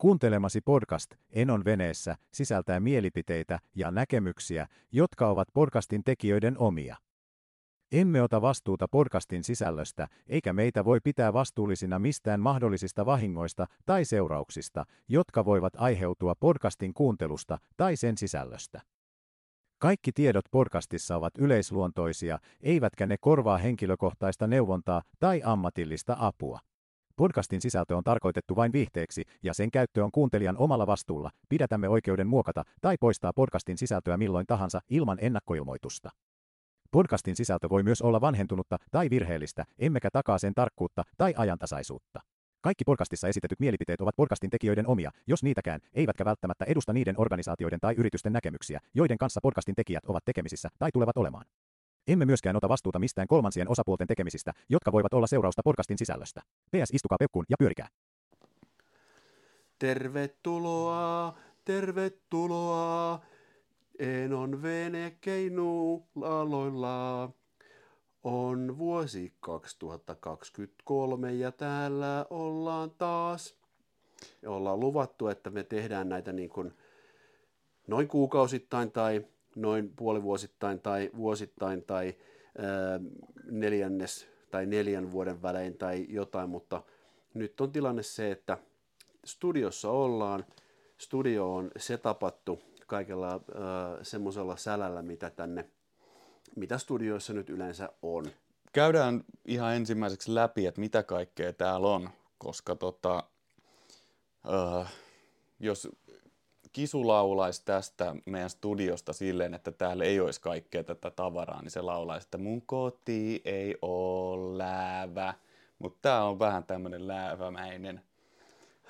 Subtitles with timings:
[0.00, 6.96] Kuuntelemasi podcast Enon veneessä sisältää mielipiteitä ja näkemyksiä, jotka ovat podcastin tekijöiden omia.
[7.92, 14.84] Emme ota vastuuta podcastin sisällöstä, eikä meitä voi pitää vastuullisina mistään mahdollisista vahingoista tai seurauksista,
[15.08, 18.80] jotka voivat aiheutua podcastin kuuntelusta tai sen sisällöstä.
[19.78, 26.58] Kaikki tiedot podcastissa ovat yleisluontoisia, eivätkä ne korvaa henkilökohtaista neuvontaa tai ammatillista apua.
[27.20, 31.30] Podcastin sisältö on tarkoitettu vain viihteeksi, ja sen käyttö on kuuntelijan omalla vastuulla.
[31.48, 36.10] Pidätämme oikeuden muokata tai poistaa podcastin sisältöä milloin tahansa ilman ennakkoilmoitusta.
[36.90, 42.20] Podcastin sisältö voi myös olla vanhentunutta tai virheellistä, emmekä takaa sen tarkkuutta tai ajantasaisuutta.
[42.60, 47.80] Kaikki podcastissa esitetyt mielipiteet ovat podcastin tekijöiden omia, jos niitäkään, eivätkä välttämättä edusta niiden organisaatioiden
[47.80, 51.44] tai yritysten näkemyksiä, joiden kanssa podcastin tekijät ovat tekemisissä tai tulevat olemaan.
[52.10, 56.42] Emme myöskään ota vastuuta mistään kolmansien osapuolten tekemisistä, jotka voivat olla seurausta podcastin sisällöstä.
[56.70, 57.88] PS istukaa pekkuun ja pyörikää.
[59.78, 63.20] Tervetuloa, tervetuloa,
[63.98, 67.30] Enon vene keinuu aloilla.
[68.24, 73.54] On vuosi 2023 ja täällä ollaan taas.
[74.46, 76.74] Ollaan luvattu, että me tehdään näitä niin kuin
[77.86, 79.24] noin kuukausittain tai
[79.56, 82.16] noin puolivuosittain tai vuosittain tai
[83.50, 86.82] neljännes tai neljän vuoden välein tai jotain, mutta
[87.34, 88.58] nyt on tilanne se, että
[89.24, 90.44] studiossa ollaan,
[90.98, 93.40] studio on setapattu kaikella
[94.02, 95.70] semmoisella sälällä, mitä tänne,
[96.56, 98.26] mitä studioissa nyt yleensä on.
[98.72, 103.24] Käydään ihan ensimmäiseksi läpi, että mitä kaikkea täällä on, koska tota,
[104.80, 104.92] äh,
[105.60, 105.88] jos
[106.72, 111.80] Kisu laulaisi tästä meidän studiosta silleen, että täällä ei olisi kaikkea tätä tavaraa, niin se
[111.80, 115.34] laulaisi, että mun koti ei ole läävä.
[115.78, 118.02] Mutta tää on vähän tämmönen läävämäinen.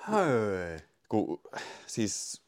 [0.07, 0.79] Hei.
[1.09, 1.41] Ku,
[1.87, 2.41] siis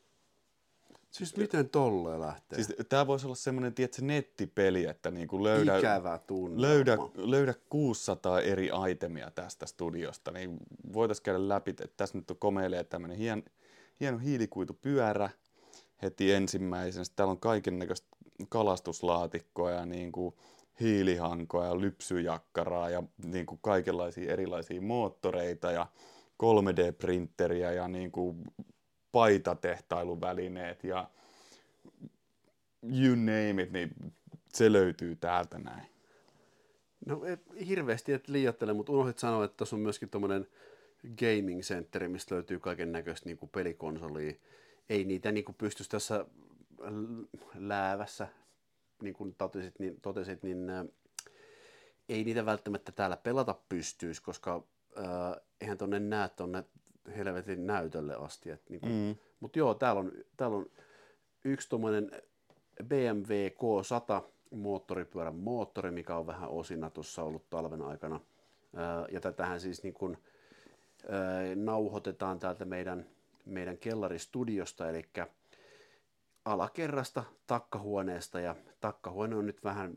[1.14, 2.64] Siis miten tolle lähtee?
[2.64, 6.62] Siis tää voisi olla semmoinen, tiedätkö, nettipeli, että niinku löydä, Ikävä tunnelma.
[6.62, 10.58] löydä, löydä 600 eri itemia tästä studiosta, niin
[10.94, 13.44] voitaisiin käydä läpi, että tässä nyt on komeilee tämmöinen hien,
[14.04, 15.30] hieno hiilikuitupyörä
[16.02, 17.04] heti ensimmäisenä.
[17.04, 18.08] Sitten täällä on kaiken näköistä
[18.50, 20.38] kalastuslaatikkoa ja niinku
[20.80, 25.88] hiilihankoa ja lypsyjakkaraa ja niinku kaikenlaisia erilaisia moottoreita ja
[26.44, 28.36] 3D-printeriä ja niinku
[29.12, 30.20] paitatehtailun
[30.84, 31.10] ja
[32.84, 34.14] you name it, niin
[34.54, 35.88] se löytyy täältä näin.
[37.06, 37.22] No
[37.68, 40.48] hirveästi et liioittele, mutta unohdit sanoa, että tuossa on myöskin tuommoinen
[41.20, 44.34] gaming centeri, mistä löytyy kaiken näköistä niin pelikonsolia.
[44.90, 46.26] Ei niitä niin kuin pystyisi tässä
[47.56, 48.28] läävässä,
[49.02, 50.86] niin kuin totesit, niin, totesit, niin äh,
[52.10, 54.64] ei niitä välttämättä täällä pelata pystyisi, koska
[54.98, 56.64] äh, eihän tuonne näe tuonne
[57.18, 58.50] helvetin näytölle asti.
[58.70, 59.16] niin mm.
[59.40, 60.66] Mutta joo, täällä on, täällä on
[61.46, 62.12] yksi tuommoinen
[62.84, 68.20] BMW K100 moottoripyörän moottori, mikä on vähän osina tuossa ollut talven aikana.
[69.12, 70.18] Ja tätähän siis niin kun,
[71.56, 73.06] nauhoitetaan täältä meidän,
[73.46, 75.06] meidän kellaristudiosta, eli
[76.46, 79.94] alakerrasta takkahuoneesta, ja takkahuone on nyt vähän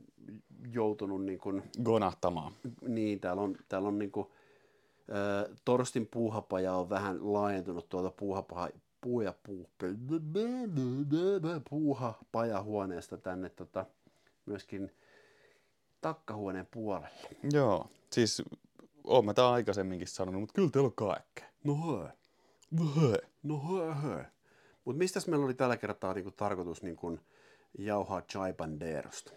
[0.72, 2.52] joutunut niin kun, Gonahtamaan.
[2.88, 4.30] Niin, täällä on, täällä on niin kun,
[5.64, 9.70] Torstin puuhapaja on vähän laajentunut tuolta puuhapaja, puu ja puu,
[11.70, 13.86] puuhapajahuoneesta tänne tota,
[14.46, 14.92] myöskin
[16.00, 17.28] takkahuoneen puolelle.
[17.52, 18.42] Joo, siis
[19.06, 21.48] oon mä tää aikaisemminkin sanonut, mutta kyllä teillä on kaikkea.
[21.64, 22.08] No hei.
[22.70, 23.18] No hei.
[23.42, 24.24] No hei hei.
[24.84, 27.18] Mutta mistä meillä oli tällä kertaa niinku tarkoitus niinku
[27.78, 29.32] jauhaa Chai Banderosta?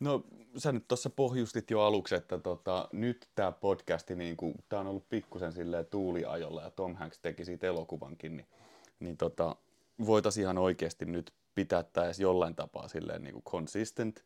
[0.00, 0.24] No
[0.56, 4.86] sä nyt tuossa pohjustit jo aluksi, että tota, nyt tämä podcasti, niin kuin, tää on
[4.86, 8.46] ollut pikkusen silleen tuuliajolla ja Tom Hanks teki siitä elokuvankin, niin,
[9.00, 9.56] niin tota,
[10.06, 14.24] voitaisiin ihan oikeasti nyt pitää tämä edes jollain tapaa silleen niin kuin consistent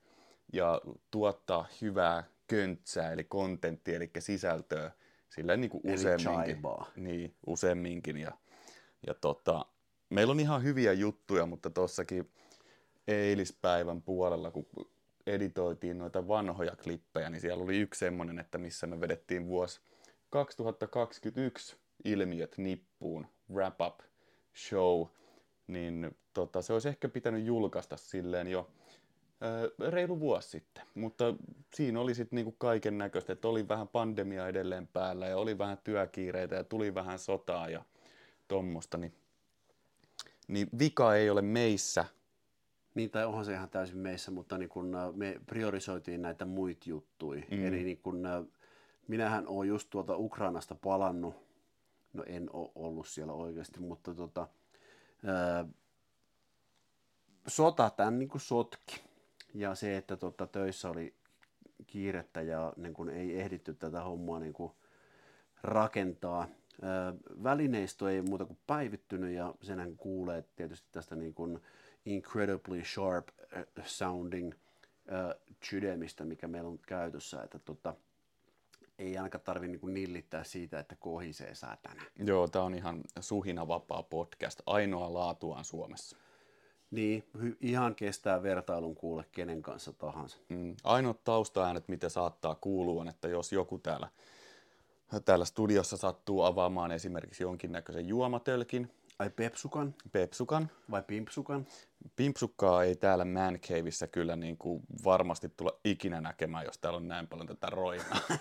[0.52, 0.80] ja
[1.10, 4.90] tuottaa hyvää köntsää, eli kontenttia, eli sisältöä
[5.28, 6.62] silleen niin kuin useamminkin.
[6.96, 8.16] Niin, useamminkin.
[8.16, 8.32] Ja,
[9.06, 9.66] ja tota,
[10.10, 12.30] meillä on ihan hyviä juttuja, mutta tuossakin
[13.08, 14.66] eilispäivän puolella, kun
[15.26, 19.80] editoitiin noita vanhoja klippejä, niin siellä oli yksi semmonen, että missä me vedettiin vuosi
[20.30, 24.00] 2021 ilmiöt nippuun, wrap up
[24.68, 25.06] show,
[25.66, 28.70] niin tota, se olisi ehkä pitänyt julkaista silleen jo
[29.88, 30.84] reilu vuosi sitten.
[30.94, 31.24] Mutta
[31.74, 35.78] siinä oli sitten niinku kaiken näköistä, että oli vähän pandemia edelleen päällä ja oli vähän
[35.84, 37.84] työkiireitä ja tuli vähän sotaa ja
[38.48, 39.14] tommosta, niin,
[40.48, 42.04] niin vika ei ole meissä,
[42.94, 47.42] niin, tai onhan se ihan täysin meissä, mutta niin kun, me priorisoitiin näitä muita juttuja.
[47.50, 47.66] Mm.
[47.66, 48.44] Eli niin kun, äh,
[49.08, 51.50] minähän olen just tuolta Ukrainasta palannut
[52.12, 54.48] No en ole ollut siellä oikeasti, mutta tota,
[55.24, 55.66] ää,
[57.46, 59.00] sota tämän niin sotki.
[59.54, 61.14] Ja se, että tota, töissä oli
[61.86, 64.72] kiirettä ja niin kuin ei ehditty tätä hommaa niin kuin
[65.62, 66.48] rakentaa.
[67.42, 71.62] Välineistö ei muuta kuin päivittynyt ja senhän kuulee tietysti tästä niin kuin
[72.04, 73.28] incredibly sharp
[73.84, 74.52] sounding
[75.64, 77.94] chydemistä, mikä meillä on käytössä, että tota,
[78.98, 82.02] ei ainakaan tarvitse niin nillittää siitä, että kohisee säätänä.
[82.18, 86.16] Joo, tämä on ihan suhina vapaa podcast, ainoa laatuaan Suomessa.
[86.90, 87.24] Niin,
[87.60, 90.36] ihan kestää vertailun kuule kenen kanssa tahansa.
[90.48, 90.76] Mm.
[90.84, 94.08] Ainoat taustaäänet, mitä saattaa kuulua, on, että jos joku täällä,
[95.24, 101.66] täällä studiossa sattuu avaamaan esimerkiksi jonkinnäköisen juomatölkin, Ai pepsukan pepsukan, vai pimpsukan?
[102.16, 107.08] Pimpsukkaa ei täällä Man Caveissa kyllä niin kuin varmasti tulla ikinä näkemään, jos täällä on
[107.08, 108.20] näin paljon tätä roinaa.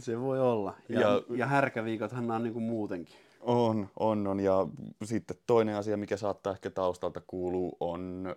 [0.00, 0.74] Se voi olla.
[0.88, 3.16] Ja, Ja- ja, ja härkäviikothan nämä on niin kuin muutenkin.
[3.40, 4.40] On, on, on.
[4.40, 4.66] Ja
[5.04, 8.36] sitten toinen asia, mikä saattaa ehkä taustalta kuulua, on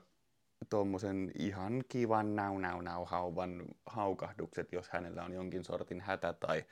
[0.70, 6.64] tuommoisen ihan kivan nau nau nau hauvan haukahdukset, jos hänellä on jonkin sortin hätä tai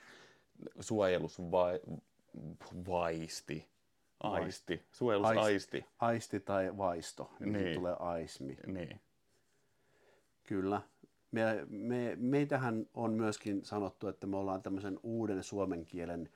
[0.80, 3.68] suojelusvaisti.
[4.20, 4.82] Aisti.
[4.92, 5.84] Suojelusaisti.
[5.98, 7.64] Aisti tai vaisto, niin, Niin.
[7.64, 7.76] niin.
[7.76, 8.56] tulee aismi.
[8.66, 9.00] Niin.
[10.44, 10.80] Kyllä.
[11.30, 16.28] Me, me, meitähän on myöskin sanottu, että me ollaan tämmöisen uuden suomen kielen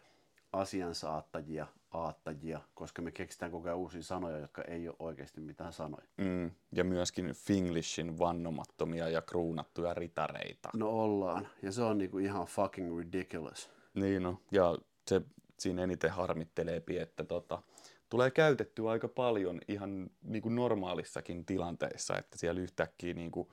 [0.52, 1.66] asiansaattajia,
[2.04, 6.06] aattajia, koska me keksitään koko ajan uusia sanoja, jotka ei ole oikeasti mitään sanoja.
[6.16, 6.50] Mm.
[6.72, 10.68] Ja myöskin Finglishin vannomattomia ja kruunattuja ritareita.
[10.74, 13.70] No ollaan, ja se on niinku ihan fucking ridiculous.
[13.94, 15.22] Niin no, ja se
[15.58, 17.62] siinä eniten harmittelee, että tota,
[18.08, 23.48] tulee käytettyä aika paljon ihan niin kuin normaalissakin tilanteissa, että siellä yhtäkkiä niin kuin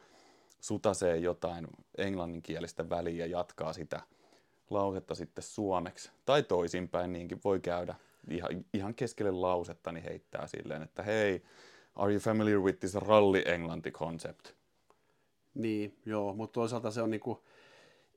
[0.60, 1.68] sutasee jotain
[1.98, 4.02] englanninkielistä väliä ja jatkaa sitä
[4.70, 6.12] lausetta sitten suomeksi.
[6.26, 7.96] Tai toisinpäin niinkin voi käydä
[8.30, 11.44] ihan, ihan keskelle lausetta, niin heittää silleen, että hei,
[11.96, 14.48] are you familiar with this ralli-englanti concept?
[15.54, 17.44] Niin, joo, mutta toisaalta se on niinku,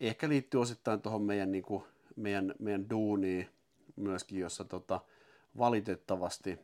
[0.00, 1.86] ehkä liittyy osittain tuohon meidän, niinku,
[2.16, 3.48] meidän, meidän duuniin
[3.96, 5.00] myöskin, jossa tota,
[5.58, 6.58] valitettavasti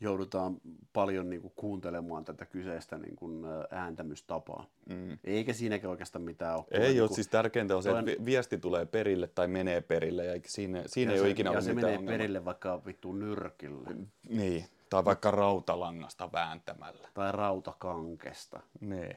[0.00, 0.56] joudutaan
[0.92, 3.30] paljon niinku, kuuntelemaan tätä kyseistä niinku,
[3.70, 4.66] ääntämystapaa.
[4.88, 5.18] Mm.
[5.24, 6.64] Eikä siinäkään oikeastaan mitään ole.
[6.70, 10.24] Ei ole, Niinku- siis tärkeintä on se, että toinen- viesti tulee perille tai menee perille,
[10.24, 12.12] ja siinä, siinä ei ja ole se, ikinä ja se menee ongelmaa.
[12.12, 13.90] perille vaikka vittu nyrkillä
[14.28, 17.08] Niin, tai vaikka rautalangasta vääntämällä.
[17.14, 18.60] tai rautakankesta.
[18.80, 19.16] Niin.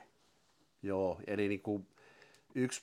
[0.84, 1.86] Joo, eli niinku,
[2.56, 2.82] yksi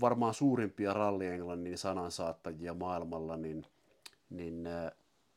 [0.00, 3.66] varmaan suurimpia rallienglannin sanansaattajia maailmalla, niin,
[4.30, 4.68] niin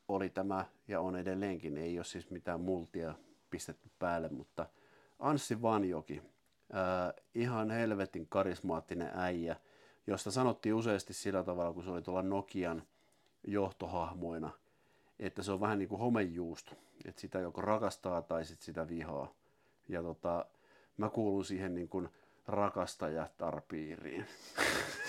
[0.07, 3.13] oli tämä, ja on edelleenkin, ei ole siis mitään multia
[3.50, 4.65] pistetty päälle, mutta
[5.19, 6.21] Anssi Vanjoki,
[6.75, 9.56] äh, ihan helvetin karismaattinen äijä,
[10.07, 12.83] josta sanottiin useasti sillä tavalla, kun se oli tuolla Nokian
[13.48, 14.50] johtohahmoina,
[15.19, 16.75] että se on vähän niin kuin homejuusto,
[17.06, 19.33] että sitä joko rakastaa tai sit sitä vihaa.
[19.88, 20.45] Ja tota,
[20.98, 22.10] mä kuulun siihen niin kuin
[22.48, 24.25] rakastajatarpiiriin.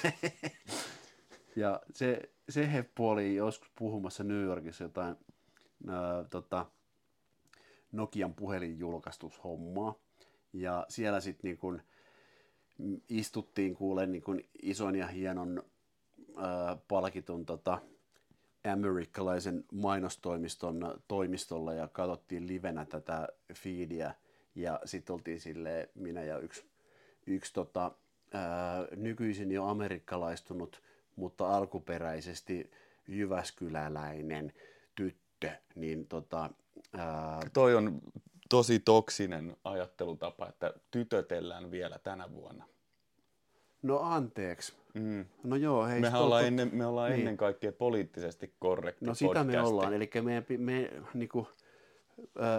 [1.58, 5.16] ja se, se heppu oli joskus puhumassa New Yorkissa jotain
[5.88, 6.66] ää, tota,
[7.92, 9.94] Nokian puhelinjulkaistushommaa.
[10.52, 11.82] Ja siellä sitten niin kuin
[12.78, 15.62] mm, istuttiin kuulen niin kuin ison ja hienon
[16.36, 17.78] ää, palkitun tota,
[18.72, 24.14] amerikkalaisen mainostoimiston toimistolla ja katsottiin livenä tätä feedia
[24.54, 26.64] ja sitten oltiin sille minä ja yksi,
[27.26, 27.92] yksi tota,
[28.32, 30.82] ää, nykyisin jo amerikkalaistunut,
[31.18, 32.70] mutta alkuperäisesti
[33.08, 34.52] jyväskyläläinen
[34.94, 36.50] tyttö, niin tota,
[36.98, 38.00] ää, Toi on
[38.48, 42.64] tosi toksinen ajattelutapa, että tytötellään vielä tänä vuonna.
[43.82, 44.74] no anteeksi.
[44.94, 45.24] Mm.
[45.44, 46.00] No joo, hei.
[46.00, 47.18] Mehän ollaan, ennen, me ollaan niin.
[47.18, 49.68] ennen kaikkea poliittisesti korrekti No sitä me podcasti.
[49.68, 51.46] ollaan, eli meidän, me, niinku, uh,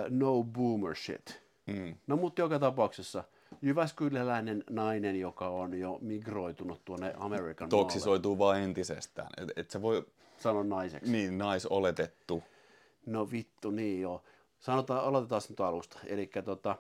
[0.10, 1.42] no boomer shit.
[1.66, 1.96] Mm.
[2.08, 3.24] No mutta joka tapauksessa
[3.62, 9.30] Jyväskyläläinen nainen, joka on jo migroitunut tuonne Amerikan maalle, Toksisoituu vaan entisestään.
[9.38, 10.06] Et, et se voi,
[10.38, 11.12] sanon naiseksi.
[11.12, 12.44] niin, naisoletettu.
[13.06, 14.24] No vittu, niin joo.
[14.60, 16.00] Sanotaan, aloitetaan nyt alusta.
[16.06, 16.76] Eli tota,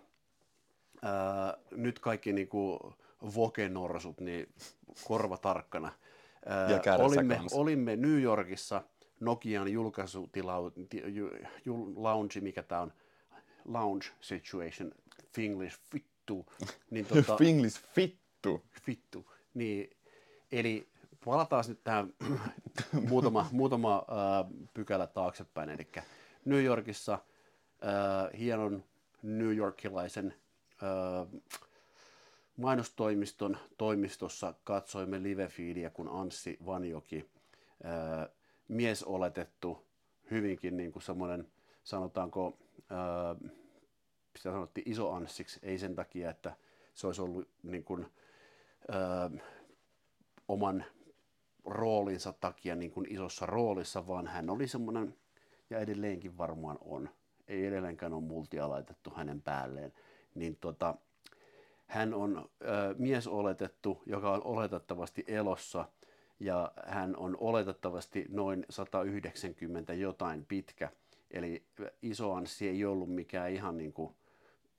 [1.01, 2.93] ää, nyt kaikki niinku
[3.35, 4.53] vokenorsut, niin
[5.07, 5.91] korva tarkkana.
[6.45, 7.53] Ää, Ja olimme, kans.
[7.53, 8.83] olimme New Yorkissa
[9.19, 11.31] Nokian julkaisutilau, ti- ju,
[11.65, 12.93] ju, lounge, mikä tämä on,
[13.65, 14.91] lounge situation,
[15.33, 16.09] Finglish, vittu.
[16.91, 18.63] Niin tota, Finglis fittu.
[18.87, 19.31] vittu.
[19.53, 19.97] Niin,
[20.51, 20.87] eli
[21.25, 22.13] palataan nyt tähän
[23.09, 25.69] muutama, muutama äh, pykälä taaksepäin.
[25.69, 25.87] Eli
[26.45, 28.83] New Yorkissa äh, hienon
[29.23, 30.33] New Yorkilaisen
[30.83, 31.41] äh,
[32.59, 37.29] mainostoimiston toimistossa katsoimme livefeedia, kun Anssi Vanjoki
[37.85, 38.29] ö,
[38.67, 39.85] mies oletettu,
[40.31, 41.47] hyvinkin niin kuin semmoinen,
[41.83, 42.57] sanotaanko,
[42.91, 43.49] ö,
[44.37, 46.55] sitä sanottiin isoanssiksi, ei sen takia, että
[46.93, 48.05] se olisi ollut niin kuin,
[48.89, 49.39] ö,
[50.47, 50.85] oman
[51.65, 55.15] roolinsa takia niin kuin isossa roolissa, vaan hän oli semmoinen,
[55.69, 57.09] ja edelleenkin varmaan on,
[57.47, 59.93] ei edelleenkään ole multia laitettu hänen päälleen,
[60.35, 60.95] niin tota,
[61.87, 65.85] hän on ö, mies oletettu, joka on oletettavasti elossa,
[66.39, 70.91] ja hän on oletettavasti noin 190 jotain pitkä,
[71.31, 71.63] eli
[72.01, 74.15] iso anssi ei ollut mikään ihan niin kuin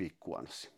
[0.00, 0.70] pikkuanssi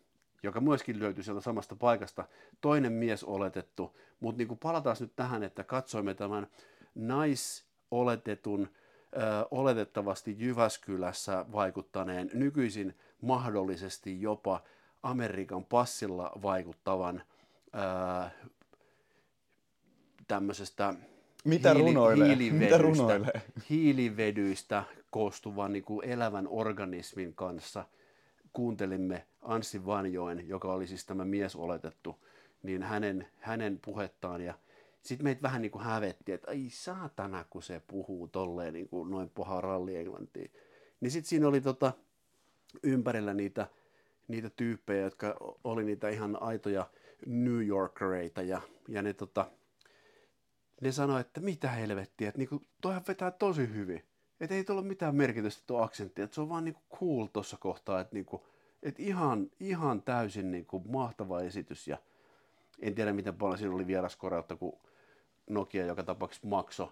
[0.43, 2.25] joka myöskin löytyi sieltä samasta paikasta.
[2.61, 6.47] Toinen mies oletettu, mutta niin palataan nyt tähän, että katsoimme tämän
[6.95, 8.69] naisoletetun,
[9.15, 14.63] ö, oletettavasti Jyväskylässä vaikuttaneen, nykyisin mahdollisesti jopa
[15.03, 17.23] Amerikan passilla vaikuttavan
[17.75, 18.29] ö,
[20.27, 20.93] tämmöisestä
[21.43, 22.35] Mitä runoilee?
[22.35, 23.41] Mitä hiilivedystä, runoilee?
[23.69, 27.85] hiilivedyistä koostuvan niin kuin elävän organismin kanssa
[28.53, 32.25] kuuntelimme Anssi Vanjoen, joka oli siis tämä mies oletettu,
[32.63, 34.53] niin hänen, hänen puhettaan ja
[35.01, 39.11] sitten meitä vähän niin kuin hävetti, että ai saatana, kun se puhuu tolleen niin kuin
[39.11, 40.49] noin paha rallienglantia.
[41.01, 41.93] Niin sitten siinä oli tota,
[42.83, 43.67] ympärillä niitä,
[44.27, 46.89] niitä tyyppejä, jotka oli niitä ihan aitoja
[47.25, 49.51] New Yorkereita ja, ja ne, tota,
[50.81, 54.03] ne sanoi, että mitä helvettiä, että niinku, toihan vetää tosi hyvin.
[54.41, 57.99] Että ei tuolla mitään merkitystä tuo aksentti, että se on vaan niinku cool tuossa kohtaa,
[57.99, 58.45] että niinku,
[58.83, 61.97] et ihan, ihan täysin niinku mahtava esitys ja
[62.81, 64.77] en tiedä miten paljon siinä oli vieraskoreutta, kun
[65.49, 66.87] Nokia joka tapauksessa maksoi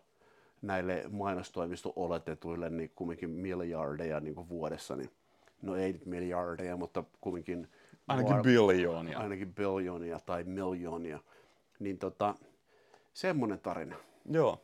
[0.61, 5.11] näille mainostoimisto oletetuille niin kumminkin miljardeja niin kuin vuodessa, niin
[5.61, 7.67] no ei nyt miljardeja, mutta kumminkin
[8.07, 9.19] Ainakin var- biljoonia.
[9.19, 11.19] ainakin biljoonia tai miljoonia,
[11.79, 12.35] niin tota,
[13.13, 13.95] semmoinen tarina.
[14.29, 14.61] Joo.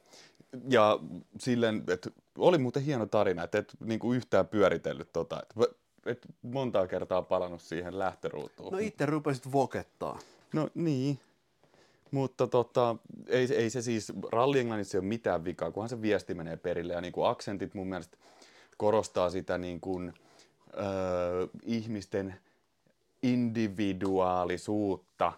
[0.69, 1.00] Ja
[1.39, 5.56] silleen, että oli muuten hieno tarina, että et niinku yhtään pyöritellyt tota, että
[6.06, 8.74] et montaa kertaa palannut siihen lähtöruutuun.
[8.74, 10.20] No itse rupesit vokettaa.
[10.53, 11.20] No niin,
[12.12, 12.96] mutta tota,
[13.27, 16.94] ei, ei se siis, rallienglannissa ei ole mitään vikaa, kunhan se viesti menee perille.
[16.94, 18.17] Ja niin kuin aksentit mun mielestä
[18.77, 20.13] korostaa sitä niin kuin,
[20.74, 22.36] öö, ihmisten
[23.24, 25.34] individuaalisuutta.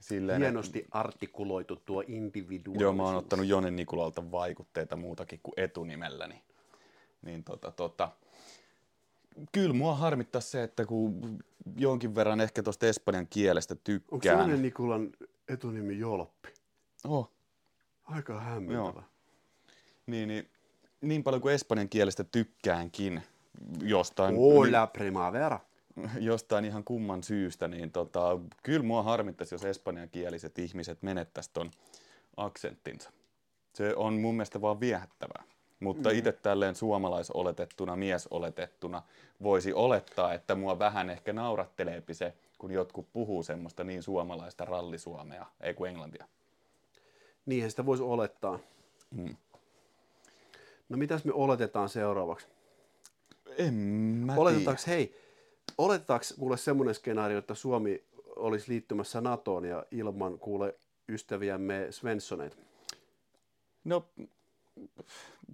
[0.00, 2.82] Silleen, Hienosti artikuloitu tuo individuaalisuus.
[2.82, 6.42] Joo, mä oon ottanut Jonen Nikulalta vaikutteita muutakin kuin etunimelläni.
[7.22, 8.12] Niin tota, tota,
[9.52, 11.38] kyllä mua harmittaa se, että kun
[11.76, 14.38] jonkin verran ehkä tuosta espanjan kielestä Onko tykkään.
[14.38, 15.10] Jonen Nikulan
[15.48, 16.48] etunimi Jolppi?
[17.04, 17.30] Oh,
[18.04, 19.02] Aika hämmentävä.
[20.06, 20.48] niin, niin,
[21.00, 23.22] niin paljon kuin espanjan kielestä tykkäänkin
[23.82, 25.60] jostain, Hola primavera.
[26.30, 31.70] jostain ihan kumman syystä, niin tota, kyllä mua harmittaisi, jos espanjankieliset ihmiset menettäisi ton
[32.36, 33.10] aksenttinsa.
[33.74, 35.44] Se on mun mielestä vaan viehättävää.
[35.80, 36.18] Mutta mm.
[36.18, 39.02] itse tälleen suomalaisoletettuna, miesoletettuna
[39.42, 45.46] voisi olettaa, että mua vähän ehkä nauratteleepi se, kun jotkut puhuu semmoista niin suomalaista rallisuomea,
[45.60, 46.26] ei kuin englantia.
[47.46, 48.58] Niinhän sitä voisi olettaa.
[49.10, 49.36] Mm.
[50.88, 52.46] No mitäs me oletetaan seuraavaksi?
[53.58, 55.16] En mä Oletetaanko, hei,
[55.78, 58.04] oletetaanko kuule semmoinen skenaario, että Suomi
[58.36, 60.74] olisi liittymässä NATOon ja ilman kuule
[61.08, 62.56] ystäviämme Svenssoneita?
[63.84, 64.08] No,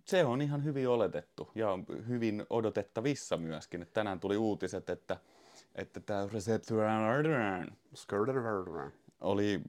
[0.05, 1.69] se on ihan hyvin oletettu ja
[2.09, 3.83] hyvin odotettavissa myöskin.
[3.83, 5.17] Et tänään tuli uutiset, että,
[5.75, 6.29] että tämä
[7.95, 8.91] Skirderverder.
[9.21, 9.61] oli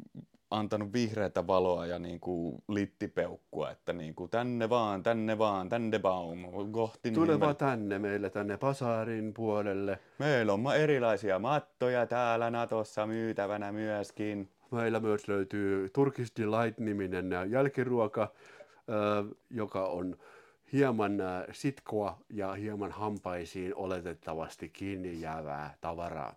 [0.51, 5.99] antanut vihreätä valoa ja niin kuin littipeukkua, että niin kuin tänne vaan, tänne vaan, tänne
[5.99, 9.99] baum, kohti Tule niin vaan tänne meille, tänne Pasarin puolelle.
[10.19, 14.49] Meillä on erilaisia mattoja täällä Natossa myytävänä myöskin.
[14.71, 18.31] Meillä myös löytyy Turkish Delight-niminen jälkiruoka,
[19.49, 20.17] joka on
[20.73, 21.17] hieman
[21.51, 26.35] sitkoa ja hieman hampaisiin oletettavasti kiinni jäävää tavaraa.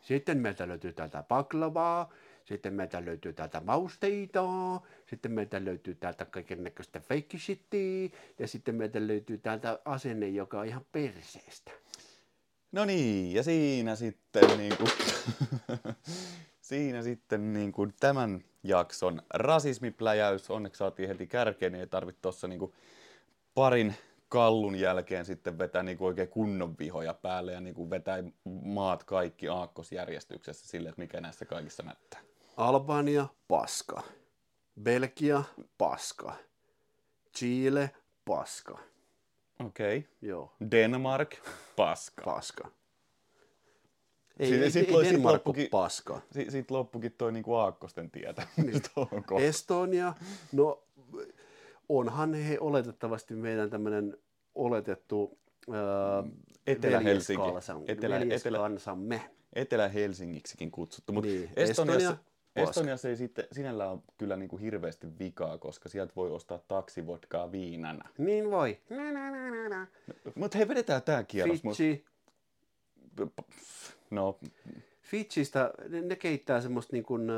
[0.00, 2.12] Sitten meiltä löytyy täältä paklavaa,
[2.50, 4.44] sitten meiltä löytyy täältä mausteita,
[5.06, 10.66] sitten meiltä löytyy täältä kaiken näköistä feikkishittiä, ja sitten meiltä löytyy täältä asenne, joka on
[10.66, 11.70] ihan perseestä.
[12.72, 14.90] No niin, ja siinä sitten niin kuin,
[16.70, 20.50] siinä sitten niin kuin tämän jakson rasismipläjäys.
[20.50, 22.72] Onneksi saatiin heti kärkeen, niin ei tarvitse tuossa niin kuin
[23.54, 23.94] parin
[24.28, 28.24] kallun jälkeen sitten vetää niin kuin oikein kunnon vihoja päälle ja niin kuin vetää
[28.64, 32.29] maat kaikki aakkosjärjestyksessä sille, että mikä näissä kaikissa mättää.
[32.60, 34.02] Albania, paska.
[34.82, 35.42] Belgia,
[35.78, 36.34] paska.
[37.36, 37.90] Chile,
[38.24, 38.78] paska.
[39.66, 39.98] Okei.
[39.98, 40.10] Okay.
[40.22, 41.36] Joo, Denmark,
[41.76, 42.22] paska.
[42.24, 42.68] paska.
[44.38, 46.20] Ei, Sit- ei, sit ei sit Denmark loppukin- paska.
[46.32, 48.46] Si- Sitten loppukin toi niin kuin aakkosten tietä.
[48.56, 48.82] Niin.
[49.12, 49.38] Onko?
[49.38, 50.14] Estonia,
[50.52, 50.82] no
[51.88, 54.16] onhan he oletettavasti meidän tämmöinen
[54.54, 55.38] oletettu
[55.72, 56.24] ää,
[56.66, 57.42] Etelä-Helsinki.
[57.88, 59.30] Etelä- veljeskansamme.
[59.52, 62.29] Etelä-Helsingiksikin kutsuttu, mutta Niin, Estoniassa, Estonia.
[62.56, 67.52] Estoniassa ei sitten sinällään ole kyllä niin kuin hirveästi vikaa, koska sieltä voi ostaa taksivodkaa
[67.52, 68.08] viinänä.
[68.18, 68.78] Niin voi.
[70.34, 71.62] Mutta hei, vedetään tämä kierros.
[71.62, 72.04] Fitchi.
[74.10, 74.38] No,
[75.02, 77.30] Fitchistä, ne, ne keittää semmoista niin kuin,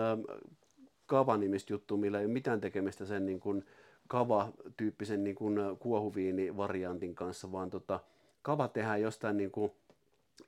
[1.07, 3.67] kava-nimistä juttua, millä ei ole mitään tekemistä sen niin kuin
[4.09, 8.01] kava-tyyppisen niin kuin kuohuviini-variantin kanssa, vaan tota,
[8.43, 9.73] kava tehdään jostain niin kuin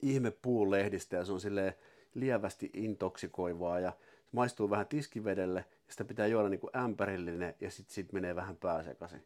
[0.03, 1.75] ihme puulehdistä ja se on silleen
[2.15, 3.93] lievästi intoksikoivaa ja
[4.35, 8.57] maistuu vähän tiskivedelle ja sitä pitää juoda niin kuin ämpärillinen ja sitten sit menee vähän
[8.57, 9.25] pääsekaisin.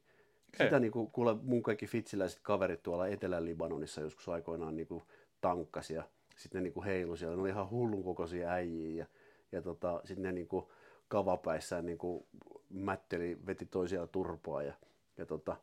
[0.55, 0.67] Okei.
[0.67, 5.03] Sitä niin kuin, kuule mun kaikki fitsiläiset kaverit tuolla Etelä-Libanonissa joskus aikoinaan niin kuin
[5.41, 6.03] tankkasi ja
[6.37, 7.37] sitten ne niin kuin heilu siellä.
[7.37, 9.07] Ne oli ihan hullun kokoisia äijiä ja,
[9.53, 10.67] ja tota, sitten ne niin kuin
[11.09, 12.27] kavapäissään niin kuin
[12.71, 14.75] mätteli, veti toisiaan turpaa ja,
[15.19, 15.57] ja tota,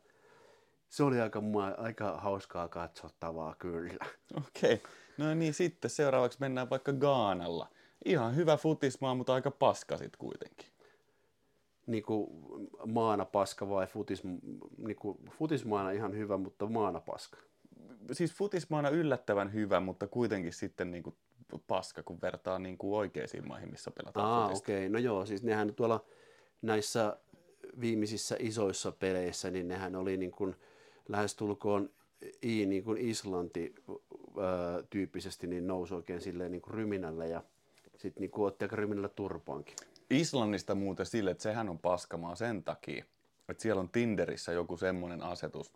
[0.88, 1.42] se oli aika,
[1.78, 4.04] aika hauskaa katsottavaa kyllä.
[4.46, 4.82] okei.
[5.18, 7.68] No niin, sitten seuraavaksi mennään vaikka Gaanalla.
[8.04, 10.66] Ihan hyvä futismaa, mutta aika paska sit kuitenkin.
[11.86, 12.30] Niin kuin
[12.86, 14.22] maana paska vai futis,
[14.78, 17.38] niin kuin futismaana ihan hyvä, mutta maana paska.
[18.12, 21.16] Siis futismaana yllättävän hyvä, mutta kuitenkin sitten niin kuin
[21.66, 24.64] paska, kun vertaa niin kuin oikeisiin maihin, missä pelataan Aa, futista.
[24.64, 24.76] okei.
[24.76, 24.88] Okay.
[24.88, 26.04] No joo, siis nehän tuolla
[26.62, 27.16] näissä
[27.80, 30.56] viimeisissä isoissa peleissä, niin nehän oli niin kuin
[31.08, 31.90] lähestulkoon
[32.42, 37.42] i niin kuin Islanti ää, tyyppisesti niin nousi oikein silleen niin kuin ryminällä ja
[38.02, 39.76] sitten niin otti aika ryminällä turpaankin.
[40.10, 43.04] Islannista muuten sille, että sehän on paskamaa sen takia,
[43.48, 45.72] että siellä on Tinderissä joku semmoinen asetus.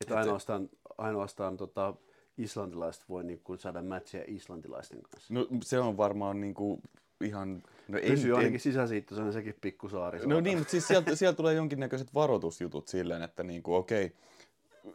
[0.00, 1.94] Että ainoastaan, ainoastaan tota,
[2.38, 5.34] islantilaiset voi niin kuin saada matcheja islantilaisten kanssa.
[5.34, 6.82] No se on varmaan niin kuin
[7.24, 7.62] ihan...
[7.88, 10.26] No, en, Pysyy en, ainakin sisäsiittoisena sekin pikkusaari.
[10.26, 14.12] no niin, mutta siis sieltä, sieltä tulee jonkinnäköiset varoitusjutut silleen, että niin kuin, okei,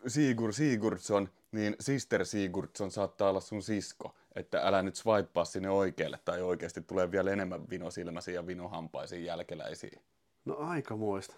[0.07, 4.15] Sigur Sigurdsson, niin Sister Sigurdsson saattaa olla sun sisko.
[4.35, 10.00] Että älä nyt swipea sinne oikealle, tai oikeasti tulee vielä enemmän vinosilmäisiä ja vinohampaisia jälkeläisiä.
[10.46, 11.35] No aikamoista.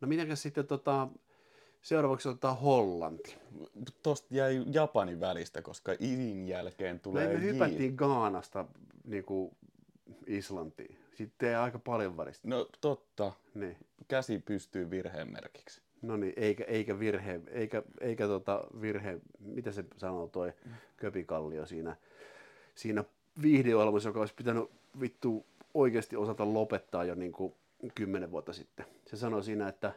[0.00, 1.08] No mitenkäs sitten tota,
[1.82, 3.36] seuraavaksi otetaan Hollanti.
[4.02, 7.40] Tosta jäi Japanin välistä, koska Iin jälkeen No tulee me J.
[7.40, 8.64] hypättiin Gaanasta
[9.04, 9.56] niin kuin
[10.26, 10.98] Islantiin.
[11.14, 12.48] Sitten aika paljon välistä.
[12.48, 13.76] No totta, Niin.
[14.08, 15.82] käsi pystyy virheen merkiksi.
[16.06, 20.52] No niin, eikä, eikä virhe, eikä, eikä tota virhe, mitä se sanoo toi
[20.96, 21.96] Köpikallio siinä,
[22.74, 23.04] siinä
[23.42, 27.54] viihdeohjelmassa, joka olisi pitänyt vittu oikeasti osata lopettaa jo niin kuin
[27.94, 28.86] kymmenen vuotta sitten.
[29.06, 29.92] Se sanoi siinä, että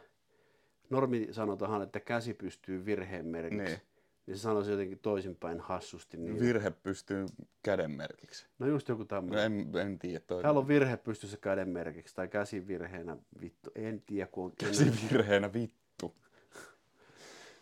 [0.90, 3.64] normi sanotaan, että käsi pystyy virheen merkiksi.
[3.64, 3.80] Niin.
[4.26, 4.36] Niin.
[4.38, 6.16] se sanoi se jotenkin toisinpäin hassusti.
[6.16, 7.26] Niin, Virhe pystyy
[7.62, 8.46] käden merkiksi.
[8.58, 9.44] no just joku No tämmöinen.
[9.44, 10.20] en, en tiedä.
[10.26, 10.42] Toi...
[10.42, 14.52] Täällä on virhe pystyssä käden merkiksi tai käsi virheenä, vittu, en tiedä kun on...
[14.58, 15.79] Käsi virheenä vittu.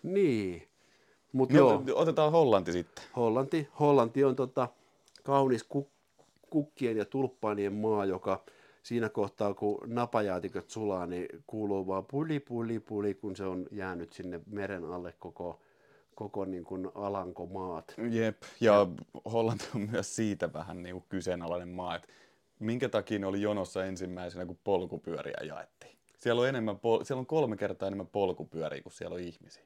[0.02, 0.68] Niin,
[1.32, 1.82] mutta No, joo.
[1.94, 3.04] otetaan Hollanti sitten.
[3.16, 4.68] Hollanti, Hollanti on tota,
[5.22, 5.88] kaunis kuk,
[6.50, 8.42] kukkien ja tulppaanien maa, joka
[8.82, 14.12] siinä kohtaa, kun napajäätiköt sulaa, niin kuuluu vaan puli, puli, puli, kun se on jäänyt
[14.12, 15.60] sinne meren alle koko,
[16.14, 17.94] koko niin kuin alankomaat.
[18.10, 18.86] Jep, ja
[19.32, 22.08] Hollanti on myös siitä vähän niin kuin kyseenalainen maa, että
[22.58, 25.98] minkä takia ne oli jonossa ensimmäisenä, kun polkupyöriä jaettiin.
[26.18, 29.64] Siellä on, enemmän, pol- siellä on kolme kertaa enemmän polkupyöriä kuin siellä on ihmisiä.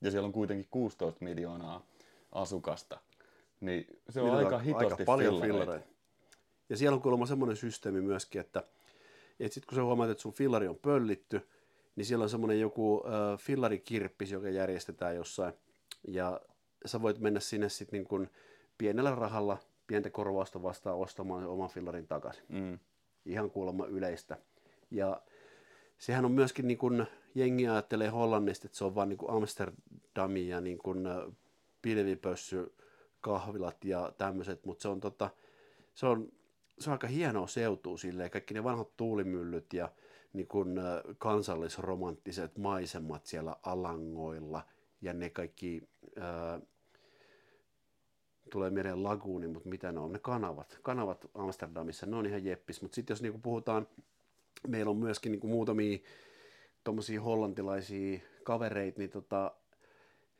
[0.00, 1.86] Ja siellä on kuitenkin 16 miljoonaa
[2.32, 3.00] asukasta.
[3.60, 5.62] Niin se on Niillä aika hitosti aika paljon fillareita.
[5.62, 5.90] fillareita.
[6.68, 8.62] Ja siellä on kuulemma semmoinen systeemi myöskin, että,
[9.40, 11.48] että sitten kun sä huomaat, että sun fillari on pöllitty,
[11.96, 15.52] niin siellä on semmoinen joku äh, fillarikirppis, joka järjestetään jossain.
[16.08, 16.40] Ja
[16.86, 18.30] sä voit mennä sinne sitten niin
[18.78, 22.44] pienellä rahalla, pientä korvausta vastaan ostamaan sen oman fillarin takaisin.
[22.48, 22.78] Mm.
[23.26, 24.38] Ihan kuulemma yleistä.
[24.90, 25.22] Ja
[25.98, 30.36] sehän on myöskin niin kuin, jengi ajattelee Hollannista, että se on vaan niin kuin Amsterdam
[30.36, 31.16] ja niin kuin äh,
[31.82, 32.74] pilvipössy,
[33.20, 35.30] kahvilat ja tämmöiset, mutta se on, tota,
[35.94, 36.32] se on,
[36.78, 39.92] se on aika hienoa seutua silleen, kaikki ne vanhat tuulimyllyt ja
[40.32, 40.84] niin kuin, äh,
[41.18, 44.62] kansallisromanttiset maisemat siellä alangoilla
[45.02, 45.88] ja ne kaikki,
[46.20, 46.60] ää,
[48.50, 52.82] tulee mieleen laguuni, mutta mitä ne on, ne kanavat, kanavat Amsterdamissa, ne on ihan jeppis,
[52.82, 53.86] mutta sitten jos niinku puhutaan,
[54.68, 55.98] meillä on myöskin niinku muutamia
[56.84, 59.52] tuommoisia hollantilaisia kavereita, niin tota,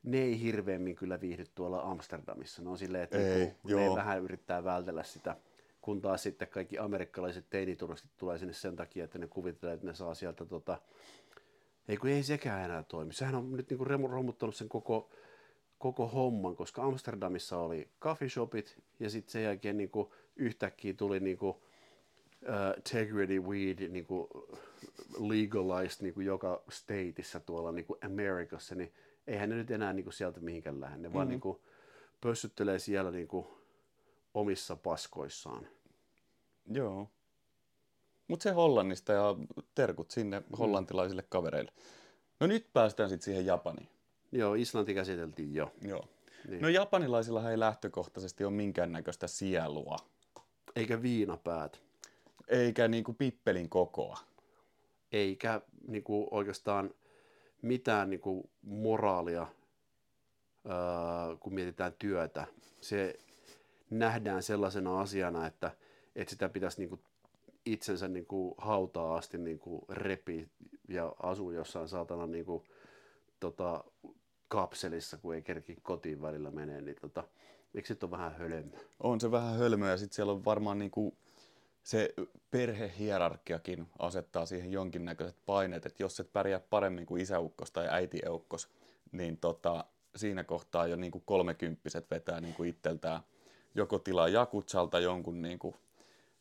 [0.02, 2.62] ne ei hirveämmin kyllä viihdy tuolla Amsterdamissa.
[2.62, 5.36] Ne on silleen, että Ei, niinku, ne vähän yrittää vältellä sitä,
[5.80, 9.94] kun taas sitten kaikki amerikkalaiset teinituristit tulee sinne sen takia, että ne kuvittelee, että ne
[9.94, 10.78] saa sieltä tota,
[11.88, 13.12] ei kun ei sekään enää toimi.
[13.12, 15.10] Sehän on nyt niinku romuttanut sen koko,
[15.78, 21.62] koko homman, koska Amsterdamissa oli coffee shopit ja sitten sen jälkeen niinku yhtäkkiä tuli niinku
[22.76, 24.28] integrity weed niin kuin
[25.18, 28.92] legalized niin kuin joka stateissa tuolla niin kuin Amerikassa, niin
[29.26, 30.96] eihän ne nyt enää niin kuin sieltä mihinkään lähde.
[30.96, 31.14] Ne mm-hmm.
[31.14, 31.58] vaan niin kuin
[32.20, 33.46] pössyttelee siellä niin kuin
[34.34, 35.68] omissa paskoissaan.
[36.70, 37.08] Joo.
[38.28, 39.36] Mutta se Hollannista ja
[39.74, 41.72] terkut sinne hollantilaisille kavereille.
[42.40, 43.88] No nyt päästään sitten siihen Japaniin.
[44.32, 45.72] Joo, Islanti käsiteltiin jo.
[45.82, 46.04] Joo.
[46.48, 46.62] Niin.
[46.62, 49.96] No japanilaisilla ei lähtökohtaisesti ole minkäännäköistä sielua.
[50.76, 51.80] Eikä viinapäät.
[52.50, 54.18] Eikä niinku pippelin kokoa.
[55.12, 56.94] Eikä niinku oikeastaan
[57.62, 59.46] mitään niinku moraalia,
[60.66, 62.46] öö, kun mietitään työtä.
[62.80, 63.18] Se
[63.90, 65.70] nähdään sellaisena asiana, että,
[66.16, 67.00] että sitä pitäisi niinku
[67.66, 70.48] itsensä niinku hautaa asti niinku repi
[70.88, 72.64] ja asuu jossain saatana niinku,
[73.40, 73.84] tota,
[74.48, 77.24] kapselissa, kun ei kerki kotiin välillä menee, niin tota,
[77.74, 78.76] eikö se ole vähän hölmö?
[79.00, 81.16] On se vähän hölmö ja sitten siellä on varmaan niinku
[81.82, 82.14] se
[82.50, 88.68] perhehierarkiakin asettaa siihen jonkinnäköiset paineet, että jos et pärjää paremmin kuin isäukkos tai äitieukos,
[89.12, 89.84] niin tota,
[90.16, 93.20] siinä kohtaa jo niinku kolmekymppiset vetää niinku itseltään
[93.74, 95.76] joko tilaa Jakutsalta jonkun niinku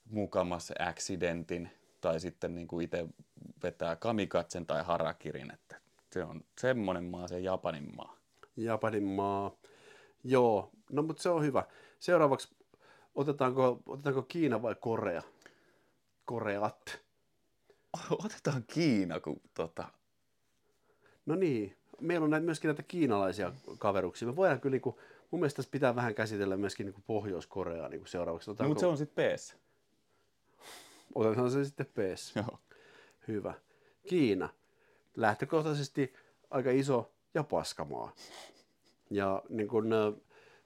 [0.09, 1.69] mukamassa accidentin
[2.01, 3.05] tai sitten niinku itse
[3.63, 5.75] vetää kamikatsen tai harakirin, että
[6.11, 8.17] se on semmoinen maa, se Japanin maa.
[8.57, 9.51] Japanin maa.
[10.23, 11.63] Joo, no mutta se on hyvä.
[11.99, 12.55] Seuraavaksi
[13.19, 15.21] otetaanko, otetaanko Kiina vai Korea?
[16.25, 16.99] Koreat.
[18.25, 19.87] Otetaan Kiina, kun tota...
[21.25, 24.27] No niin, meillä on näitä, myöskin näitä kiinalaisia kaveruksia.
[24.27, 24.95] Me voidaan kyllä, niin kuin,
[25.31, 28.51] mun mielestä tässä pitää vähän käsitellä myöskin niin kuin Pohjois-Koreaa niin kuin seuraavaksi.
[28.51, 28.67] Otetaanko...
[28.67, 29.55] No, mutta se on sitten PS.
[31.15, 32.35] Otetaan se sitten PS.
[32.35, 32.59] Joo.
[33.27, 33.53] Hyvä.
[34.07, 34.49] Kiina
[35.15, 36.13] lähtökohtaisesti
[36.49, 38.15] aika iso ja paskamaa.
[39.09, 39.89] Ja niin kun,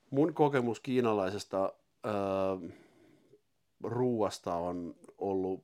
[0.10, 2.14] mun kokemus kiinalaisesta ää,
[3.84, 5.64] ruuasta on ollut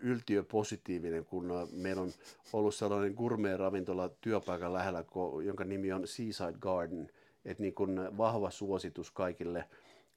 [0.00, 2.12] yltiöpositiivinen, kun meillä on
[2.52, 5.04] ollut sellainen gourmet-ravintola työpaikan lähellä,
[5.44, 7.10] jonka nimi on Seaside Garden.
[7.44, 9.68] Että niin kun vahva suositus kaikille,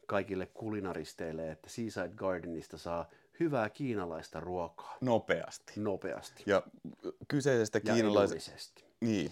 [0.07, 3.09] kaikille kulinaristeille, että Seaside Gardenista saa
[3.39, 4.97] hyvää kiinalaista ruokaa.
[5.01, 5.73] Nopeasti.
[5.75, 6.43] Nopeasti.
[6.45, 6.63] Ja
[7.27, 8.83] kyseisestä kiinalaisesta...
[9.01, 9.31] Niin.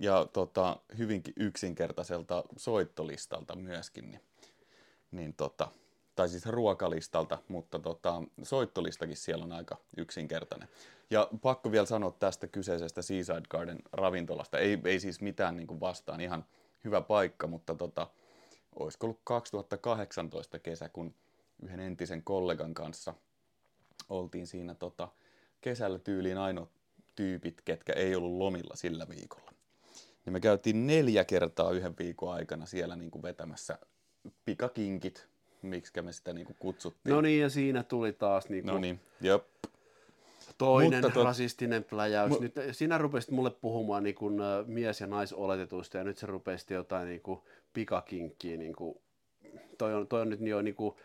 [0.00, 4.04] Ja tota, hyvinkin yksinkertaiselta soittolistalta myöskin.
[4.10, 4.20] Niin,
[5.12, 5.68] niin tota,
[6.16, 10.68] tai siis ruokalistalta, mutta tota, soittolistakin siellä on aika yksinkertainen.
[11.10, 14.58] Ja pakko vielä sanoa tästä kyseisestä Seaside Garden ravintolasta.
[14.58, 16.44] Ei, ei siis mitään niin vastaan, ihan
[16.84, 18.06] hyvä paikka, mutta tota,
[18.78, 21.14] olisiko ollut 2018 kesä, kun
[21.62, 23.14] yhden entisen kollegan kanssa
[24.08, 25.08] oltiin siinä tota,
[25.60, 26.68] kesällä tyyliin ainoa
[27.16, 29.52] tyypit, ketkä ei ollut lomilla sillä viikolla.
[30.24, 33.78] Niin me käytiin neljä kertaa yhden viikon aikana siellä niin kuin vetämässä
[34.44, 35.28] pikakinkit,
[35.62, 37.12] miksi me sitä niin kuin kutsuttiin.
[37.12, 38.72] No niin, ja siinä tuli taas niin kuin...
[38.72, 39.44] No niin, jop.
[40.58, 41.24] Toinen Mutta to...
[41.24, 42.30] rasistinen pläjäys.
[42.30, 42.38] Mu...
[42.40, 44.34] Nyt sinä rupesit mulle puhumaan niin kuin,
[44.66, 47.40] mies- ja naisoletetuista, ja nyt se rupesi jotain niin kuin,
[47.72, 48.56] pikakinkkiä.
[48.56, 48.98] Niin kuin...
[49.78, 50.96] Toi, on, toi on nyt jo niin kuin,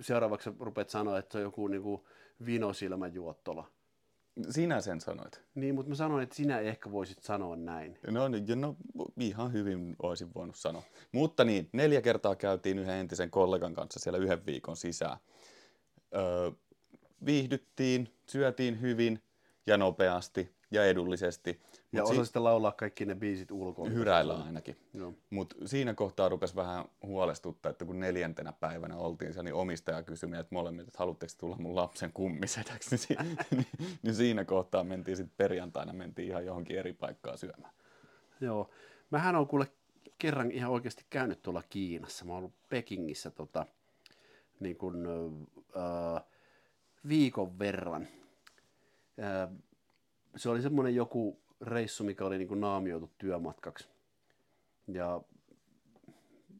[0.00, 2.02] seuraavaksi rupeat sanoa, että se on joku niin kuin
[2.46, 3.70] vinosilmäjuottola.
[4.50, 5.42] Sinä sen sanoit.
[5.54, 7.98] Niin, mutta mä sanoin, että sinä ehkä voisit sanoa näin.
[8.10, 8.76] No, no
[9.20, 10.82] ihan hyvin olisin voinut sanoa.
[11.12, 15.16] Mutta niin, neljä kertaa käytiin yhden entisen kollegan kanssa siellä yhden viikon sisään.
[16.14, 16.50] Öö,
[17.26, 19.22] viihdyttiin, syötiin hyvin
[19.66, 21.60] ja nopeasti ja edullisesti.
[21.92, 23.88] Ja Mut osasitte si- laulaa kaikki ne biisit ulkoa.
[23.88, 24.76] Hyräillä ainakin.
[25.30, 30.28] Mutta siinä kohtaa rupesi vähän huolestuttaa, että kun neljäntenä päivänä oltiin siellä, niin omistaja kysyi
[30.28, 32.96] meidät molemmit, että haluatteko tulla mun lapsen kummisedäksi.
[33.08, 33.66] niin, niin,
[34.02, 37.72] niin siinä kohtaa mentiin sitten perjantaina mentiin ihan johonkin eri paikkaa syömään.
[38.40, 38.70] Joo.
[39.10, 39.66] Mähän on kuule
[40.18, 42.24] kerran ihan oikeasti käynyt tuolla Kiinassa.
[42.24, 43.66] Mä oon ollut Pekingissä tota,
[44.60, 45.06] niin kun,
[45.76, 46.22] äh,
[47.08, 48.08] viikon verran.
[49.18, 49.48] Äh,
[50.38, 53.88] se oli semmoinen joku reissu, mikä oli niin kuin naamioitu työmatkaksi.
[54.92, 55.20] Ja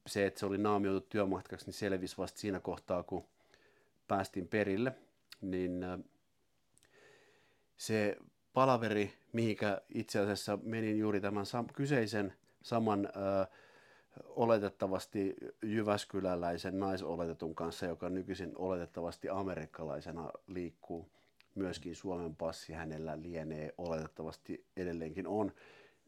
[0.07, 3.25] se, että se oli naamioitu työmatkaksi, niin selvisi vasta siinä kohtaa, kun
[4.09, 4.93] päästiin perille.
[5.41, 5.87] Niin
[7.77, 8.17] se
[8.53, 13.47] palaveri, mihinkä itse asiassa menin juuri tämän sam- kyseisen saman ö,
[14.25, 21.11] oletettavasti Jyväskyläläisen naisoletetun kanssa, joka nykyisin oletettavasti amerikkalaisena liikkuu
[21.59, 25.53] myöskin Suomen passi hänellä lienee, oletettavasti edelleenkin on,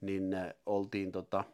[0.00, 1.44] niin äh, oltiin, tota,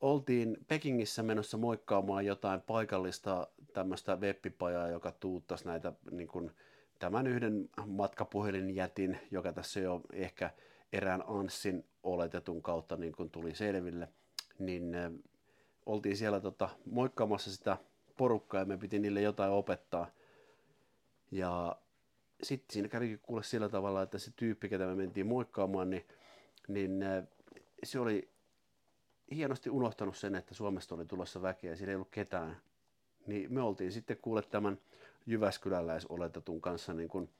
[0.00, 6.50] oltiin Pekingissä menossa moikkaamaan jotain paikallista tämmöistä webbipajaa, joka tuuttasi näitä niin kuin,
[6.98, 10.50] tämän yhden matkapuhelinjätin, joka tässä jo ehkä
[10.92, 14.08] erään Anssin oletetun kautta niin kuin tuli selville,
[14.58, 15.12] niin äh,
[15.86, 17.76] oltiin siellä tota, moikkaamassa sitä
[18.16, 20.10] porukkaa ja me piti niille jotain opettaa–
[21.30, 21.76] Ja
[22.42, 26.04] sitten siinä kävikin kuule sillä tavalla, että se tyyppi, ketä me mentiin moikkaamaan, niin,
[26.68, 27.24] niin äh,
[27.82, 28.28] se oli
[29.30, 32.56] hienosti unohtanut sen, että Suomesta oli tulossa väkeä ja siellä ei ollut ketään.
[33.26, 34.78] Niin me oltiin sitten kuule tämän
[35.26, 37.30] Jyväskyläläisoletetun kanssa niin kuin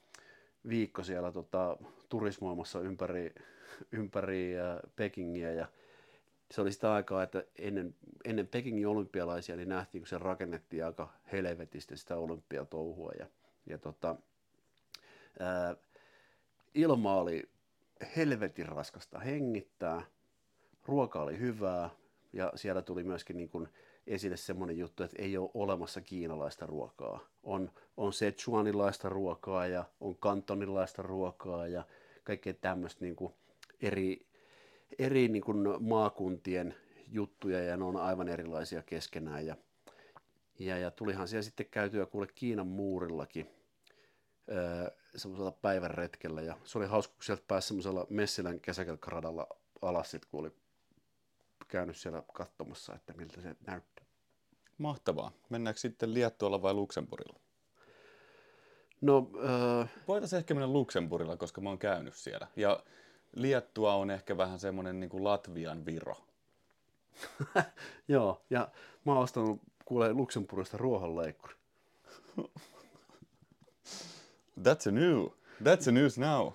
[0.68, 1.76] viikko siellä tota,
[2.08, 3.34] turismoimassa ympäri,
[3.92, 5.68] ympäri äh, Pekingiä ja
[6.50, 11.12] se oli sitä aikaa, että ennen, ennen Pekingin olympialaisia niin nähtiin, kun se rakennettiin aika
[11.32, 13.26] helvetisti sitä olympiatouhua ja,
[13.66, 14.16] ja tota,
[16.74, 17.48] ilma oli
[18.16, 20.02] helvetin raskasta hengittää,
[20.86, 21.90] ruoka oli hyvää
[22.32, 23.68] ja siellä tuli myöskin niin kuin
[24.06, 27.20] esille semmoinen juttu, että ei ole olemassa kiinalaista ruokaa.
[27.42, 31.84] On, on Sichuanilaista ruokaa ja on kantonilaista ruokaa ja
[32.24, 33.34] kaikkea tämmöistä niin kuin
[33.80, 34.26] eri,
[34.98, 36.74] eri niin kuin maakuntien
[37.08, 39.46] juttuja ja ne on aivan erilaisia keskenään.
[39.46, 39.56] Ja,
[40.58, 43.50] ja, ja tulihan siellä sitten käytyä kuule Kiinan muurillakin
[44.48, 49.46] öö, semmoisella päivän retkellä ja se oli hauska, kun sieltä pääsi semmoisella Messilän kesäkelkkaradalla
[49.82, 50.52] alas, sit, kun oli
[51.68, 54.04] käynyt siellä katsomassa, että miltä se näyttää.
[54.78, 55.32] Mahtavaa.
[55.48, 57.40] Mennäänkö sitten Liettualla vai Luxemburgilla?
[59.00, 62.46] No, öö, Voitaisiin ehkä mennä Luxemburgilla, koska mä oon käynyt siellä.
[62.56, 62.82] Ja
[63.34, 66.16] Liettua on ehkä vähän semmoinen niin kuin Latvian Viro.
[68.08, 68.68] joo, ja
[69.04, 71.54] mä oon ostanut kuule Luxemburgista ruohonleikkuri.
[74.58, 75.26] That's a new.
[75.62, 76.52] That's a news now.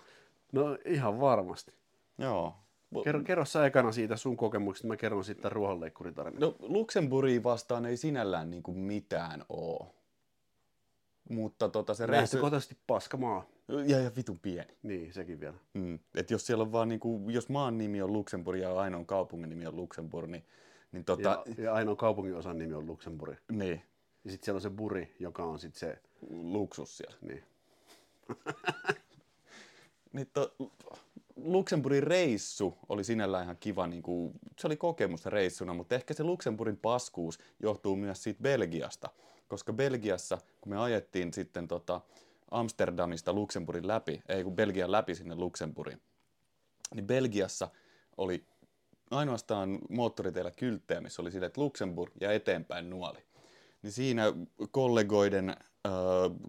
[0.51, 1.73] No ihan varmasti.
[2.17, 2.55] Joo.
[3.03, 6.41] Kerro, kerro sä ekana siitä sun kokemuksesta, mä kerron sitten ruohonleikkuritarinan.
[6.41, 9.95] No Luxemburgia vastaan ei sinällään niin kuin mitään oo.
[11.29, 12.21] Mutta tota se reissu...
[12.35, 13.45] Lähtökohtaisesti paska maa.
[13.87, 14.77] Ja, ja vitun pieni.
[14.83, 15.57] Niin, sekin vielä.
[15.73, 15.99] Mm.
[16.15, 19.67] Et jos siellä on vaan niinku, jos maan nimi on Luxemburg ja ainoan kaupungin nimi
[19.67, 20.45] on Luxemburg, niin,
[20.91, 21.43] niin tota...
[21.57, 23.37] Ja, ja ainoa kaupungin osan nimi on Luxemburg.
[23.51, 23.81] Niin,
[24.23, 27.17] Ja sitten siellä on se buri, joka on sitten se, luksus siellä.
[27.21, 27.43] niin.
[30.13, 30.55] Niin to,
[31.36, 36.23] Luxemburgin reissu oli sinällään ihan kiva, niin kuin, se oli kokemus reissuna, mutta ehkä se
[36.23, 39.09] Luxemburgin paskuus johtuu myös siitä Belgiasta,
[39.47, 42.01] koska Belgiassa, kun me ajettiin sitten tota
[42.51, 46.01] Amsterdamista Luxemburgin läpi, ei kun Belgian läpi sinne Luxemburgiin,
[46.95, 47.69] niin Belgiassa
[48.17, 48.45] oli
[49.12, 53.19] ainoastaan moottoriteillä kylttejä, missä oli sille, että Luxemburg ja eteenpäin nuoli.
[53.81, 54.23] Niin siinä
[54.71, 55.89] kollegoiden ö,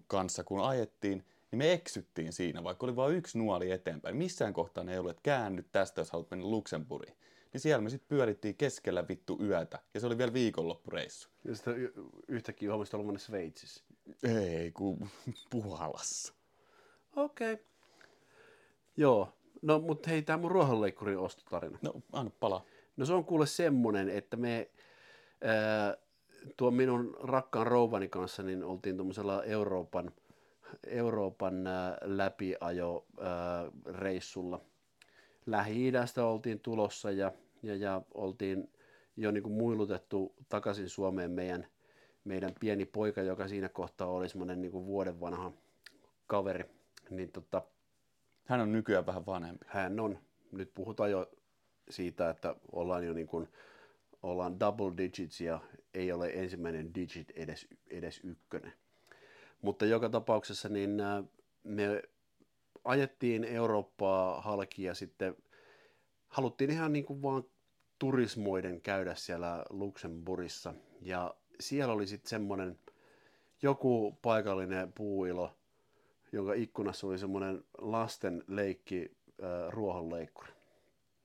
[0.07, 1.25] kanssa, kun ajettiin,
[1.57, 4.15] niin me eksyttiin siinä, vaikka oli vain yksi nuoli eteenpäin.
[4.15, 7.17] Missään kohtaa ne ei ollut, että käänny tästä, jos haluat mennä Luxemburgiin.
[7.53, 11.29] Niin siellä me sitten pyörittiin keskellä vittu yötä, ja se oli vielä viikonloppureissu.
[11.43, 11.91] Ja sitten
[12.27, 13.83] yhtäkkiä huomista olevanne Sveitsissä.
[14.23, 15.07] Ei, kun
[15.51, 16.33] Puolassa.
[17.15, 17.53] Okei.
[17.53, 17.65] Okay.
[18.97, 19.33] Joo.
[19.61, 21.79] No, mutta hei, tämä mun ruohonleikkurin ostotarina.
[21.81, 22.65] No, anna palaa.
[22.97, 24.69] No se on kuule semmonen, että me
[25.41, 25.97] ää,
[26.57, 30.11] tuon minun rakkaan rouvani kanssa niin oltiin tuommoisella Euroopan,
[30.87, 34.61] Euroopan ää, läpiajo ää, reissulla.
[35.45, 37.31] Lähi-idästä oltiin tulossa ja,
[37.63, 38.71] ja, ja oltiin
[39.17, 41.67] jo niin kuin muilutettu takaisin Suomeen meidän,
[42.23, 45.51] meidän pieni poika, joka siinä kohtaa oli semmoinen niin vuoden vanha
[46.27, 46.65] kaveri.
[47.09, 47.61] Niin tota,
[48.45, 49.65] Hän on nykyään vähän vanhempi.
[49.67, 50.19] hän on,
[50.51, 51.31] nyt puhutaan jo
[51.89, 53.47] siitä, että ollaan jo niin kuin,
[54.23, 55.59] ollaan double digits ja
[55.93, 58.73] ei ole ensimmäinen digit edes, edes ykkönen.
[59.61, 61.23] Mutta joka tapauksessa niin ää,
[61.63, 62.03] me
[62.83, 65.35] ajettiin Eurooppaa halki ja sitten
[66.27, 67.43] haluttiin ihan niin kuin vaan
[67.99, 70.73] turismoiden käydä siellä Luxemburgissa.
[71.01, 72.79] Ja siellä oli sitten semmoinen
[73.61, 75.57] joku paikallinen puuilo,
[76.31, 80.51] jonka ikkunassa oli semmoinen lasten leikki äh, ruohonleikkuri.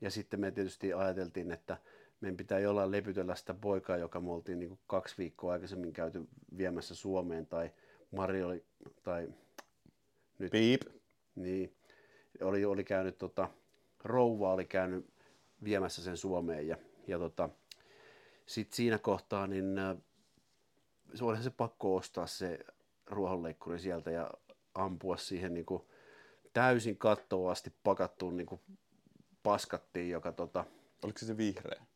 [0.00, 1.76] Ja sitten me tietysti ajateltiin, että
[2.20, 6.28] meidän pitää jollain lepytellä sitä poikaa, joka me oltiin niin kuin kaksi viikkoa aikaisemmin käyty
[6.56, 7.70] viemässä Suomeen, tai
[8.10, 8.64] Mari oli,
[9.02, 9.28] tai
[10.38, 10.82] nyt, Piip.
[11.34, 11.76] niin,
[12.42, 13.48] oli, oli käynyt, tota,
[14.04, 15.06] rouva oli käynyt
[15.64, 17.48] viemässä sen Suomeen, ja, ja tota,
[18.46, 19.96] sitten siinä kohtaa, niin äh,
[21.14, 22.58] se olihan se pakko ostaa se
[23.06, 24.30] ruohonleikkuri sieltä ja
[24.74, 25.82] ampua siihen niin kuin
[26.52, 28.60] täysin kattoon asti pakattuun niin kuin
[29.42, 30.64] paskattiin, joka tota,
[31.04, 31.86] Oliko se se vihreä?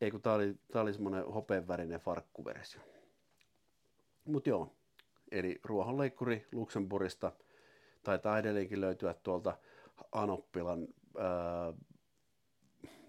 [0.00, 2.80] ei kun tää oli, tää oli semmoinen hopeenvärinen farkkuversio.
[4.24, 4.72] Mut joo,
[5.32, 7.32] eli ruohonleikkuri Luxemburgista
[8.02, 9.58] taitaa edelleenkin löytyä tuolta
[10.12, 10.88] Anoppilan
[11.18, 11.72] ää,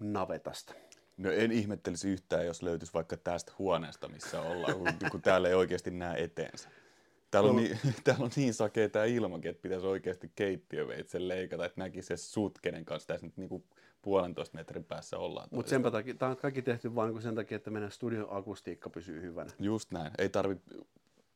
[0.00, 0.74] navetasta.
[1.16, 5.54] No en ihmettelisi yhtään, jos löytyisi vaikka tästä huoneesta, missä ollaan, kun, kun täällä ei
[5.54, 6.68] oikeasti näe eteensä.
[7.30, 7.62] Täällä on, No.
[7.62, 12.16] niin, täällä on niin sakea tämä ilmakin, että pitäisi oikeasti keittiöveitsen leikata, että näkisi se
[12.16, 13.64] sut, kenen kanssa tässä nyt niinku
[14.02, 15.48] puolentoista metrin päässä ollaan.
[15.50, 19.20] Mutta senpä takia, tämä on kaikki tehty vain sen takia, että meidän studion akustiikka pysyy
[19.22, 19.50] hyvänä.
[19.58, 20.10] Just näin.
[20.18, 20.56] Ei tarvi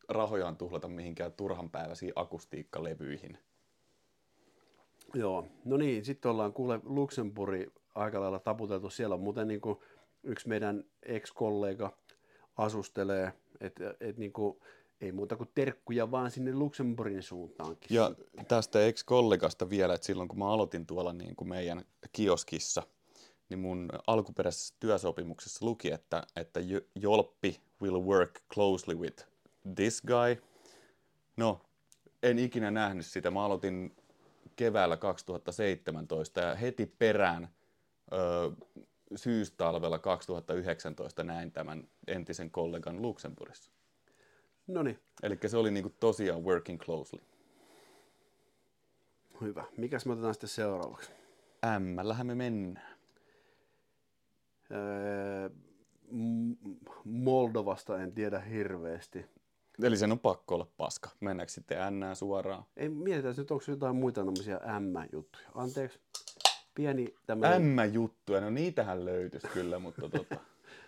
[0.08, 3.38] rahojaan tuhlata mihinkään turhanpäiväisiin akustiikkalevyihin.
[5.14, 8.90] Joo, no niin, sitten ollaan kuule Luxemburgi aika lailla taputeltu.
[8.90, 9.78] Siellä on muuten niin kuin
[10.22, 11.96] yksi meidän ex-kollega
[12.56, 14.58] asustelee, että et niin kuin,
[15.00, 17.94] ei muuta kuin terkkuja vaan sinne Luxemburgin suuntaankin.
[17.96, 18.14] Ja
[18.48, 22.82] tästä ex-kollegasta vielä, että silloin kun mä aloitin tuolla niin kuin meidän kioskissa,
[23.48, 26.60] niin mun alkuperäisessä työsopimuksessa luki, että, että
[26.94, 29.35] Jolppi will work closely with
[29.74, 30.36] this guy.
[31.36, 31.60] No,
[32.22, 33.30] en ikinä nähnyt sitä.
[33.30, 33.96] Mä aloitin
[34.56, 37.48] keväällä 2017 ja heti perään
[38.12, 38.52] ö,
[39.16, 43.70] syystalvella 2019 näin tämän entisen kollegan Luxemburgissa.
[44.66, 44.98] No niin.
[45.22, 47.22] Eli se oli niinku tosiaan working closely.
[49.40, 49.64] Hyvä.
[49.76, 51.10] Mikäs me otetaan sitten seuraavaksi?
[51.78, 52.96] M-lähän me mennään.
[54.70, 55.50] Öö,
[57.04, 59.26] Moldovasta en tiedä hirveästi.
[59.82, 61.10] Eli sen on pakko olla paska.
[61.20, 62.64] Mennäänkö sitten N suoraan?
[62.76, 65.48] Ei, mietitään nyt, onko jotain muita tämmöisiä M-juttuja.
[65.54, 65.98] Anteeksi.
[66.74, 67.62] Pieni tämmöinen...
[67.62, 70.36] M-juttuja, no niitähän löytyisi kyllä, mutta tota...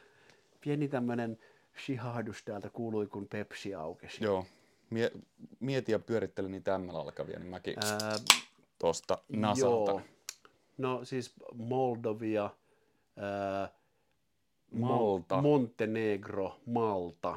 [0.65, 1.39] Pieni tämmöinen
[1.85, 4.25] shihahdus täältä kuului, kun Pepsi aukesi.
[4.25, 4.45] Joo.
[4.91, 5.13] Mie-
[5.61, 8.17] mieti ja pyörittele niitä M alkavia, niin mäkin Ää,
[8.79, 9.91] tosta nasalta.
[9.91, 10.01] Joo.
[10.79, 12.51] No siis Moldovia,
[13.17, 13.71] ää,
[14.73, 15.43] Malta.
[15.43, 17.37] Montenegro, Malta.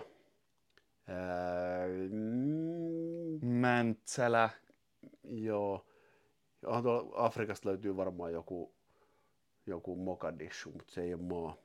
[1.12, 4.50] Ää, mm, Mäntsälä.
[5.24, 5.86] Joo.
[7.16, 8.74] Afrikasta löytyy varmaan joku,
[9.66, 11.58] joku Mogadishu, mutta se ei ole maa.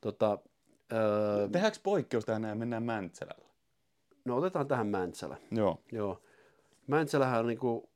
[0.00, 0.38] Tota,
[0.92, 3.48] öö, Tehdäänkö poikkeus tähän ja mennään Mäntsälällä?
[4.24, 5.36] No otetaan tähän Mäntsälä.
[5.50, 5.80] Joo.
[5.92, 6.22] Joo.
[6.86, 7.90] Mäntsälähän on niinku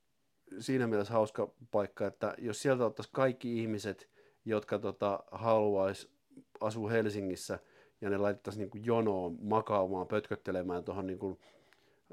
[0.58, 4.10] siinä mielessä hauska paikka, että jos sieltä ottaisiin kaikki ihmiset,
[4.44, 6.10] jotka tota, haluaisi
[6.60, 7.58] asua Helsingissä,
[8.02, 11.38] ja ne laitettaisiin niinku jonoon makaamaan, pötköttelemään tuohon niinku,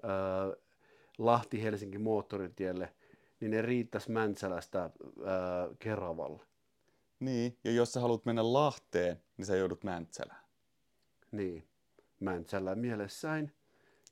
[0.04, 0.56] öö,
[1.18, 2.94] Lahti-Helsinki moottoritielle,
[3.40, 4.92] niin ne riittäisi Mäntsälästä ää,
[5.80, 6.42] Keravalle.
[7.20, 10.44] Niin, ja jos sä haluat mennä Lahteen, niin sä joudut Mäntsälään.
[11.32, 11.68] Niin,
[12.20, 13.52] Mäntsälä mielessäin.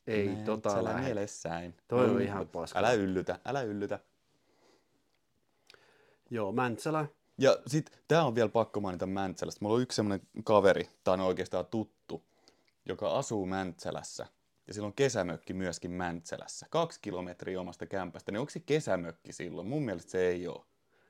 [0.08, 1.02] Ei Mäntsälä tota lähde.
[1.02, 1.76] mielessäin.
[1.88, 2.80] Toi on ihan paska.
[2.80, 4.00] Älä yllytä, älä yllytä.
[6.30, 7.06] Joo, Mäntsälä.
[7.38, 9.60] Ja sit tää on vielä pakko mainita Mäntsälästä.
[9.62, 12.23] Mulla on yksi semmonen kaveri, tai on oikeastaan tuttu,
[12.86, 14.26] joka asuu Mäntsälässä.
[14.67, 16.67] Ja silloin kesämökki myöskin Mäntsälässä.
[16.69, 18.32] Kaksi kilometriä omasta kämpästä.
[18.32, 19.67] Niin onko se kesämökki silloin?
[19.67, 20.65] Mun mielestä se ei ole.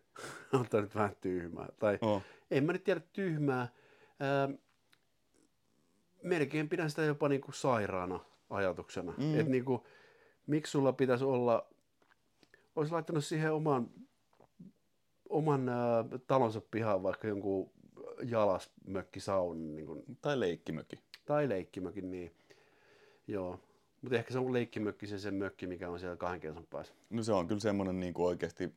[0.53, 1.67] on tämä nyt vähän tyhmää.
[1.79, 2.21] Tai oh.
[2.51, 3.67] en mä nyt tiedä tyhmää.
[4.19, 4.49] Ää,
[6.23, 9.13] melkein pidän sitä jopa niinku sairaana ajatuksena.
[9.17, 9.39] Mm.
[9.39, 9.87] Että niinku,
[10.47, 11.67] miksi sulla pitäisi olla,
[12.75, 13.89] olisi laittanut siihen oman,
[15.29, 17.71] oman ää, talonsa pihaan vaikka jonkun
[18.23, 19.75] jalasmökkisaunan.
[19.75, 20.99] Niin kuin, tai leikkimökki.
[21.25, 22.35] Tai leikkimökin, niin.
[23.27, 23.59] Joo.
[24.01, 26.93] Mutta ehkä se on leikkimökki se, se mökki, mikä on siellä kahden kesän päässä.
[27.09, 28.73] No se on kyllä semmoinen niin kuin oikeasti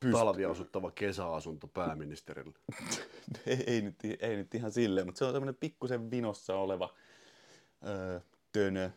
[0.00, 0.12] pyst...
[0.12, 2.58] talviasuttava kesäasunto pääministerille.
[3.46, 6.94] ei, ei, nyt, ei nyt ihan silleen, mutta se on semmoinen pikkusen vinossa oleva
[7.86, 8.20] öö,
[8.52, 8.90] tönö.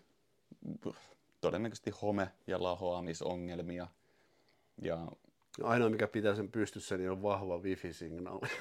[1.42, 3.88] Todennäköisesti home- ja lahoamisongelmia.
[4.82, 5.08] Ja...
[5.64, 8.48] Ainoa mikä pitää sen pystyssä, niin on vahva wifi-signaali.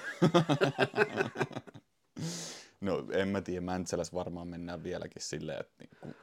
[2.80, 6.16] No en mä tiedä, Mäntsälässä varmaan mennään vieläkin silleen, että niinku,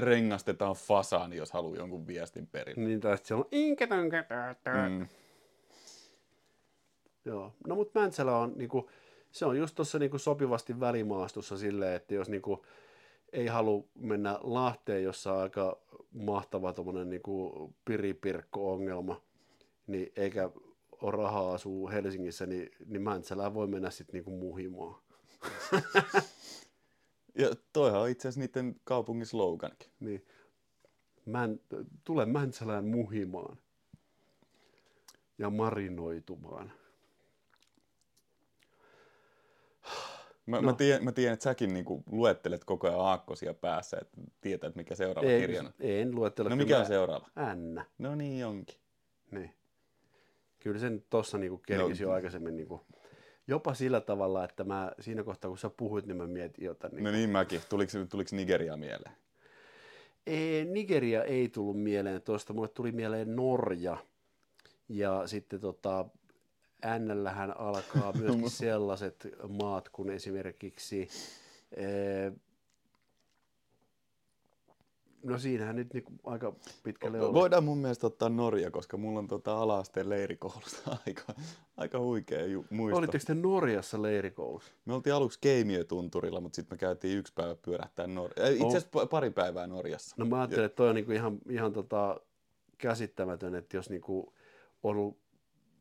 [0.00, 2.84] rengastetaan fasaani, jos haluaa jonkun viestin perille.
[2.84, 3.44] Niin, tai se on
[4.90, 5.06] mm.
[7.24, 8.90] Joo, no mutta Mäntsälä on niinku,
[9.30, 12.66] se on just tuossa niinku sopivasti välimaastossa silleen, että jos niinku
[13.32, 15.78] ei halua mennä Lahteen, jossa on aika
[16.12, 19.20] mahtava tuommoinen niinku piripirkko-ongelma,
[19.90, 20.50] niin eikä
[21.02, 25.02] ole rahaa asuu Helsingissä, niin, niin Mäntsälään voi mennä sitten niinku muhimaan.
[27.38, 29.90] ja toihan on itse asiassa niiden kaupungin sloganikin.
[30.00, 30.26] Niin.
[31.26, 31.60] Män,
[32.04, 33.58] tule Mäntsälään muhimaan
[35.38, 36.72] ja marinoitumaan.
[40.46, 40.62] Mä, no.
[40.62, 44.78] mä, tiedän, mä tiedän, että säkin niinku luettelet koko ajan aakkosia päässä, että tietää, että
[44.78, 45.72] mikä seuraava ei, kirja on.
[45.80, 46.48] En luettele.
[46.48, 47.28] No mikä on seuraava?
[47.54, 47.80] N.
[47.98, 48.78] No niin onkin.
[49.30, 49.54] Niin.
[50.60, 52.10] Kyllä sen tuossa niinku kerkisi no.
[52.10, 52.80] jo aikaisemmin niinku
[53.48, 56.94] jopa sillä tavalla, että mä siinä kohtaa, kun sä puhuit, niin mä mietin jotain.
[56.94, 57.60] Niin no niin mäkin.
[57.68, 59.14] Tuliko, tuliko Nigeria mieleen?
[60.26, 62.52] Ei, Nigeria ei tullut mieleen tuosta.
[62.52, 63.96] Mulle tuli mieleen Norja.
[64.88, 66.06] Ja sitten tota,
[66.98, 71.08] Nllähän alkaa myöskin sellaiset maat kuin esimerkiksi
[71.76, 72.32] ee,
[75.22, 76.52] No siinähän nyt niinku aika
[76.84, 77.34] pitkälle oli.
[77.34, 81.22] Voidaan mun mielestä ottaa Norja, koska mulla on tota ala-asteen leirikoulusta aika,
[81.76, 82.98] aika huikea ju- muisto.
[82.98, 84.72] Olitteko te Norjassa leirikoulussa?
[84.84, 88.52] Me oltiin aluksi Keimiötunturilla, mutta sitten me käytiin yksi päivä pyörähtää Norjassa.
[88.52, 90.16] Itse asiassa pa- pari päivää Norjassa.
[90.18, 92.20] No mä ajattelin, että toi on niinku ihan, ihan tota
[92.78, 94.32] käsittämätön, että jos niinku
[94.82, 95.18] on ollut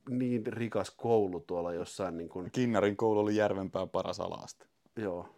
[0.09, 4.65] niin rikas koulu tuolla jossain, niinku, Kinnarin koulu oli Järvenpään paras ala-aste.
[4.95, 5.29] joo.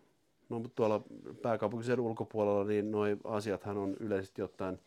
[0.51, 1.03] No mutta tuolla
[1.41, 4.79] pääkaupunkiseudun ulkopuolella, niin noi asiathan on yleisesti ottaen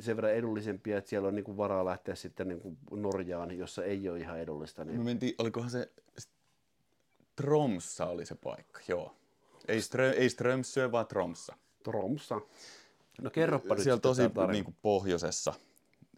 [0.00, 4.18] sen verran edullisempia, että siellä on niinku varaa lähteä sitten niinku Norjaan, jossa ei ole
[4.18, 4.84] ihan edullista.
[4.84, 5.04] Me Niin...
[5.04, 5.90] mentiin, olikohan se
[7.36, 9.14] Tromssa oli se paikka, joo.
[9.68, 11.56] Ei, Strö, ei Strömsö, vaan Tromssa.
[11.82, 12.40] Tromsa.
[13.22, 15.54] No kerropa nyt Siellä tosi niin kuin pohjoisessa.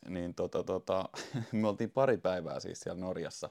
[0.08, 1.08] Niin tota, tota,
[1.52, 3.50] me oltiin pari päivää siis siellä Norjassa.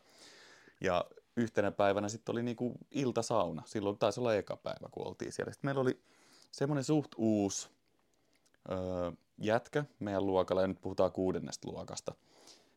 [0.81, 1.05] Ja
[1.39, 3.63] yhtenä päivänä sitten oli niinku iltasauna.
[3.65, 5.51] Silloin taisi olla eka päivä, kun oltiin siellä.
[5.51, 5.99] Sitten meillä oli
[6.51, 7.69] semmoinen suht uusi
[8.71, 12.15] öö, jätkä meidän luokalla, ja nyt puhutaan kuudennesta luokasta.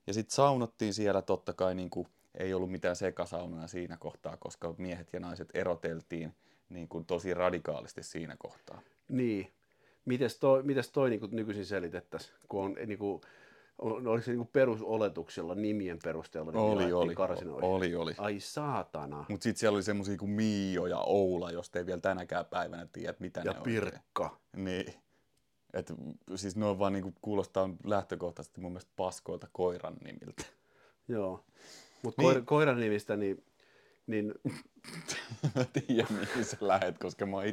[0.06, 5.12] Ja sitten saunottiin siellä totta kai, niinku, ei ollut mitään sekasaunoja siinä kohtaa, koska miehet
[5.12, 6.34] ja naiset eroteltiin
[6.68, 8.80] niin kuin tosi radikaalisti siinä kohtaa.
[9.08, 9.52] Niin.
[10.04, 13.20] Mites toi, mites toi niin nykyisin selitettäisiin, kun on niin kuin,
[13.82, 17.70] oliko se niin perusoletuksella nimien perusteella niin Oli, oli, karsinoihin?
[17.70, 18.14] oli, oli.
[18.18, 19.24] Ai saatana.
[19.28, 23.14] Mutta sitten siellä oli semmoisia kuin Miio ja Oula, josta ei vielä tänäkään päivänä tiedä,
[23.18, 23.64] mitä Ja ne on.
[23.64, 24.36] Pirkka.
[24.56, 24.94] Niin.
[25.72, 25.92] Et,
[26.34, 30.42] siis ne on vaan niinku, kuulostaa lähtökohtaisesti mun mielestä paskoilta koiran nimiltä.
[31.08, 31.44] Joo.
[32.02, 32.32] Mutta Niin.
[32.32, 33.44] koir, koiran nimistä, niin,
[34.06, 34.34] niin
[35.54, 37.46] Mä tiedän, mihin sä lähet, koska mä oon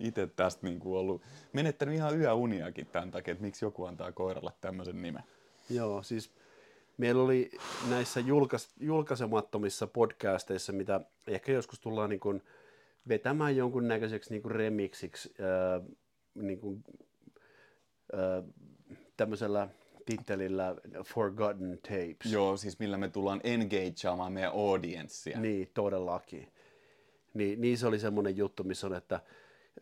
[0.00, 5.02] ite tästä niinku ollut menettänyt ihan yöuniakin tämän takia, että miksi joku antaa koiralle tämmöisen
[5.02, 5.22] nimen.
[5.70, 6.30] Joo, siis
[6.98, 7.50] meillä oli
[7.90, 12.42] näissä julkais, julkaisemattomissa podcasteissa, mitä ehkä joskus tullaan niin kuin
[13.08, 15.80] vetämään jonkun näköiseksi niin kuin remixiksi ää,
[16.34, 16.84] niin kuin,
[18.12, 18.42] ää,
[19.16, 19.68] tämmöisellä
[20.06, 22.32] tittelillä Forgotten Tapes.
[22.32, 25.40] Joo, siis millä me tullaan engageaamaan meidän audienssia.
[25.40, 26.52] Niin, todellakin.
[27.34, 29.20] Niin, niin se oli semmoinen juttu, missä on, että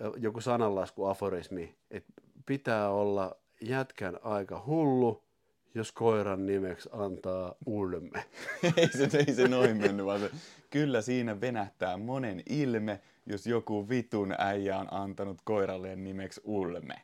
[0.01, 2.13] ö, joku sananlasku, aforismi, että
[2.47, 5.28] pitää olla jätkän aika hullu,
[5.75, 8.25] jos koiran nimeksi antaa ulme.
[8.77, 10.31] ei, se, ei se noin mennyt, vaan se,
[10.71, 16.95] kyllä siinä venähtää monen ilme, jos joku vitun äijä on antanut koiralleen nimeksi Ulme.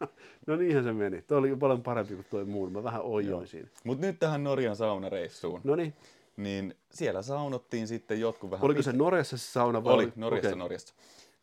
[0.46, 1.22] No niinhän se meni.
[1.22, 2.72] Tuo oli paljon parempi kuin tuo muun.
[2.72, 3.68] Mä vähän ojoin siinä.
[3.84, 5.60] Mutta nyt tähän Norjan saunareissuun.
[5.64, 5.94] No niin,
[6.36, 8.64] Niin siellä saunottiin sitten jotkut vähän...
[8.64, 9.94] oliko se Norjassa se sauna vai?
[9.94, 10.58] Oli, Norjassa, Okei.
[10.58, 10.94] Norjassa.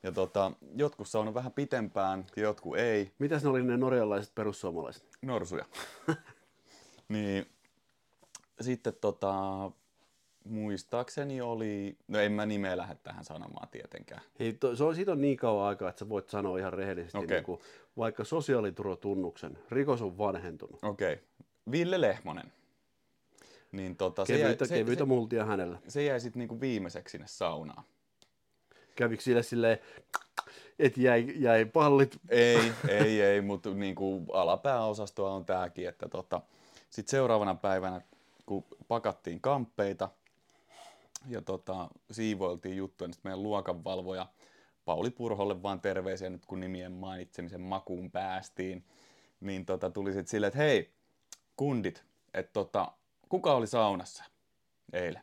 [0.03, 3.11] Ja tota, jotkut saunoi vähän pitempään ja jotkut ei.
[3.19, 5.03] Mitäs ne oli ne norjalaiset perussuomalaiset?
[5.21, 5.65] Norsuja.
[7.09, 7.45] niin
[8.61, 9.33] sitten tota,
[10.43, 14.21] muistaakseni oli, no en mä nimeä lähde tähän sanomaan tietenkään.
[14.39, 17.17] Hei, to, se on, siitä on niin kauan aikaa, että sä voit sanoa ihan rehellisesti,
[17.17, 17.37] Okei.
[17.37, 17.59] niin kuin,
[17.97, 20.83] vaikka sosiaaliturvatunnuksen, rikos on vanhentunut.
[20.83, 21.13] Okei.
[21.13, 21.25] Okay.
[21.71, 22.51] Ville Lehmonen.
[23.71, 25.79] Niin tota, se, jäi, Kevyitä, se, kevyitä se, multia hänellä.
[25.87, 27.83] se jäi sitten niinku viimeiseksi sinne saunaan.
[28.95, 29.77] Kävikö sille silleen,
[30.79, 32.17] että jäi, jäi pallit?
[32.29, 36.41] Ei, ei, ei, mutta niinku alapääosastoa on tääkin, että tota,
[36.89, 38.01] sitten seuraavana päivänä,
[38.45, 40.09] kun pakattiin kamppeita
[41.27, 44.27] ja tota, siivoiltiin juttuja, niin sit meidän luokanvalvoja
[44.85, 48.85] Pauli Purholle vaan terveisiä nyt, kun nimien mainitsemisen makuun päästiin,
[49.39, 50.93] niin tota, tuli sitten silleen, että hei,
[51.57, 52.91] kundit, että tota,
[53.29, 54.23] kuka oli saunassa
[54.93, 55.21] eilen?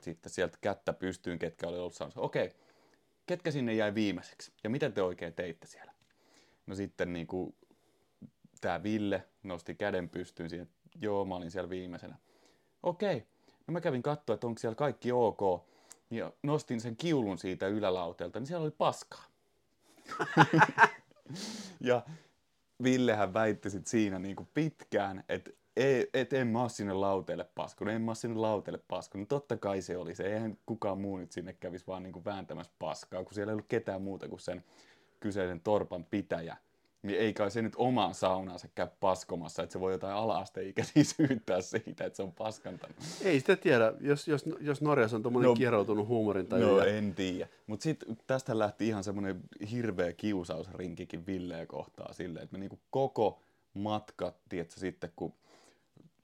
[0.00, 2.20] Sitten sieltä kättä pystyyn, ketkä oli ollut saunassa.
[2.20, 2.52] Okei,
[3.26, 5.92] ketkä sinne jäi viimeiseksi ja mitä te oikein teitte siellä?
[6.66, 7.54] No sitten niin kuin,
[8.60, 12.16] tämä Ville nosti käden pystyyn siihen, että joo, mä olin siellä viimeisenä.
[12.82, 13.26] Okei,
[13.66, 15.40] no mä kävin katsoa, että onko siellä kaikki ok.
[16.10, 19.24] Ja nostin sen kiulun siitä ylälauteelta, niin siellä oli paskaa.
[21.80, 22.02] ja
[22.82, 27.94] Villehän väitti sit siinä niin kuin pitkään, että ei, et en mä sinne lauteelle paskunut,
[27.94, 29.28] en mä sinne lauteelle paskunut.
[29.28, 32.72] Totta kai se oli se, eihän kukaan muu nyt sinne kävisi vaan niin kuin vääntämässä
[32.78, 34.64] paskaa, kun siellä ei ollut ketään muuta kuin sen
[35.20, 36.56] kyseisen torpan pitäjä.
[37.06, 41.60] Niin ei kai se nyt omaan saunaansa käy paskomassa, että se voi jotain ala-asteikäisiä syyttää
[41.60, 42.96] siitä, että se on paskantanut.
[43.22, 47.14] Ei sitä tiedä, jos, jos, jos Norjassa on tuommoinen No, kieroutunut huumorin tai No en
[47.14, 47.48] tiedä.
[47.66, 49.40] Mutta sitten tästä lähti ihan semmoinen
[49.70, 53.42] hirveä kiusausrinkikin Villeä kohtaa silleen, että me niinku koko
[53.74, 55.34] matka, tiedätkö, sitten kun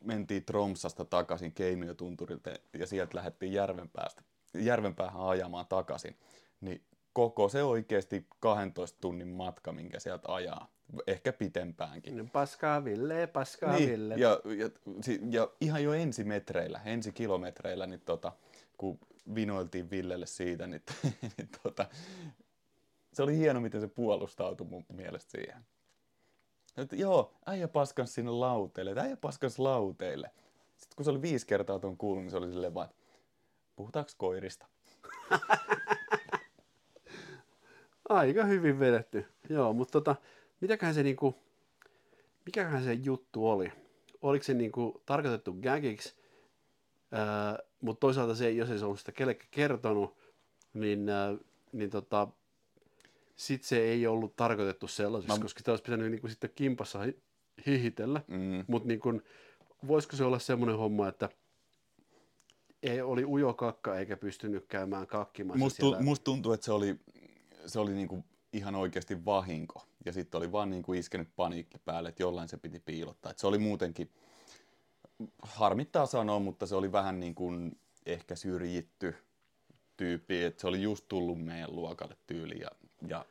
[0.05, 4.23] mentiin Tromsasta takaisin Keimiötunturilta ja sieltä lähdettiin Järvenpäästä,
[4.55, 6.17] Järvenpäähän ajamaan takaisin,
[6.61, 6.83] niin
[7.13, 10.71] koko se oikeasti 12 tunnin matka, minkä sieltä ajaa,
[11.07, 12.31] ehkä pitempäänkin.
[12.31, 14.15] Paskaa Ville, paskaa Niin, Ville.
[14.15, 14.71] ja, ja,
[15.31, 18.33] ja ihan jo ensimetreillä, ensikilometreillä, niin tota,
[18.77, 18.99] kun
[19.35, 20.83] vinoiltiin Villelle siitä, niin,
[21.37, 21.87] niin tota,
[23.13, 25.63] se oli hieno, miten se puolustautui mun mielestä siihen.
[26.77, 30.31] Että joo, äijä paskas sinne lauteille, että äijä paskas lauteille.
[30.77, 32.89] Sitten kun se oli viisi kertaa tuon kuullut, niin se oli silleen vaan,
[33.77, 34.67] puhutaanko koirista?
[38.13, 39.25] Aika hyvin vedetty.
[39.49, 40.17] Joo, mutta tota,
[40.61, 41.35] mitäköhän se niinku,
[42.47, 43.73] mikäköhän se juttu oli?
[44.23, 46.15] Oliko se niinku tarkoitettu gagiksi,
[47.13, 50.17] ää, mutta toisaalta se, jos ei se ollut sitä kellekään kertonut,
[50.75, 51.35] niin, ää,
[51.73, 52.29] niin tota,
[53.37, 57.19] sit se ei ollut tarkoitettu sellaiseksi, Mä- koska sitä olisi pitänyt niinku sitten kimpassa hi-
[57.67, 58.21] hihitellä.
[58.29, 58.65] Mm.
[58.67, 59.23] Mutta niinku,
[59.87, 61.29] voisiko se olla semmoinen homma, että
[62.83, 66.01] ei oli ujo kakka eikä pystynyt käymään kakkimassa Musta, siellä.
[66.03, 66.97] musta tuntuu, että se oli,
[67.67, 69.87] se oli niinku ihan oikeasti vahinko.
[70.05, 73.31] Ja sitten oli vaan niinku iskenyt paniikki päälle, että jollain se piti piilottaa.
[73.31, 74.11] Et se oli muutenkin,
[75.43, 79.15] harmittaa sanoa, mutta se oli vähän niin kuin ehkä syrjitty
[79.97, 80.45] tyyppi.
[80.45, 82.61] Että se oli just tullut meidän luokalle tyyli.
[82.61, 82.71] Ja,
[83.09, 83.25] ja,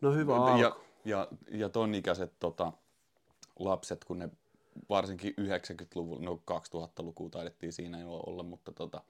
[0.00, 0.58] No hyvä ja, alku.
[0.60, 2.72] ja, ja, ja ton ikäiset tota,
[3.58, 4.28] lapset, kun ne
[4.88, 9.02] varsinkin 90-luvulla, no 2000-lukua taidettiin siinä jo olla, mutta tota,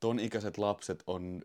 [0.00, 1.42] ton ikäiset lapset on,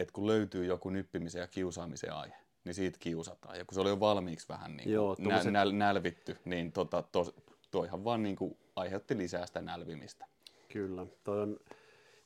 [0.00, 2.34] että kun löytyy joku nyppimisen ja kiusaamisen aihe,
[2.64, 3.58] niin siitä kiusataan.
[3.58, 7.02] Ja kun se oli jo valmiiksi vähän niin Joo, nä- tommoset- näl- nälvitty, niin tota,
[7.02, 7.34] tos,
[7.70, 10.26] toihan vaan niin kuin aiheutti lisää sitä nälvimistä.
[10.68, 11.60] Kyllä, toi on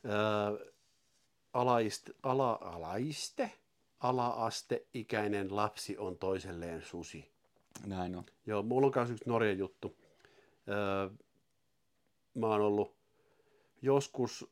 [0.04, 0.52] ää,
[1.52, 3.50] alaiste, ala, alaiste,
[4.00, 7.30] ala-asteikäinen lapsi on toiselleen susi.
[7.86, 8.24] Näin on.
[8.46, 9.96] Joo, mulla on myös yksi Norjan juttu.
[10.68, 11.10] Öö,
[12.34, 12.96] mä oon ollut
[13.82, 14.50] joskus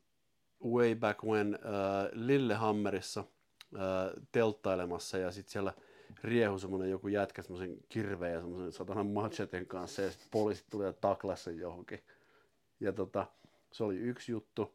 [0.64, 1.60] way back when äh,
[2.12, 3.24] Lillehammerissa
[3.74, 3.80] äh,
[4.32, 5.72] telttailemassa ja sitten siellä
[6.24, 10.84] riehu semmonen joku jätkä semmoisen kirveen ja semmoisen satanan macheten kanssa ja sitten poliisit tuli
[10.84, 12.00] ja taklasi johonkin.
[12.80, 13.26] Ja tota,
[13.72, 14.74] se oli yksi juttu.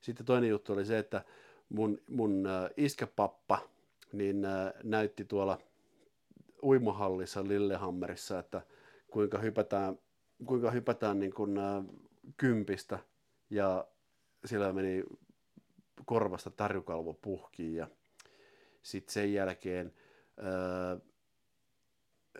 [0.00, 1.24] Sitten toinen juttu oli se, että
[1.68, 3.58] mun, mun äh, iskäpappa
[4.12, 5.58] niin äh, näytti tuolla
[6.62, 8.62] uimahallissa Lillehammerissa, että
[9.10, 9.98] kuinka hypätään,
[10.46, 11.84] kuinka hypätään niin kuin, äh,
[12.36, 12.98] kympistä
[13.50, 13.86] ja
[14.48, 15.04] siellä meni
[16.04, 17.88] korvasta tarjukalvo puhkiin ja
[18.82, 19.92] sitten sen jälkeen
[20.36, 20.96] ää,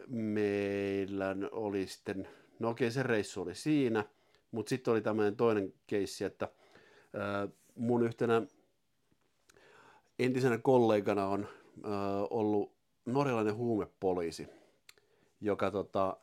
[0.06, 2.28] meillä oli sitten,
[2.58, 4.04] no okei se reissu oli siinä,
[4.50, 6.48] mutta sitten oli tämmöinen toinen keissi, että
[7.14, 8.42] ää, mun yhtenä
[10.18, 11.48] entisenä kollegana on
[11.84, 12.76] ää, ollut
[13.06, 14.48] norjalainen huumepoliisi,
[15.40, 16.16] joka tota,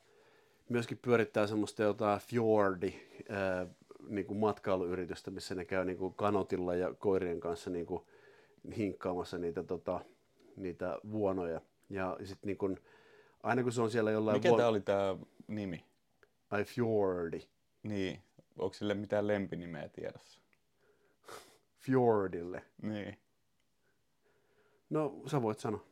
[0.69, 2.93] myöskin pyörittää semmoista jotain fjordi
[3.29, 3.67] ää,
[4.07, 8.03] niin kuin matkailuyritystä, missä ne käy niin kuin kanotilla ja koirien kanssa niin kuin
[8.77, 9.99] hinkkaamassa niitä, tota,
[10.55, 11.61] niitä vuonoja.
[11.89, 12.79] Ja sitten niin kuin,
[13.43, 14.37] aina kun se on siellä jollain...
[14.37, 15.85] Mikä tämä oli tämä nimi?
[16.51, 17.41] Ai fjordi.
[17.83, 18.19] Niin,
[18.57, 20.39] onko sille mitään lempinimeä tiedossa?
[21.77, 22.63] Fjordille.
[22.81, 23.17] Niin.
[24.89, 25.83] No, sä voit sanoa.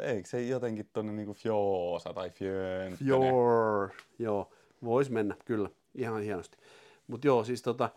[0.00, 2.96] Eikö se jotenkin tonne niinku fjoosa tai fjön?
[2.96, 3.90] Fjord.
[4.18, 4.52] Joo,
[4.84, 5.70] vois mennä, kyllä.
[5.94, 6.58] Ihan hienosti.
[7.06, 7.90] Mutta joo, siis tota,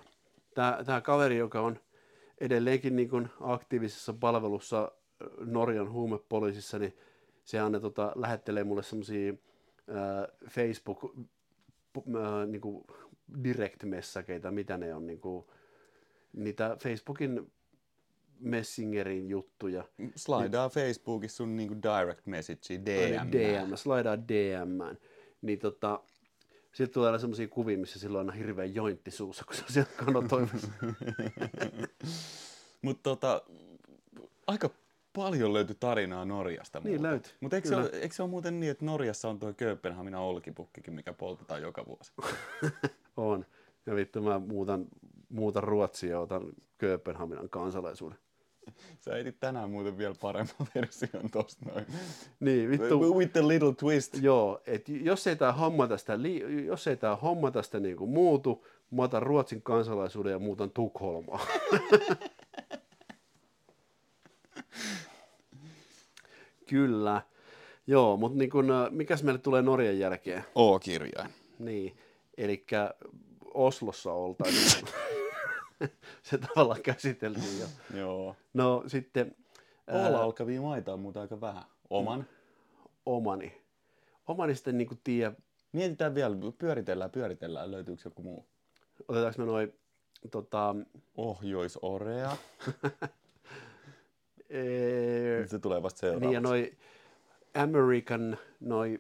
[0.86, 1.80] tämä kaveri, joka on
[2.38, 4.92] edelleenkin niin kun aktiivisessa palvelussa
[5.40, 6.98] Norjan huumepoliisissa, niin
[7.46, 9.34] se aina tota, lähettelee mulle semmoisia
[10.50, 11.16] Facebook
[11.98, 12.86] äh, niin kuin
[13.44, 15.46] direct-messageita, mitä ne on, niin kuin,
[16.34, 17.52] niitä Facebookin
[18.40, 19.84] Messengerin juttuja.
[20.16, 23.32] Slaidaa Facebookissa sun niinku direct message, DM.
[23.32, 24.98] DM, slaidaa DM.
[25.42, 26.04] Niin tota,
[26.74, 29.74] sitten tulee aina semmoisia kuvia, missä silloin on aina hirveä jointti suussa, kun se on
[29.74, 30.68] siellä kanotoimassa.
[32.82, 33.42] Mutta tota,
[34.48, 34.70] aika
[35.14, 36.82] paljon löytyi tarinaa Norjasta.
[36.84, 40.22] Niin löytyi, Mutta eikö, ole- eikö se ole muuten niin, että Norjassa on tuo Kööpenhaminan
[40.22, 42.12] olkipukkikin, mikä poltetaan joka vuosi?
[43.18, 43.46] on.
[43.86, 44.86] Ja vittu mä muutan,
[45.30, 46.44] muutan Ruotsia ja otan
[46.78, 48.18] Kööpenhaminan kansalaisuuden.
[49.06, 51.86] Sä etit tänään muuten vielä paremman version tosta noin.
[52.40, 53.18] Niin, vittu.
[53.18, 54.18] With the little twist.
[54.22, 56.14] Joo, että jos ei tämä homma tästä,
[56.66, 61.48] jos ei tää homma tästä niinku muutu, mä otan Ruotsin kansalaisuuden ja muutan Tukholmaan.
[66.70, 67.22] Kyllä.
[67.88, 70.44] Joo, mutta niin kun, äh, mikäs meille tulee Norjan jälkeen?
[70.56, 71.30] O-kirjain.
[71.60, 71.98] Niin,
[72.38, 72.66] eli
[73.54, 74.86] Oslossa oltaisiin.
[76.24, 77.68] Se tavallaan käsiteltiin jo.
[78.00, 78.36] Joo.
[78.54, 79.36] No sitten
[79.88, 81.64] Olla alkavia maita on muuten aika vähän.
[81.90, 82.26] Oman.
[83.06, 83.62] omani.
[84.28, 85.34] Omani sitten niin kuin tiedä,
[85.72, 88.46] Mietitään vielä, pyöritellään, pyöritellään, löytyykö joku muu.
[89.08, 89.74] otetaanko me noin
[90.32, 90.76] tota,
[91.18, 92.32] Ohjois-Orea.
[94.50, 96.42] ee, Se tulee vasta niin ja seuraavaksi.
[96.44, 96.74] noi
[97.64, 99.00] American noi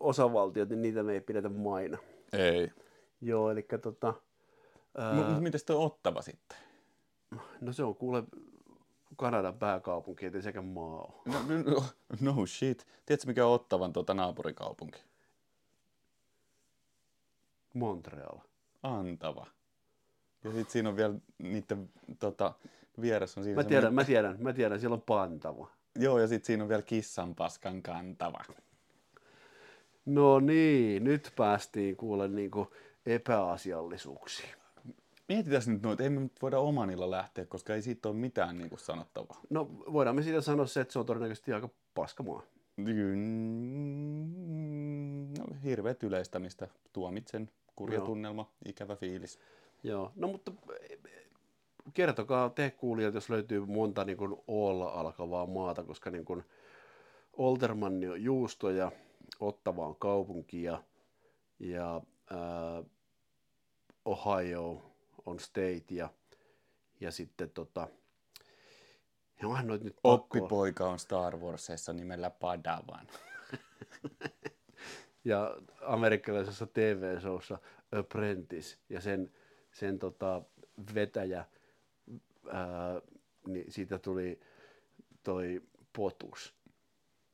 [0.00, 1.98] osavaltiot, niin niitä me ei pidetä maina.
[2.32, 2.70] Ei.
[3.20, 4.14] Joo, eli tota,
[5.14, 6.58] Mutta miten toi Ottava sitten?
[7.60, 8.24] no se on kuule
[9.16, 11.34] Kanadan pääkaupunki, ettei sekä maa ole.
[11.34, 11.84] No, no,
[12.20, 12.86] no shit.
[13.06, 14.98] Tiedätkö mikä on Ottavan tuota naapurikaupunki?
[17.74, 18.38] Montreal.
[18.82, 19.46] Antava.
[20.44, 22.52] Ja sitten siinä on vielä niiden tota,
[23.00, 25.70] vieressä on siinä Mä tiedän, mä tiedän, mä tiedän, siellä on Pantava.
[25.96, 28.44] Joo, ja sitten siinä on vielä kissanpaskan kantava.
[30.06, 32.72] No niin, nyt päästiin kuule niinku
[33.06, 34.59] epäasiallisuuksiin.
[35.30, 38.68] Mietitään nyt noita, ei me nyt voida omanilla lähteä, koska ei siitä ole mitään niin
[38.68, 39.40] kuin sanottavaa.
[39.50, 42.42] No voidaan me siitä sanoa se, että se on todennäköisesti aika paskamaa.
[45.38, 48.06] No, hirveät yleistämistä, tuomitsen, kurja Joo.
[48.06, 49.38] tunnelma, ikävä fiilis.
[49.82, 50.52] Joo, no mutta
[51.94, 56.44] kertokaa te kuulijat, jos löytyy monta niin kuin Oolla alkavaa maata, koska niin kuin
[57.32, 58.92] Oltermanni on juusto ja
[59.40, 60.82] Ottava on kaupunki ja,
[61.58, 62.00] ja
[62.30, 62.82] ää,
[64.04, 64.89] Ohio
[65.26, 66.10] on state ja,
[67.00, 67.88] ja sitten tota,
[69.42, 73.06] ja onhan noit nyt pakko- Oppipoika on Star Warsissa nimellä Padawan.
[75.24, 77.58] ja amerikkalaisessa TV-showssa
[77.92, 79.32] Apprentice ja sen,
[79.72, 80.42] sen tota,
[80.94, 81.44] vetäjä,
[82.52, 83.00] ää,
[83.46, 84.40] niin siitä tuli
[85.22, 85.62] toi
[85.96, 86.54] potus.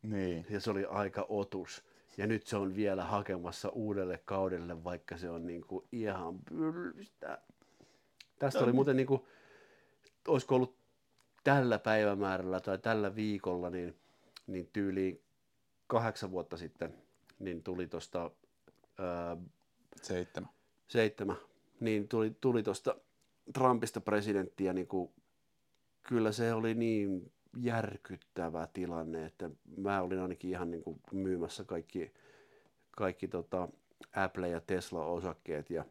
[0.03, 0.47] Niin.
[0.51, 1.85] Ja se oli aika otus.
[2.17, 7.43] Ja nyt se on vielä hakemassa uudelle kaudelle, vaikka se on niinku ihan pylstä.
[8.39, 9.27] Tästä oli muuten niinku,
[10.29, 10.77] olisiko ollut
[11.45, 13.97] tällä päivämäärällä tai tällä viikolla, niin,
[14.47, 15.23] niin tyyliin
[15.87, 16.95] kahdeksan vuotta sitten,
[17.39, 18.31] niin tuli tuosta
[20.03, 20.51] Seitsemän.
[20.89, 21.37] seitsemän,
[21.81, 22.97] niin tuli, tuli tuosta
[23.55, 25.13] Trumpista presidenttiä, niin kuin,
[26.03, 27.33] kyllä se oli niin
[27.63, 32.13] järkyttävä tilanne, että mä olin ainakin ihan niin kuin myymässä kaikki,
[32.91, 33.69] kaikki tota
[34.17, 35.85] Apple ja Tesla osakkeet ja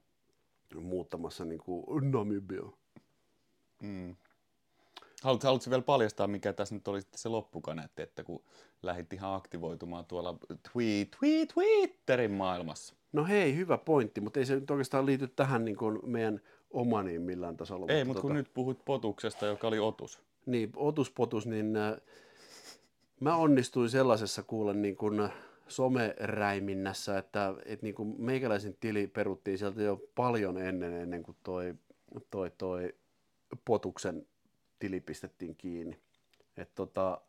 [0.81, 2.63] muuttamassa niin kuin Namibia.
[3.81, 4.15] Mm.
[5.23, 8.43] Haluatko, haluatko vielä paljastaa, mikä tässä nyt oli sitten se loppukaneetti, että kun
[8.83, 10.37] lähdit ihan aktivoitumaan tuolla
[10.73, 12.95] tweet, tweet, Twitterin maailmassa?
[13.13, 16.41] No hei, hyvä pointti, mutta ei se nyt oikeastaan liity tähän niin kuin meidän
[16.71, 17.85] omaniin millään tasolla.
[17.89, 20.19] Ei, mutta kun tota- nyt puhuit potuksesta, joka oli otus.
[20.45, 21.95] Niin, otuspotus, niin äh,
[23.19, 25.31] mä onnistuin sellaisessa kuulla niin kuin äh,
[25.67, 31.75] someräiminnässä, että, että niin kuin meikäläisen tili peruttiin sieltä jo paljon ennen, ennen kuin toi,
[32.31, 32.95] toi, toi
[33.65, 34.27] potuksen
[34.79, 35.99] tili pistettiin kiinni.
[36.57, 37.21] Et tota,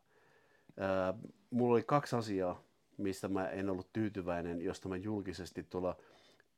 [0.77, 1.13] ää,
[1.49, 2.63] mulla oli kaksi asiaa,
[2.97, 5.97] mistä mä en ollut tyytyväinen, josta mä julkisesti tuolla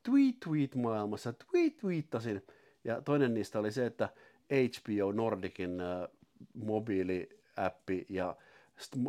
[0.04, 2.46] tweet tweet maailmassa tweet tweetasin.
[2.84, 4.10] Ja toinen niistä oli se, että
[4.50, 6.08] HBO Nordicin äh,
[6.54, 8.36] mobiiliäppi ja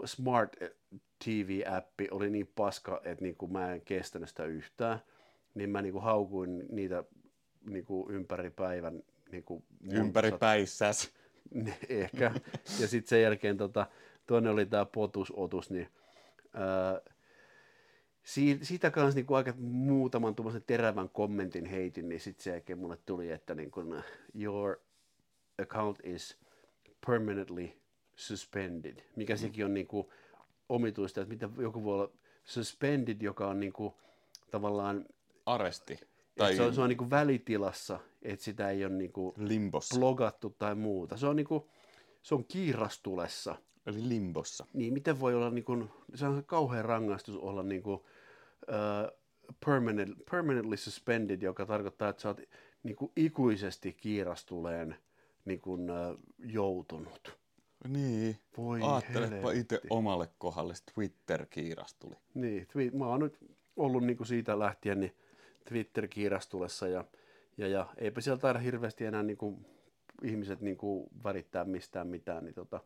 [0.04, 0.56] Smart
[1.24, 4.98] TV-appi oli niin paska, että niin kuin mä en kestänyt sitä yhtään.
[5.54, 7.04] Niin mä niin kuin haukuin niitä
[7.70, 9.02] niin kuin ympäri päivän.
[9.32, 11.12] Niin kuin Ympäri päissäs.
[11.88, 12.32] Ehkä.
[12.80, 13.86] Ja sitten sen jälkeen tota,
[14.26, 15.88] toinen oli tämä potusotus, niin
[16.54, 17.00] ää,
[18.62, 23.30] siitä, kanssa niinku aika muutaman tuommoisen terävän kommentin heitin, niin sitten sen jälkeen mulle tuli,
[23.30, 24.02] että niin kun,
[24.34, 24.76] your
[25.62, 26.38] account is
[27.06, 27.68] permanently
[28.16, 30.12] suspended, mikä sekin on niinku
[30.70, 32.10] omituista, että miten joku voi olla
[32.44, 33.94] suspended, joka on niinku
[34.50, 35.06] tavallaan,
[35.46, 36.00] Aresti.
[36.38, 39.98] tai se on, se on niinku välitilassa, että sitä ei ole niinku limbossa.
[39.98, 41.16] blogattu tai muuta.
[41.16, 41.68] Se on, niinku,
[42.22, 43.56] se on kiirastulessa.
[43.86, 44.66] Eli limbossa.
[44.72, 49.18] Niin miten voi olla, niinku, se on kauhean rangaistus olla niinku, uh,
[49.66, 52.40] permanent, permanently suspended, joka tarkoittaa, että sä oot
[52.82, 54.96] niinku, ikuisesti kiirastuleen
[55.44, 57.39] niinku, uh, joutunut.
[57.88, 58.38] Niin.
[58.56, 62.14] Voi Aattelepa itse omalle kohdalle Twitter-kiiras tuli.
[62.34, 63.38] Niin, twi- mä oon nyt
[63.76, 65.16] ollut niinku siitä lähtien niin
[65.64, 67.04] Twitter-kiirastulessa ja,
[67.56, 69.58] ja, ja eipä siellä taida hirveästi enää niinku
[70.22, 72.80] ihmiset niinku välittää mistään mitään, niin tota,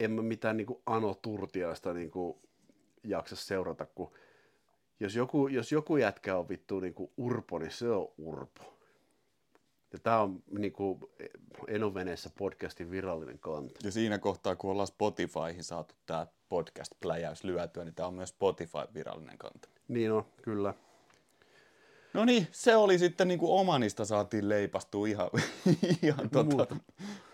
[0.00, 2.38] en mä mitään niinku Ano Turtiaista niinku
[3.04, 4.12] jaksa seurata, kun
[5.00, 8.77] jos joku, jos joku jätkä on vittu niinku urpo, niin se on urpo.
[9.92, 11.10] Ja tää on niinku
[11.68, 13.74] Enoveneessä podcastin virallinen kanta.
[13.84, 19.38] Ja siinä kohtaa, kun ollaan Spotifyhin saatu tämä podcast-pläjäys lyötyä, niin tämä on myös Spotify-virallinen
[19.38, 19.68] kanta.
[19.88, 20.74] Niin on, kyllä.
[22.14, 25.30] No niin, se oli sitten niin kuin omanista saatiin leipastua ihan,
[26.02, 26.76] ihan, tota,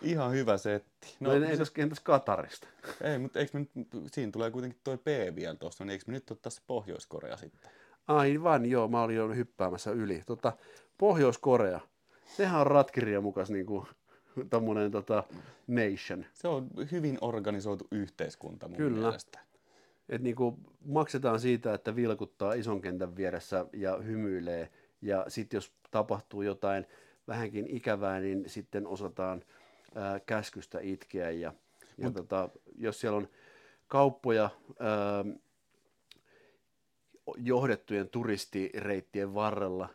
[0.02, 1.16] ihan hyvä setti.
[1.20, 2.68] No, no entäs, entäs Katarista?
[3.12, 6.12] ei, mutta eikö me nyt, siinä tulee kuitenkin toi P vielä tuossa, niin eikö me
[6.12, 7.70] nyt ole tässä Pohjois-Korea sitten?
[8.08, 10.22] Aivan, joo, mä olin jo hyppäämässä yli.
[10.26, 10.52] Tota,
[10.98, 11.80] Pohjois-Korea,
[12.36, 13.88] sehän on ratkirja mukas niinku
[14.50, 15.24] tommonen tota,
[15.66, 16.24] nation.
[16.32, 18.98] Se on hyvin organisoitu yhteiskunta mun Kyllä.
[18.98, 19.38] mielestä.
[20.08, 24.70] Et niinku maksetaan siitä, että vilkuttaa ison kentän vieressä ja hymyilee.
[25.02, 26.86] Ja sitten jos tapahtuu jotain
[27.28, 29.44] vähänkin ikävää, niin sitten osataan
[29.94, 31.30] ää, käskystä itkeä.
[31.30, 31.54] Ja,
[31.98, 33.28] ja tota, jos siellä on
[33.88, 35.24] kauppoja ää,
[37.36, 39.88] johdettujen turistireittien varrella,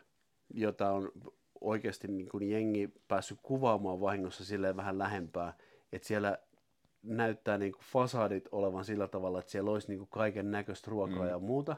[0.54, 1.12] jota on
[1.60, 5.54] oikeasti niin kuin jengi päässyt kuvaamaan vahingossa silleen vähän lähempää,
[5.92, 6.38] että siellä
[7.02, 11.22] näyttää niin kuin fasadit olevan sillä tavalla, että siellä olisi niin kuin kaiken näköistä ruokaa
[11.22, 11.28] mm.
[11.28, 11.76] ja muuta,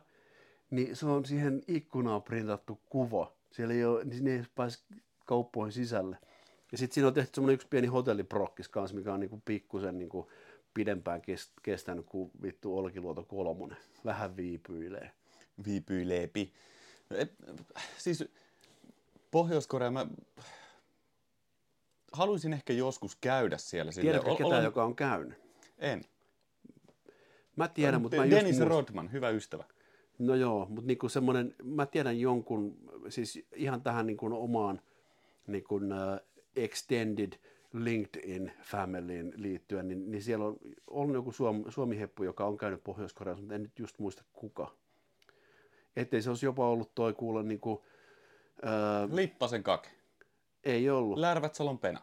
[0.70, 3.32] niin se on siihen ikkunaan printattu kuva.
[3.50, 4.78] Siellä ei ole, niin ne ei pääse
[5.26, 6.16] kauppoihin sisälle.
[6.72, 9.98] Ja sitten siinä on tehty semmoinen yksi pieni hotelliprokkis kanssa, mikä on niin kuin pikkusen
[9.98, 10.26] niin kuin
[10.74, 11.22] pidempään
[11.62, 13.78] kestänyt kuin vittu Olkiluoto kolmonen.
[14.04, 15.10] Vähän viipyilee.
[15.64, 16.52] Viipyileepi.
[17.98, 18.24] Siis
[19.32, 20.06] Pohjois-Korea, mä
[22.12, 23.92] haluaisin ehkä joskus käydä siellä.
[23.92, 24.64] Tiedätkö ketään, olen...
[24.64, 25.34] joka on käynyt?
[25.78, 26.04] En.
[27.56, 28.68] Mä tiedän, mutta mä Dennis just.
[28.68, 29.64] Rodman, hyvä ystävä.
[30.18, 32.76] No joo, mutta niinku semmoinen, mä tiedän jonkun,
[33.08, 34.80] siis ihan tähän niinku omaan
[35.46, 35.82] niinku, uh,
[36.56, 37.32] extended
[37.72, 40.56] LinkedIn familyin liittyen, niin, niin siellä on
[40.86, 44.76] ollut joku Suom, Suomi-heppu, joka on käynyt Pohjois-Koreassa, mutta en nyt just muista kuka.
[45.96, 47.78] Ettei se olisi jopa ollut toi kuule niin kuin,
[48.64, 49.88] Öö, Lippasen kake.
[50.64, 51.18] Ei ollut.
[51.18, 52.00] Lärvätsalon pena.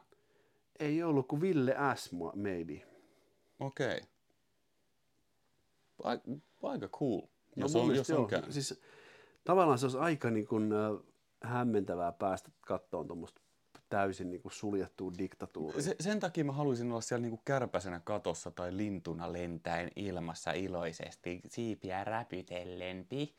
[0.79, 2.11] Ei ollut kuin Ville S.
[2.35, 2.81] maybe.
[3.59, 4.01] Okei.
[5.99, 6.19] Okay.
[6.63, 7.21] Aika cool.
[7.55, 8.51] No, jos on, jos on käynyt.
[8.51, 8.81] Siis,
[9.43, 11.03] tavallaan se olisi aika niin kuin, äh,
[11.43, 13.41] hämmentävää päästä kattoon tuommoista
[13.89, 15.81] täysin niin kuin suljettua diktatuuria.
[15.81, 20.51] Se, sen takia mä haluaisin olla siellä niin kuin kärpäsenä katossa tai lintuna lentäen ilmassa
[20.51, 23.35] iloisesti, siipiä räpytellenpi.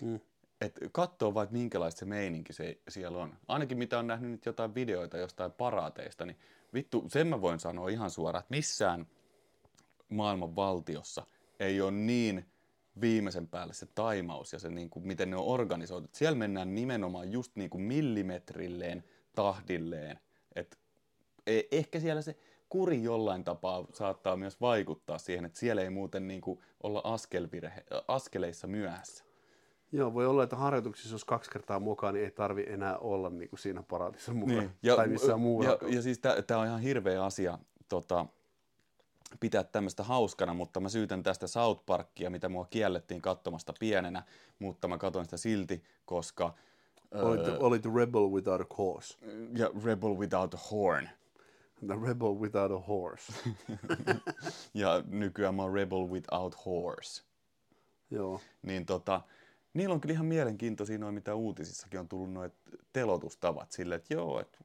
[0.00, 0.20] Mm
[0.60, 3.36] että katsoo vaikka minkälaista se meininki se siellä on.
[3.48, 6.36] Ainakin mitä on nähnyt nyt jotain videoita jostain paraateista, niin
[6.74, 9.06] vittu, sen mä voin sanoa ihan suoraan, että missään
[10.08, 11.26] maailman valtiossa
[11.60, 12.44] ei ole niin
[13.00, 16.08] viimeisen päälle se taimaus ja se, niin kuin, miten ne on organisoitu.
[16.12, 19.04] Siellä mennään nimenomaan just niin kuin millimetrilleen,
[19.34, 20.18] tahdilleen.
[20.56, 20.78] Et
[21.46, 22.36] e, ehkä siellä se
[22.68, 27.84] kuri jollain tapaa saattaa myös vaikuttaa siihen, että siellä ei muuten niin kuin olla askelvirhe,
[28.08, 29.29] askeleissa myöhässä.
[29.92, 33.50] Joo, voi olla, että harjoituksissa, jos kaksi kertaa mukaan, niin ei tarvi enää olla niin
[33.50, 34.58] kuin siinä paraatissa mukaan.
[34.58, 34.70] Niin.
[34.82, 35.70] Ja, tai missään muualla.
[35.70, 38.26] Ja, ja siis tämä on ihan hirveä asia tota,
[39.40, 44.22] pitää tämmöistä hauskana, mutta mä syytän tästä South Parkia, mitä mua kiellettiin katsomasta pienenä,
[44.58, 46.54] mutta mä katsoin sitä silti, koska...
[47.14, 49.18] Olit, öö, olit Rebel without a cause.
[49.56, 51.08] Ja Rebel without a horn.
[51.86, 53.32] The Rebel without a horse.
[54.74, 57.22] ja nykyään mä oon Rebel without horse.
[58.10, 58.40] Joo.
[58.62, 59.20] Niin tota,
[59.74, 62.52] niillä on kyllä ihan mielenkiintoisia noin, mitä uutisissakin on tullut noin
[62.92, 64.58] telotustavat sille, että joo, että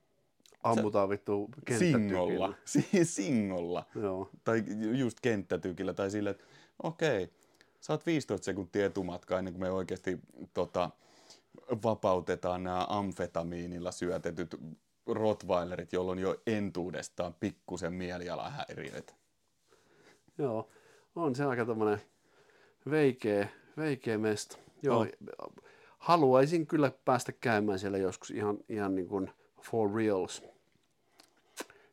[0.66, 1.98] Ammutaan vittu kenttätykillä.
[2.08, 2.54] Singolla.
[3.04, 3.86] Singolla.
[3.96, 4.30] Joo.
[4.44, 4.64] Tai
[4.98, 5.94] just kenttätykillä.
[5.94, 6.44] Tai sille, että
[6.84, 7.36] okei, okay,
[7.80, 10.20] saat 15 sekuntia etumatkaa ennen kuin me oikeasti
[10.54, 10.90] tota,
[11.84, 14.56] vapautetaan nämä amfetamiinilla syötetyt
[15.08, 19.14] rottweilerit, jolla on jo entuudestaan pikkusen mielialahäiriöitä.
[20.38, 20.70] Joo,
[21.16, 22.02] on se aika tämmöinen
[22.90, 23.48] veikeä,
[23.78, 24.58] veikeä mesta.
[24.86, 25.52] Joo, no.
[25.98, 29.32] haluaisin kyllä päästä käymään siellä joskus ihan, ihan niin kuin
[29.62, 30.44] for reals.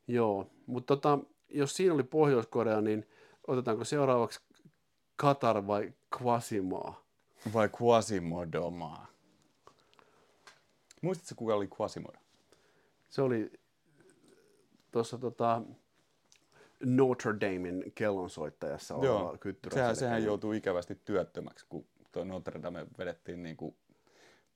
[0.09, 1.18] Joo, mutta tota,
[1.49, 3.09] jos siinä oli Pohjois-Korea, niin
[3.47, 4.40] otetaanko seuraavaksi
[5.16, 7.05] Katar vai Quasimaa?
[7.55, 9.07] Vai Quasimodomaa?
[11.03, 12.18] Muistatko, kuka oli Quasimodo?
[13.09, 13.53] Se oli
[14.90, 15.62] tuossa tota,
[16.84, 19.74] Notre Damein kellonsoittajassa oleva kyttyrä.
[19.74, 23.77] Sehän, sehän joutuu ikävästi työttömäksi, kun tuo Notre Dame vedettiin niin kuin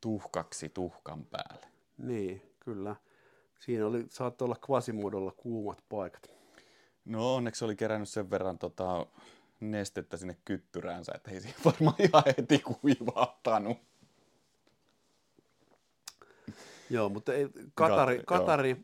[0.01, 1.67] tuhkaksi tuhkan päälle.
[1.99, 2.97] Niin, kyllä.
[3.59, 6.31] Siinä oli, saattoi olla kvasimuodolla kuumat paikat.
[7.05, 9.07] No onneksi oli kerännyt sen verran tota,
[9.61, 13.77] nestettä sinne kyttyräänsä, että ei siihen varmaan ihan heti kuivahtanut.
[16.91, 18.79] Joo, mutta ei, Katari, Kat, Katari joo.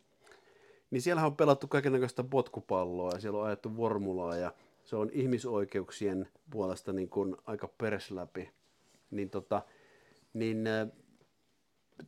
[0.91, 4.53] niin siellä on pelattu kaikenlaista potkupalloa ja siellä on ajettu formulaa ja
[4.85, 8.51] se on ihmisoikeuksien puolesta niin kuin aika peres läpi
[9.13, 9.63] niin, tota,
[10.35, 10.65] niin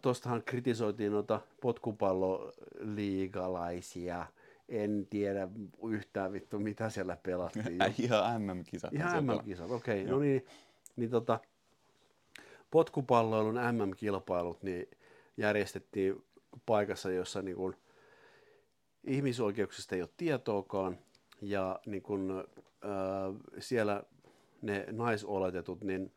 [0.03, 4.27] tuostahan kritisoitiin noita potkupalloliigalaisia.
[4.69, 5.49] En tiedä
[5.89, 7.79] yhtään vittu, mitä siellä pelattiin.
[7.99, 8.95] Ihan MM-kisat.
[8.95, 10.03] Ihan MM-kisat, okei.
[10.03, 10.13] Okay.
[10.13, 10.47] No niin,
[10.97, 11.41] niin tota,
[12.71, 14.89] potkupalloilun MM-kilpailut niin
[15.37, 16.25] järjestettiin
[16.67, 17.77] paikassa, jossa niin kun,
[19.05, 20.99] ihmisoikeuksista ei ole tietoakaan.
[21.43, 22.45] Ja niin kun,
[22.85, 24.03] äh, siellä
[24.63, 26.13] ne naisoletetut, niin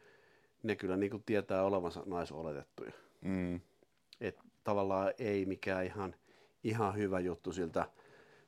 [0.68, 2.92] ne kyllä niin kuin tietää olevansa naisoletettuja.
[3.22, 3.62] Mm.
[4.22, 6.16] Et tavallaan ei mikään ihan,
[6.64, 7.90] ihan hyvä juttu siltä,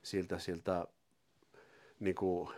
[0.03, 0.88] siltä, siltä
[1.99, 2.49] niin kuin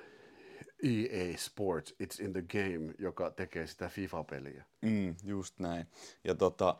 [0.83, 4.65] EA Sports, It's in the Game, joka tekee sitä FIFA-peliä.
[4.81, 5.87] Mm, just näin.
[6.23, 6.77] Ja tota,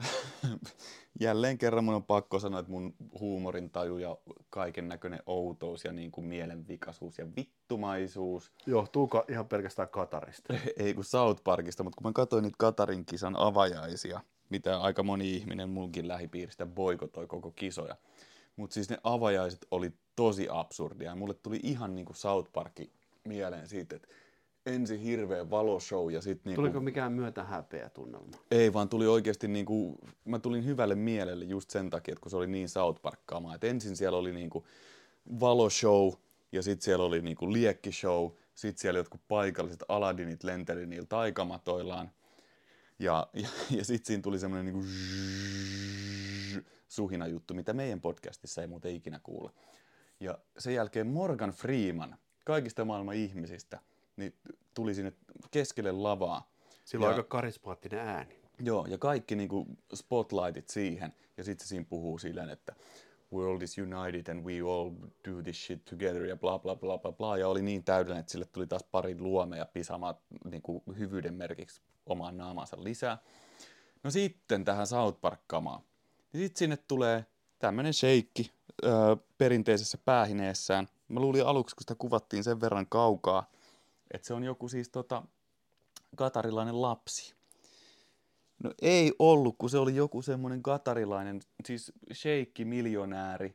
[1.20, 4.16] jälleen kerran mun on pakko sanoa, että mun huumorintaju ja
[4.50, 8.52] kaiken näköinen outous ja niin kuin mielenvikaisuus ja vittumaisuus.
[8.66, 10.54] Johtuu ihan pelkästään Katarista.
[10.76, 14.20] Ei kun South Parkista, mutta kun mä katsoin niitä Katarin kisan avajaisia,
[14.50, 17.96] mitä aika moni ihminen munkin lähipiiristä boikotoi koko kisoja.
[18.56, 21.10] Mutta siis ne avajaiset oli tosi absurdia.
[21.10, 22.72] Ja mulle tuli ihan niinku South Park
[23.24, 24.08] mieleen siitä, että
[24.66, 26.62] ensin hirveä valoshow ja sitten niinku...
[26.62, 28.36] Tuliko mikään myötä häpeä tunnelma?
[28.50, 32.36] Ei, vaan tuli oikeasti niinku, mä tulin hyvälle mielelle just sen takia, että kun se
[32.36, 33.20] oli niin South park
[33.54, 34.66] että ensin siellä oli niinku
[35.40, 36.12] valoshow
[36.52, 42.10] ja sitten siellä oli niinku liekkishow, sitten siellä jotkut paikalliset Aladdinit lenteli niillä taikamatoillaan
[42.98, 44.88] ja, ja, ja sitten siinä tuli semmoinen niinku
[46.88, 49.50] suhina juttu, mitä meidän podcastissa ei muuten ikinä kuule.
[50.20, 53.80] Ja sen jälkeen Morgan Freeman, kaikista maailman ihmisistä,
[54.22, 54.34] niin
[54.74, 55.12] tuli sinne
[55.50, 56.50] keskelle lavaa.
[56.84, 58.42] Sillä on Ja- aika karismaattinen ääni.
[58.60, 62.74] Joo, ja kaikki niinku spotlightit siihen, ja sitten se siinä puhuu silleen, että
[63.32, 64.90] world is united and we all
[65.28, 68.32] do this shit together ja bla bla bla bla bla, ja oli niin täydellinen, että
[68.32, 70.20] sille tuli taas pari luomeja pisamaa
[70.50, 73.18] niinku hyvyyden merkiksi omaan naamansa lisää.
[74.02, 75.82] No sitten tähän South Park-kamaan.
[76.32, 77.26] Ja sitten sinne tulee
[77.58, 78.50] tämmönen sheikki
[78.84, 80.88] öö, perinteisessä päähineessään.
[81.08, 83.50] Mä luulin aluksi, kun sitä kuvattiin sen verran kaukaa,
[84.12, 85.22] että se on joku siis tota,
[86.16, 87.34] katarilainen lapsi.
[88.62, 93.54] No ei ollut, kun se oli joku semmoinen katarilainen, siis sheikki miljonääri,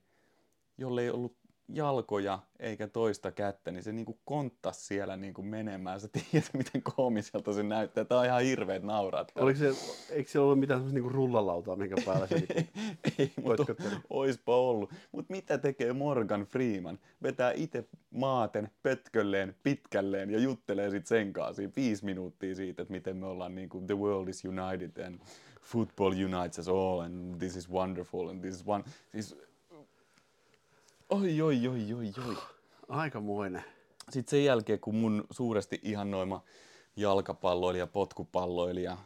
[0.78, 1.37] jolle ei ollut
[1.70, 6.02] jalkoja eikä toista kättä, niin se niinku konttas siellä niinku menemään.
[6.02, 8.06] Sä tiedät, miten koomiselta se näyttää.
[8.06, 9.26] Tää on ihan hirveet nauraa.
[9.36, 9.74] Oliko se,
[10.10, 12.54] eikö siellä ollut mitään semmoista niinku rullalautaa, minkä päällä se niinku
[13.20, 13.76] ei, mutta
[14.10, 14.92] oispa ollut.
[15.12, 17.00] Mutta mitä tekee Morgan Freeman?
[17.24, 23.18] Vetää itse maaten pötkölleen, pitkälleen ja juttelee sit sen kanssa viisi minuuttia siitä, että miten
[23.18, 25.20] me ollaan niin kuin, the world is united and
[25.62, 28.84] football unites us all and this is wonderful and this is one...
[29.12, 29.47] Siis,
[31.10, 32.38] oi, oi, oi, oi, oi.
[32.90, 33.64] Aikamoinen.
[34.10, 36.44] Sitten sen jälkeen, kun mun suuresti ihannoima
[36.96, 38.98] jalkapalloilija, potkupalloilija,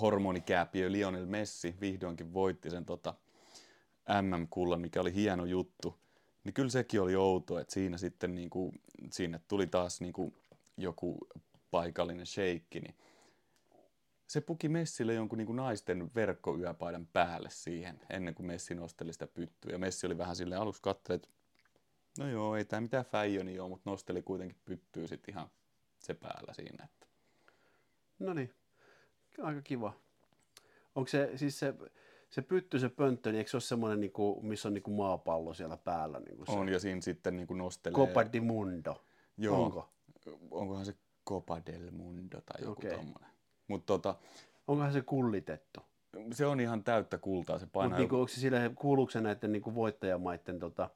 [0.00, 3.14] hormonikääpiö Lionel Messi vihdoinkin voitti sen tota
[4.22, 5.94] MM-kullan, mikä oli hieno juttu,
[6.44, 8.74] niin kyllä sekin oli outo, että siinä sitten niinku,
[9.12, 10.34] sinne tuli taas niinku
[10.76, 11.18] joku
[11.70, 12.94] paikallinen sheikki, niin
[14.26, 19.72] se puki Messille jonkun niinku naisten verkkoyöpaidan päälle siihen, ennen kuin Messi nosteli sitä pyttyä.
[19.72, 21.28] Ja Messi oli vähän sille aluksi katsoa, että
[22.18, 25.48] no joo, ei tämä mitään fäijoni ole, mutta nosteli kuitenkin pyttyä sitten ihan
[25.98, 26.84] se päällä siinä.
[26.84, 27.06] Että.
[28.18, 28.54] No niin,
[29.42, 29.92] aika kiva.
[30.94, 31.74] Onko se, siis se,
[32.30, 35.76] se pytty, se pönttö, niin eikö se ole semmoinen, niinku, missä on niinku maapallo siellä
[35.76, 36.20] päällä?
[36.20, 38.06] Niinku se On ja siinä sitten niinku nostelee...
[38.06, 39.04] Copa di Mundo.
[39.36, 39.64] Joo.
[39.64, 39.88] Onko?
[40.50, 40.94] Onkohan se
[41.28, 42.90] Copa del Mundo tai joku okay.
[42.90, 43.30] tommonen.
[43.68, 44.16] Mutta tota,
[44.66, 45.80] Onkohan se kullitettu?
[46.32, 47.98] se on ihan täyttä kultaa, se Mutta painaa...
[47.98, 50.90] niinku, onko se sille, kuuluuko se näiden niinku voittajamaiden tota,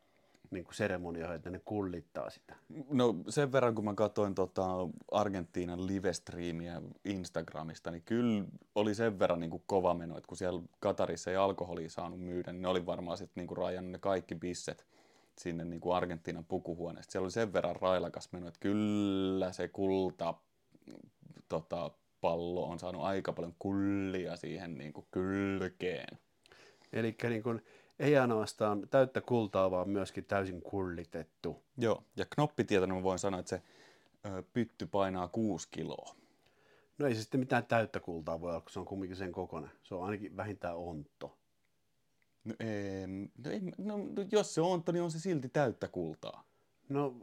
[0.53, 2.55] niinku seremonioihin, että ne kullittaa sitä?
[2.91, 4.67] No sen verran, kun mä katsoin tota
[5.13, 8.45] Argentiinan live-striimiä Instagramista, niin kyllä
[8.75, 12.53] oli sen verran niin kuin kova meno, että kun siellä Katarissa ei alkoholia saanut myydä,
[12.53, 14.87] niin ne oli varmaan sitten niin kuin rajannut ne kaikki bisset
[15.39, 17.13] sinne niin kuin Argentiinan pukuhuoneesta.
[17.13, 20.35] Siellä oli sen verran railakas meno, että kyllä se kulta
[21.49, 21.91] tota,
[22.21, 26.19] pallo on saanut aika paljon kullia siihen niin kuin kylkeen.
[26.93, 27.63] Eli niin kun,
[27.99, 31.63] ei ainoastaan täyttä kultaa, vaan myöskin täysin kullitettu.
[31.79, 33.63] Joo, ja knoppitietona mä voin sanoa, että se
[34.27, 36.15] ö, pytty painaa kuusi kiloa.
[36.99, 39.71] No ei se sitten mitään täyttä kultaa voi olla, kun se on kumminkin sen kokoinen.
[39.83, 41.39] Se on ainakin vähintään ontto.
[42.45, 43.99] No, ei, no, ei, no,
[44.33, 46.45] jos se on, niin on se silti täyttä kultaa.
[46.89, 47.17] No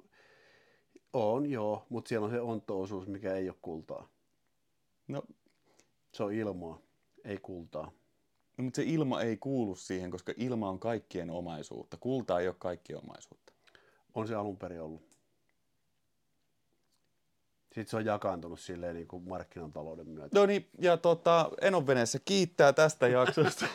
[1.14, 4.10] on joo, mutta siellä on se ontto-osuus, mikä ei ole kultaa.
[5.08, 5.24] No,
[6.14, 6.80] Se on ilmaa,
[7.24, 7.92] ei kultaa.
[8.60, 11.98] No, mutta se ilma ei kuulu siihen, koska ilma on kaikkien omaisuutta.
[11.98, 13.54] Kulta ei ole kaikkien omaisuutta.
[14.16, 15.10] On se alun perin ollut.
[17.64, 20.40] Sitten se on jakaantunut silleen niin kuin markkinatalouden myötä.
[20.40, 23.66] No niin, ja tota, Enonveneessä kiittää tästä jaksosta.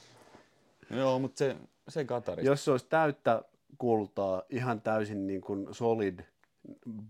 [0.96, 1.56] Joo, mutta se,
[1.88, 2.44] se Katari.
[2.44, 3.42] Jos se olisi täyttä
[3.78, 6.20] kultaa, ihan täysin niin kuin solid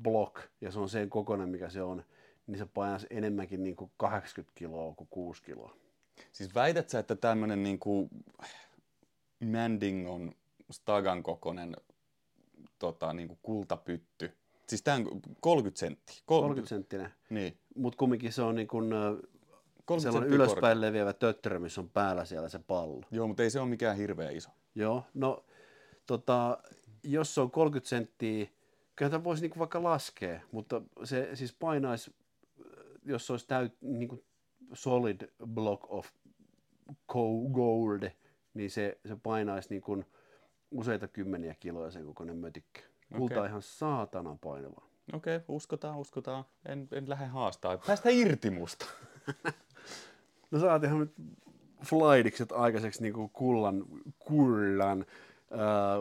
[0.03, 2.05] block, ja se on sen kokoinen, mikä se on,
[2.47, 5.77] niin se painaisi enemmänkin niin kuin 80 kiloa kuin 6 kiloa.
[6.33, 8.09] Siis väität sä, että tämmönen niinku
[9.53, 10.33] Mandingon
[10.71, 11.77] stagan kokoinen
[12.79, 14.33] tota, niinku kultapytty,
[14.69, 16.17] siis tää on 30 senttiä.
[16.27, 17.15] Kol- 30 senttinen.
[17.31, 17.59] Niin.
[17.75, 18.97] Mutta kumminkin se on niin kuin, ö,
[19.85, 23.03] 30 sellainen senttiä ylöspäin leviävä töttörö, missä on päällä siellä se pallo.
[23.11, 24.51] Joo, mutta ei se ole mikään hirveä iso.
[24.75, 25.45] Joo, no
[26.07, 26.59] tota,
[27.03, 28.47] jos se on 30 senttiä,
[28.97, 32.15] kyllä tämä voisi niinku vaikka laskea, mutta se siis painaisi,
[33.05, 34.25] jos se olisi täyt, niinku
[34.73, 36.09] solid block of
[37.53, 38.11] gold,
[38.55, 40.05] niin se, se painaisi niinku
[40.71, 42.81] useita kymmeniä kiloja sen kokoinen mötikkä.
[43.17, 44.83] Kulta on ihan saatana painava.
[45.13, 46.45] Okei, uskotaan, uskotaan.
[46.67, 47.79] En, en lähde haastaa.
[47.79, 48.87] Päästä irti musta.
[50.51, 51.13] No saatiin nyt
[51.85, 53.85] flightikset aikaiseksi niinku kullan,
[54.19, 55.07] kullan
[55.51, 55.99] ää,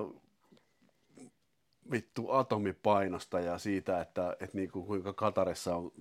[1.91, 5.91] vittu atomipainosta ja siitä, että, että niinku, kuinka Katarissa on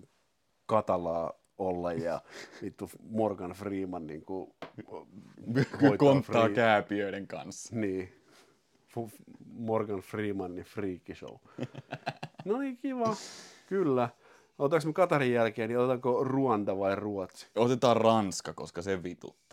[0.67, 2.21] katalaa olla ja
[2.63, 4.55] vittu Morgan Freeman niinku,
[5.83, 7.77] hoitaa Konttaa free- kääpiöiden kanssa.
[7.77, 8.13] Niin.
[9.53, 11.37] Morgan Freemanin freaky show.
[12.45, 13.17] No niin, kiva.
[13.69, 14.09] Kyllä.
[14.59, 17.47] Otetaanko me Katarin jälkeen, niin otetaanko Ruanda vai Ruotsi?
[17.57, 19.46] Otetaan Ranska, koska se vituttaa.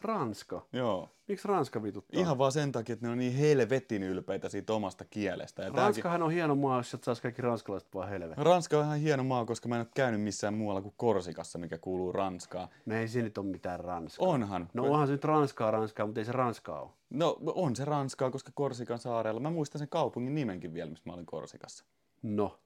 [0.00, 0.66] Ranska.
[0.72, 1.08] Joo.
[1.28, 2.20] Miksi Ranska vituttaa?
[2.20, 5.62] Ihan vaan sen takia, että ne on niin helvetin ylpeitä siitä omasta kielestä.
[5.62, 8.46] Ja Ranskahan on hieno maa, jos et saisi kaikki ranskalaiset vaan helvetin.
[8.46, 11.78] Ranska on ihan hieno maa, koska mä en ole käynyt missään muualla kuin Korsikassa, mikä
[11.78, 12.68] kuuluu Ranskaan.
[12.86, 14.28] No ei se nyt ole mitään Ranskaa.
[14.28, 14.68] Onhan.
[14.74, 16.90] No onhan se nyt Ranskaa Ranskaa, mutta ei se Ranskaa ole.
[17.10, 19.40] No on se Ranskaa, koska Korsikan saarella.
[19.40, 21.84] Mä muistan sen kaupungin nimenkin vielä, missä mä olin Korsikassa.
[22.22, 22.58] No.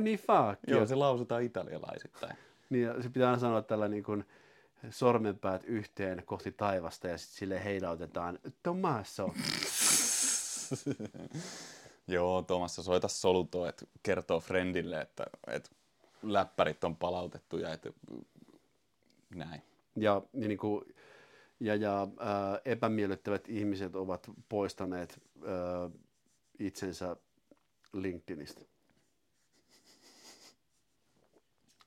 [0.00, 0.60] Niin fuck.
[0.66, 2.36] Joo, se lausutaan italialaisittain.
[2.70, 4.24] Niin, se pitää sanoa tällä niin kuin
[4.90, 9.28] sormenpäät yhteen kohti taivasta ja sitten sille heilautetaan Tommaso.
[12.08, 15.70] Joo, Tomassa soita solutoa, että kertoo friendille, että, että
[16.22, 17.92] läppärit on palautettu ja että
[19.34, 19.62] näin.
[19.96, 20.94] Ja, ja, niin kuin,
[21.60, 25.90] ja, ja ää, epämiellyttävät ihmiset ovat poistaneet ää,
[26.58, 27.16] itsensä
[27.92, 28.60] LinkedInistä.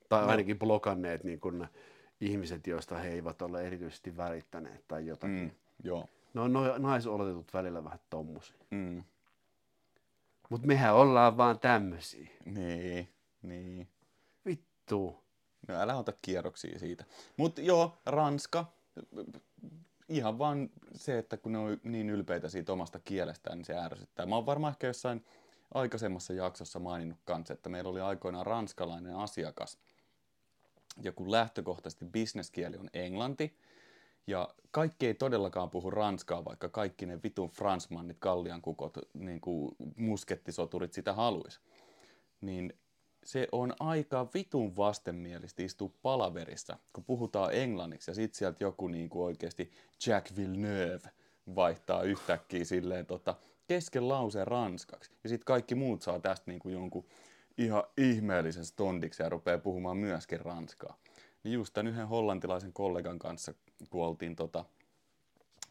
[0.09, 0.27] Tai No.
[0.29, 1.67] ainakin blokanneet niin kuin,
[2.21, 5.39] ihmiset, joista he eivät ole erityisesti välittäneet tai jotakin.
[5.39, 5.51] Mm,
[5.83, 6.09] joo.
[6.33, 8.57] No, no naisoletetut välillä vähän tommosia.
[8.71, 9.03] Mm,
[10.49, 12.29] Mutta mehän ollaan vaan tämmöisiä.
[12.45, 13.09] niin,
[13.41, 13.87] niin.
[14.45, 15.23] Vittu.
[15.67, 17.05] No älä ota kierroksia siitä.
[17.37, 18.65] Mutta joo, Ranska,
[20.09, 24.25] ihan vaan se, että kun ne on niin ylpeitä siitä omasta kielestään, niin se ärsyttää.
[24.25, 25.25] Mä oon varmaan ehkä jossain
[25.73, 29.77] aikaisemmassa jaksossa maininnut kanssa, että meillä oli aikoinaan ranskalainen asiakas.
[31.01, 33.57] Ja kun lähtökohtaisesti bisneskieli on englanti,
[34.27, 40.93] ja kaikki ei todellakaan puhu ranskaa, vaikka kaikki ne vitun fransmannit, kalliankukot, niin kuin muskettisoturit
[40.93, 41.59] sitä haluis.
[42.41, 42.73] Niin
[43.23, 49.09] se on aika vitun vastenmielistä istua palaverissa, kun puhutaan englanniksi ja sit sieltä joku niin
[49.09, 49.71] kuin oikeasti
[50.07, 51.09] Jack Villeneuve
[51.55, 53.35] vaihtaa yhtäkkiä silleen tota,
[53.67, 55.11] kesken lauseen ranskaksi.
[55.23, 57.05] Ja sitten kaikki muut saa tästä niin kuin jonkun
[57.57, 60.97] ihan ihmeellisen stondiksi ja rupeaa puhumaan myöskin ranskaa.
[61.43, 63.53] Niin just tämän yhden hollantilaisen kollegan kanssa,
[63.89, 64.65] kun oltiin tota,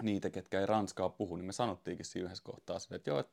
[0.02, 3.28] niitä, ketkä ei ranskaa puhu, niin me sanottiinkin siinä yhdessä kohtaa että joo, et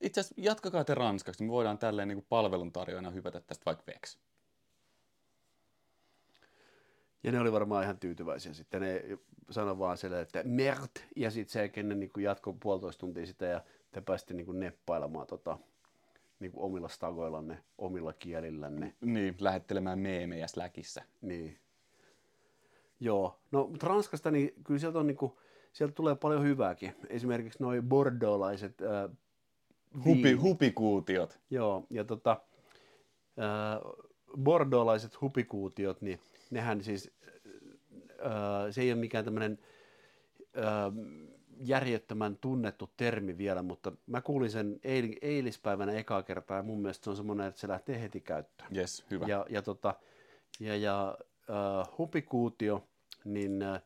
[0.00, 4.18] itse asiassa jatkakaa te ranskaksi, niin me voidaan tälleen niin palveluntarjoajana hypätä tästä vaikka veksi.
[7.22, 8.54] Ja ne oli varmaan ihan tyytyväisiä.
[8.54, 9.02] Sitten ne
[9.50, 13.60] sanoi vaan sille, että merd, ja sitten se kenen niin jatkoi puolitoista tuntia sitä, ja
[13.92, 15.58] te pääsitte niin kuin neppailemaan tota,
[16.40, 18.94] niin kuin omilla stagoillanne, omilla kielillänne.
[19.00, 21.02] Niin, lähettelemään meemejä Slackissa.
[21.22, 21.58] Niin.
[23.00, 23.40] Joo.
[23.50, 25.32] No, mutta Ranskasta, niin kyllä sieltä, on, niin kuin,
[25.72, 26.94] sieltä tulee paljon hyvääkin.
[27.08, 29.08] Esimerkiksi nuo bordeauxlaiset ää,
[30.04, 31.40] Hupi, hupikuutiot.
[31.50, 32.40] Joo, ja tota,
[33.36, 33.80] ää,
[34.42, 36.20] bordeauxlaiset hupikuutiot, niin
[36.50, 37.10] nehän siis,
[38.22, 39.58] ää, se ei ole mikään tämmöinen
[40.54, 40.92] ää,
[41.60, 47.04] järjettömän tunnettu termi vielä, mutta mä kuulin sen eil, eilispäivänä ekaa kertaa, ja mun mielestä
[47.04, 48.76] se on semmoinen, että se lähtee heti käyttöön.
[48.76, 49.26] Yes, hyvä.
[49.26, 49.94] Ja, ja, tota,
[50.60, 51.18] ja, ja
[51.50, 52.84] äh, hupikuutio,
[53.24, 53.82] niin äh,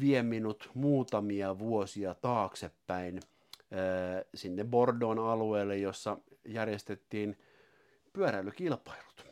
[0.00, 7.38] vie minut muutamia vuosia taaksepäin äh, sinne Bordon alueelle, jossa järjestettiin
[8.12, 9.26] pyöräilykilpailut,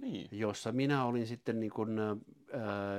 [0.00, 0.28] Niin.
[0.32, 1.98] jossa minä olin sitten niin kuin,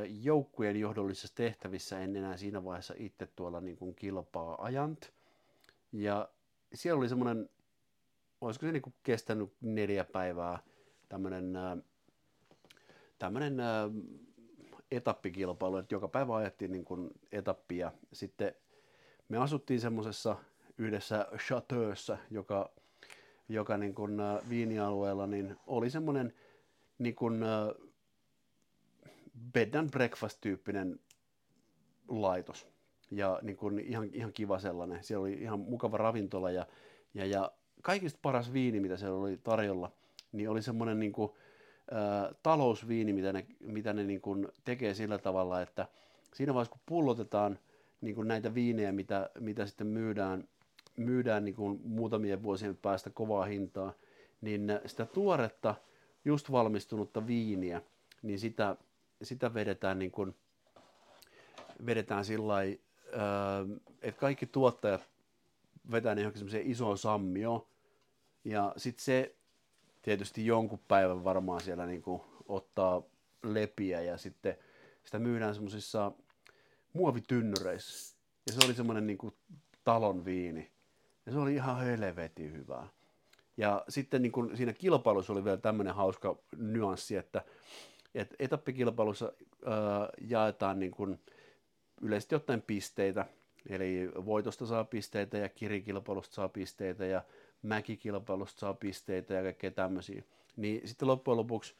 [0.07, 5.13] joukkueen johdollisissa tehtävissä, en enää siinä vaiheessa itse tuolla niin kuin kilpaa ajant.
[5.91, 6.29] Ja
[6.73, 7.49] siellä oli semmoinen
[8.41, 10.59] olisiko se niinku kestänyt neljä päivää
[11.09, 11.53] tämmöinen
[13.19, 13.57] tämmönen,
[14.91, 17.91] etappikilpailu, että joka päivä ajettiin niin kuin etappia.
[18.13, 18.55] Sitten
[19.29, 20.37] me asuttiin semmoisessa
[20.77, 22.71] yhdessä chateaussa, joka,
[23.49, 24.17] joka niin kuin,
[24.49, 26.33] viinialueella niin oli semmoinen
[26.97, 27.39] niin kuin,
[29.53, 30.99] bed and breakfast-tyyppinen
[32.07, 32.67] laitos.
[33.11, 35.03] Ja niin kuin ihan, ihan kiva sellainen.
[35.03, 36.67] Siellä oli ihan mukava ravintola ja,
[37.13, 39.91] ja, ja kaikista paras viini, mitä siellä oli tarjolla,
[40.31, 41.31] niin oli semmoinen niin kuin,
[41.91, 45.87] ä, talousviini, mitä ne, mitä ne niin kuin tekee sillä tavalla, että
[46.33, 47.59] siinä vaiheessa kun pullotetaan
[48.01, 50.47] niin kuin näitä viinejä, mitä, mitä sitten myydään,
[50.97, 53.93] myydään niin kuin muutamien vuosien päästä kovaa hintaa,
[54.41, 55.75] niin sitä tuoretta,
[56.25, 57.81] just valmistunutta viiniä,
[58.21, 58.75] niin sitä,
[59.24, 60.36] sitä vedetään niin kuin,
[61.86, 62.82] vedetään sillä lailla,
[64.01, 65.09] että kaikki tuottajat
[65.91, 67.67] vetää ne johonkin semmoiseen isoon sammioon,
[68.43, 69.36] ja sitten se
[70.01, 73.03] tietysti jonkun päivän varmaan siellä niin kuin ottaa
[73.43, 74.57] lepiä ja sitten
[75.03, 76.11] sitä myydään semmoisissa
[76.93, 78.17] muovitynnyreissä.
[78.47, 79.36] Ja se oli semmoinen niin kuin
[79.84, 80.72] talon viini.
[81.26, 82.88] Ja se oli ihan helvetin hyvää.
[83.57, 87.45] Ja sitten niin kuin siinä kilpailussa oli vielä tämmöinen hauska nyanssi, että,
[88.16, 89.34] että etappikilpailussa
[89.66, 91.20] ää, jaetaan niin kuin
[92.01, 93.26] yleisesti ottaen pisteitä.
[93.70, 97.22] Eli voitosta saa pisteitä ja kirikilpailusta saa pisteitä ja
[97.62, 100.24] mäkikilpailusta saa pisteitä ja kaikkea tämmöisiä.
[100.55, 101.76] Niin sitten loppujen lopuksi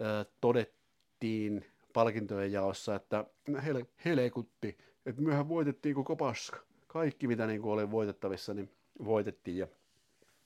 [0.00, 3.24] ää, todettiin palkintojen jaossa, että
[3.64, 6.58] hele, helekutti, että myöhän voitettiin koko paska.
[6.86, 8.70] Kaikki, mitä niin kuin oli voitettavissa, niin
[9.04, 9.58] voitettiin.
[9.58, 9.66] Ja,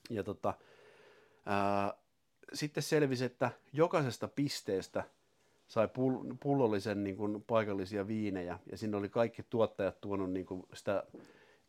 [0.09, 0.53] ja tota,
[1.45, 1.93] ää,
[2.53, 5.03] sitten selvisi, että jokaisesta pisteestä
[5.71, 5.89] sai
[6.43, 11.03] pullollisen niin kuin, paikallisia viinejä, ja sinne oli kaikki tuottajat tuonut niin kuin, sitä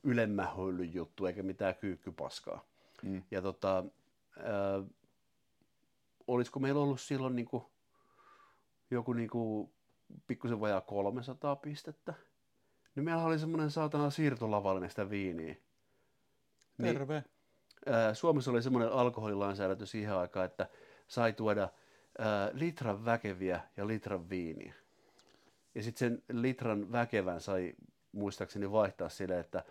[0.03, 2.65] ylemmähöllyn juttua, eikä mitään kyykkypaskaa.
[3.03, 3.23] Mm.
[3.31, 3.85] Ja tota,
[4.39, 4.83] ää,
[6.27, 7.65] olisiko meillä ollut silloin niin kuin,
[8.91, 9.73] joku niin kuin,
[10.27, 12.15] pikkusen vajaa 300 pistettä,
[12.95, 15.57] niin meillä oli semmoinen saatana siirtolavallinen sitä viiniä.
[16.79, 17.25] Niin, Terve.
[17.87, 20.69] ää, Suomessa oli semmoinen alkoholilainsäädäntö siihen aikaan, että
[21.07, 21.69] sai tuoda
[22.19, 24.75] ää, litran väkeviä ja litran viiniä.
[25.75, 27.75] Ja sitten sen litran väkevän sai
[28.13, 29.65] muistaakseni vaihtaa sille, että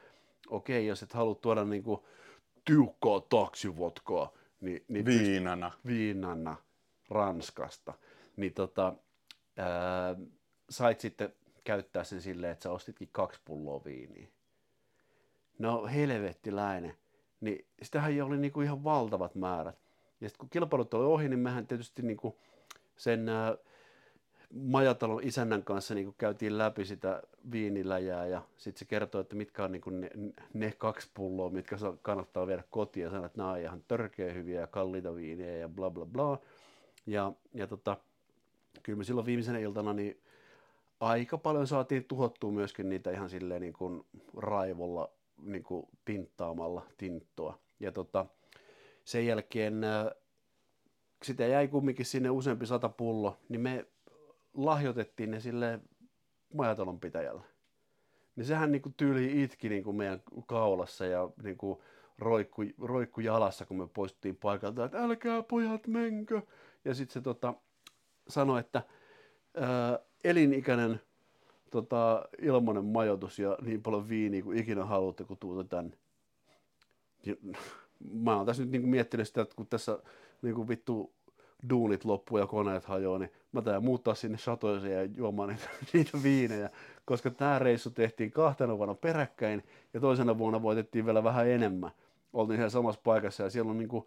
[0.49, 2.07] okei, jos et halua tuoda niinku
[2.65, 5.71] tiukkaa taksivotkoa, niin, niin viinana.
[5.75, 6.55] Pyst- viinana
[7.09, 7.93] Ranskasta,
[8.35, 8.93] niin tota,
[9.57, 10.15] ää,
[10.69, 11.33] sait sitten
[11.63, 14.27] käyttää sen silleen, että sä ostitkin kaksi pulloa viiniä.
[15.59, 16.97] No helvettiläinen.
[17.41, 19.79] Niin sitähän oli niinku ihan valtavat määrät.
[20.21, 22.37] Ja sitten kun kilpailut oli ohi, niin mehän tietysti niinku
[22.97, 23.57] sen ää,
[24.53, 29.71] majatalon isännän kanssa niinku käytiin läpi sitä viiniläjää ja sitten se kertoi, että mitkä on
[29.71, 30.09] niinku ne,
[30.53, 34.61] ne kaksi pulloa, mitkä kannattaa viedä kotiin ja sanoa, että nämä on ihan törkeä hyviä
[34.61, 36.39] ja kalliita viiniä ja bla bla bla.
[37.05, 37.97] Ja, ja tota,
[38.83, 40.21] kyllä me silloin viimeisenä iltana niin
[40.99, 44.05] aika paljon saatiin tuhottua myöskin niitä ihan silleen niin kuin
[44.37, 45.09] raivolla
[45.43, 47.59] niin kuin tinttaamalla tinttoa.
[47.79, 48.25] Ja tota,
[49.03, 50.05] sen jälkeen äh,
[51.23, 53.85] sitä jäi kumminkin sinne useampi sata pullo, niin me
[54.53, 55.79] lahjoitettiin ne sille
[56.53, 57.43] majatalon pitäjälle.
[58.35, 61.79] Niin sehän niin kuin tyyli itki niin kuin meidän kaulassa ja niin kuin
[62.17, 66.41] roikku, roikku jalassa, kun me poistuttiin paikalta, että älkää pojat menkö.
[66.85, 67.53] Ja sitten se tota,
[68.27, 68.83] sanoi, että
[69.55, 71.01] ää, elinikäinen
[71.71, 75.97] tota, ilmainen majoitus ja niin paljon viiniä kuin ikinä haluatte, kun tuutte tänne.
[78.13, 79.99] Mä oon tässä nyt niin kuin miettinyt sitä, että kun tässä
[80.41, 81.13] niin kuin vittu
[81.69, 86.17] duunit loppuu ja koneet hajoaa, niin mä täytyy muuttaa sinne chatoiseen ja juomaan niitä, niitä
[86.23, 86.69] viinejä,
[87.05, 91.91] koska tämä reissu tehtiin kahtena vuonna peräkkäin ja toisena vuonna voitettiin vielä vähän enemmän.
[92.33, 94.05] Oltiin siellä samassa paikassa ja siellä on niin kuin,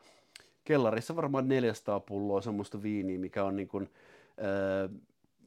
[0.65, 3.91] kellarissa varmaan 400 pulloa semmoista viiniä, mikä on niin kuin,
[4.39, 4.89] öö,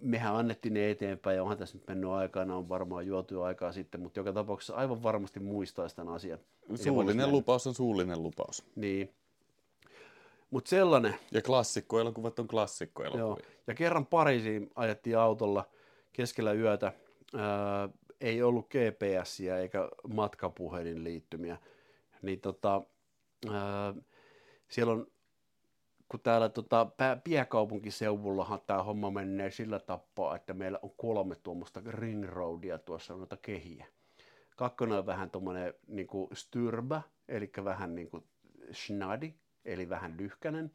[0.01, 4.01] mehän annettiin ne eteenpäin ja onhan tässä nyt mennyt aikana, on varmaan juotu aikaa sitten,
[4.01, 6.39] mutta joka tapauksessa aivan varmasti muistaa tämän asian.
[6.75, 8.63] Suullinen lupaus on suullinen lupaus.
[8.75, 9.13] Niin.
[10.51, 11.15] Mutta sellainen.
[11.31, 13.25] Ja klassikkoelokuvat on klassikkoelokuvia.
[13.25, 13.37] Joo.
[13.67, 15.69] Ja kerran Pariisiin ajettiin autolla
[16.13, 16.93] keskellä yötä.
[17.35, 17.89] Ää,
[18.21, 21.57] ei ollut GPSiä eikä matkapuhelin liittymiä.
[22.21, 22.81] Niin tota,
[23.51, 23.93] ää,
[24.67, 25.07] siellä on
[26.09, 26.87] kun täällä tota,
[27.23, 33.37] piekaupunkiseudullahan tämä homma menee sillä tapaa, että meillä on kolme tuommoista ring roadia tuossa noita
[33.37, 33.85] kehiä.
[34.55, 38.23] Kakkonen on vähän tuommoinen niin styrbä, eli vähän niin kuin
[38.73, 39.33] schnadi,
[39.65, 40.71] eli vähän lyhkänen.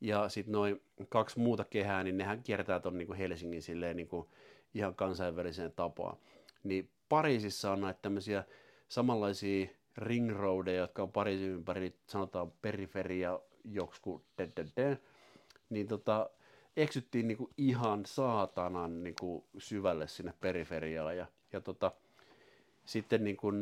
[0.00, 4.28] Ja sitten noin kaksi muuta kehää, niin nehän kiertää tuon niin Helsingin silleen niin kuin
[4.74, 6.16] ihan kansainväliseen tapaan.
[6.64, 8.44] Niin Pariisissa on näitä tämmöisiä
[8.88, 13.40] samanlaisia ring roadeja, jotka on Pariisin ympäri, sanotaan periferia
[13.70, 14.98] joksku de, de, de,
[15.70, 16.30] niin tota,
[16.76, 21.92] eksyttiin niinku ihan saatanan niinku syvälle sinne periferiaan ja, ja tota,
[22.84, 23.52] sitten niinku,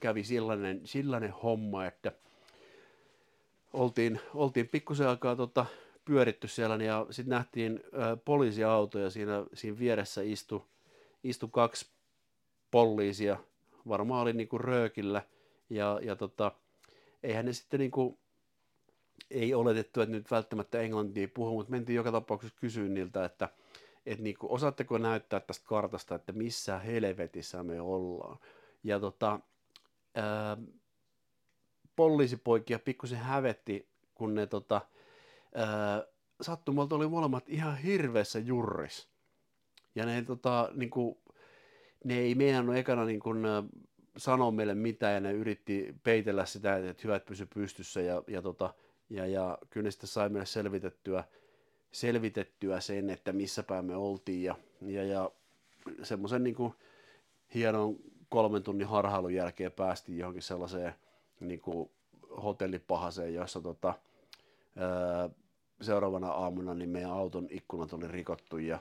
[0.00, 2.12] kävi sellainen, sellainen homma, että
[3.72, 5.66] oltiin, oltiin pikkusen aikaa tota,
[6.04, 10.66] pyöritty siellä ja sitten nähtiin äh, poliisiautoja siinä, siinä vieressä istu,
[11.24, 11.86] istu kaksi
[12.70, 13.36] poliisia,
[13.88, 15.22] varmaan oli niinku röökillä
[15.70, 16.52] ja, ja tota,
[17.22, 18.18] eihän ne sitten niinku
[19.30, 23.48] ei oletettu, että nyt välttämättä englantia puhuu, mutta mentiin joka tapauksessa kysyä niiltä, että,
[24.06, 28.38] että niin kuin, osaatteko näyttää tästä kartasta, että missä helvetissä me ollaan.
[28.84, 29.40] Ja tota,
[30.14, 30.56] ää,
[31.96, 34.80] poliisipoikia pikkusen hävetti, kun ne tota,
[35.54, 36.04] ää,
[36.40, 39.08] sattumalta oli molemmat ihan hirveässä jurris.
[39.94, 41.18] Ja ne, tota, niin kuin,
[42.04, 43.38] ne ei meidän ekana niin kuin,
[44.16, 48.74] sanoa meille mitään ja ne yritti peitellä sitä, että hyvät pysy pystyssä ja, ja tota,
[49.10, 51.24] Ja, ja kyllä ne sitten sai meille selvitettyä,
[51.92, 54.42] selvitettyä sen, että missä päin me oltiin.
[54.42, 55.30] Ja, ja, ja
[56.02, 56.74] semmoisen niin kuin
[57.54, 57.96] hienon
[58.28, 60.94] kolmen tunnin harhailun jälkeen päästiin johonkin sellaiseen
[61.40, 61.90] niin kuin
[62.42, 63.94] hotellipahaseen, jossa tota,
[64.76, 65.30] ää,
[65.80, 68.78] seuraavana aamuna niin meidän auton ikkunat oli rikottu ja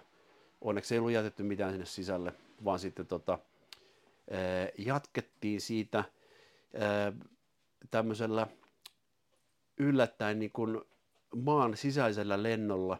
[0.61, 2.33] onneksi ei ollut jätetty mitään sinne sisälle,
[2.65, 3.39] vaan sitten tota,
[4.77, 6.03] jatkettiin siitä
[7.91, 8.47] tämmöisellä
[9.77, 10.81] yllättäen niin kuin
[11.35, 12.97] maan sisäisellä lennolla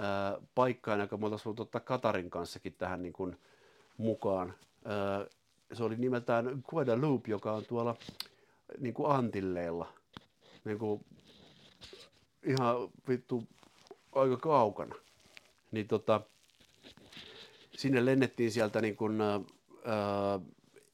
[0.00, 3.38] ää, paikkaan, joka me oltaisiin ottaa Katarin kanssakin tähän niin kuin
[3.96, 4.54] mukaan.
[4.84, 5.26] Ää,
[5.72, 7.96] se oli nimeltään Guadeloupe, joka on tuolla
[8.78, 9.92] niin kuin Antilleilla.
[10.64, 11.04] Niin kuin,
[12.42, 12.76] ihan
[13.08, 13.44] vittu
[14.12, 14.94] aika kaukana.
[15.72, 16.20] Niin tota,
[17.76, 19.40] sinne lennettiin sieltä niin kuin, ää,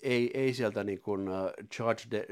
[0.02, 1.28] ei, ei sieltä niin kuin
[1.77, 2.27] George de,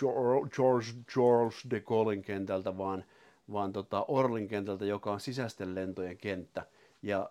[0.00, 3.04] George, George de Gaullein kentältä, vaan,
[3.52, 6.66] vaan tota Orlin kentältä, joka on sisäisten lentojen kenttä.
[7.02, 7.30] Ja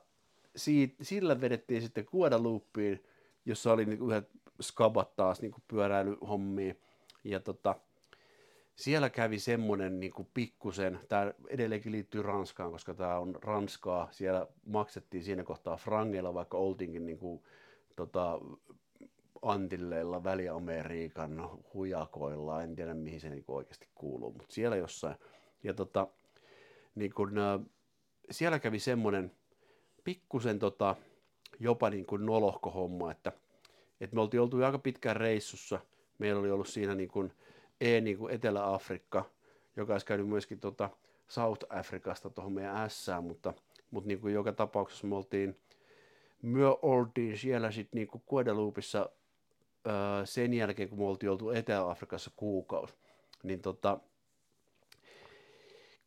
[0.55, 3.03] siitä, sillä vedettiin sitten Guadalupiin,
[3.45, 4.29] jossa oli niin yhdet
[4.61, 6.75] skabat taas niin pyöräilyhommia.
[7.23, 7.75] Ja tota,
[8.75, 15.23] siellä kävi semmoinen niin pikkusen, tämä edelleenkin liittyy Ranskaan, koska tämä on Ranskaa, siellä maksettiin
[15.23, 17.43] siinä kohtaa frangeilla, vaikka oltiinkin niin kuin,
[17.95, 18.39] tota,
[19.43, 25.15] Antilleilla, Väli-Amerikan hujakoilla, en tiedä mihin se niin oikeasti kuuluu, mutta siellä jossain.
[25.63, 26.07] Ja tota,
[26.95, 27.31] niin kun,
[28.31, 29.31] siellä kävi semmoinen
[30.03, 30.95] pikkusen tota,
[31.59, 33.31] jopa niin kuin nolohko homma, että,
[34.01, 35.79] että me oltiin oltu aika pitkään reissussa.
[36.17, 37.33] Meillä oli ollut siinä niin kuin
[37.81, 39.25] E niin kuin Etelä-Afrikka,
[39.75, 40.89] joka olisi käynyt myöskin tota
[41.27, 43.53] South Afrikasta tuohon meidän ässään, mutta,
[43.91, 45.59] mutta niin kuin joka tapauksessa me oltiin,
[46.41, 49.09] myö oltiin siellä sitten niin kuin Guadeloupissa
[50.25, 52.93] sen jälkeen, kun me oltiin oltu Etelä-Afrikassa kuukausi,
[53.43, 53.99] niin tota,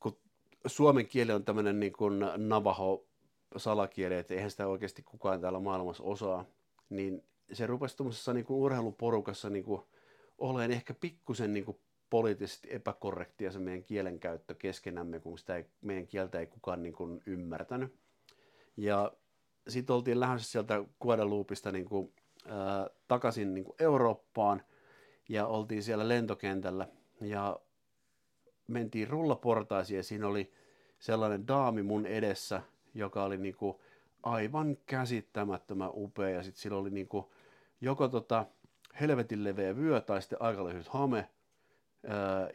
[0.01, 0.19] kun
[0.67, 3.07] suomen kieli on tämmöinen niin kuin navaho
[3.57, 6.45] salakieli, että eihän sitä oikeasti kukaan täällä maailmassa osaa,
[6.91, 9.83] niin se rupesi tuommoisessa niin kuin urheiluporukassa niin kuin
[10.39, 11.81] olemaan ehkä pikkusen niin
[12.11, 17.23] poliittisesti epäkorrektia se meidän kielenkäyttö keskenämme, kun sitä ei, meidän kieltä ei kukaan niin kuin
[17.27, 17.95] ymmärtänyt.
[18.77, 19.13] Ja
[19.69, 22.13] sitten oltiin lähdössä sieltä Guadalupeista niin kuin
[23.09, 24.63] takaisin niin kuin Eurooppaan
[25.29, 26.89] ja oltiin siellä lentokentällä
[27.21, 27.61] ja
[28.67, 30.53] mentiin rullaportaisiin ja siinä oli
[30.99, 32.63] sellainen daami mun edessä,
[32.95, 33.77] joka oli niin kuin
[34.23, 37.27] aivan käsittämättömän upea ja sitten sillä oli niin kuin
[37.81, 38.47] joko tota
[39.01, 41.29] helvetin leveä vyö tai sitten aika lyhyt hame.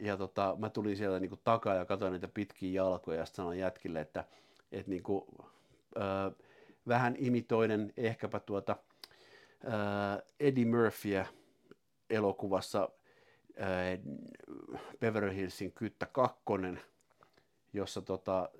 [0.00, 3.36] ja tota, mä tulin siellä niin kuin takaa ja katsoin niitä pitkiä jalkoja ja sitten
[3.36, 4.24] sanoin jätkille, että,
[4.72, 5.24] että niin kuin,
[6.88, 8.76] vähän imitoinen ehkäpä tuota
[10.40, 11.26] Eddie Murphyä
[12.10, 12.88] elokuvassa
[15.00, 16.80] Beverly Hillsin Kyttä kakkonen,
[17.72, 18.50] jossa tota,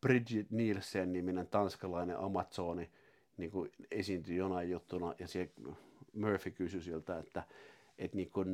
[0.00, 2.90] Bridget Nielsen niminen tanskalainen Amazoni
[3.36, 5.52] niin kuin esiintyi jonain juttuna ja siellä
[6.14, 7.42] Murphy kysyi siltä, että
[7.98, 8.48] et niin kuin,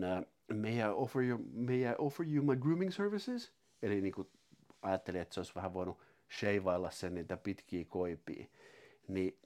[0.55, 3.53] may, I offer you, may I offer you my grooming services?
[3.83, 4.29] Eli niin kuin
[4.83, 5.99] ajattelin, että se olisi vähän voinut
[6.39, 8.47] sheivailla sen niitä pitkiä koipia.
[9.09, 9.39] Niin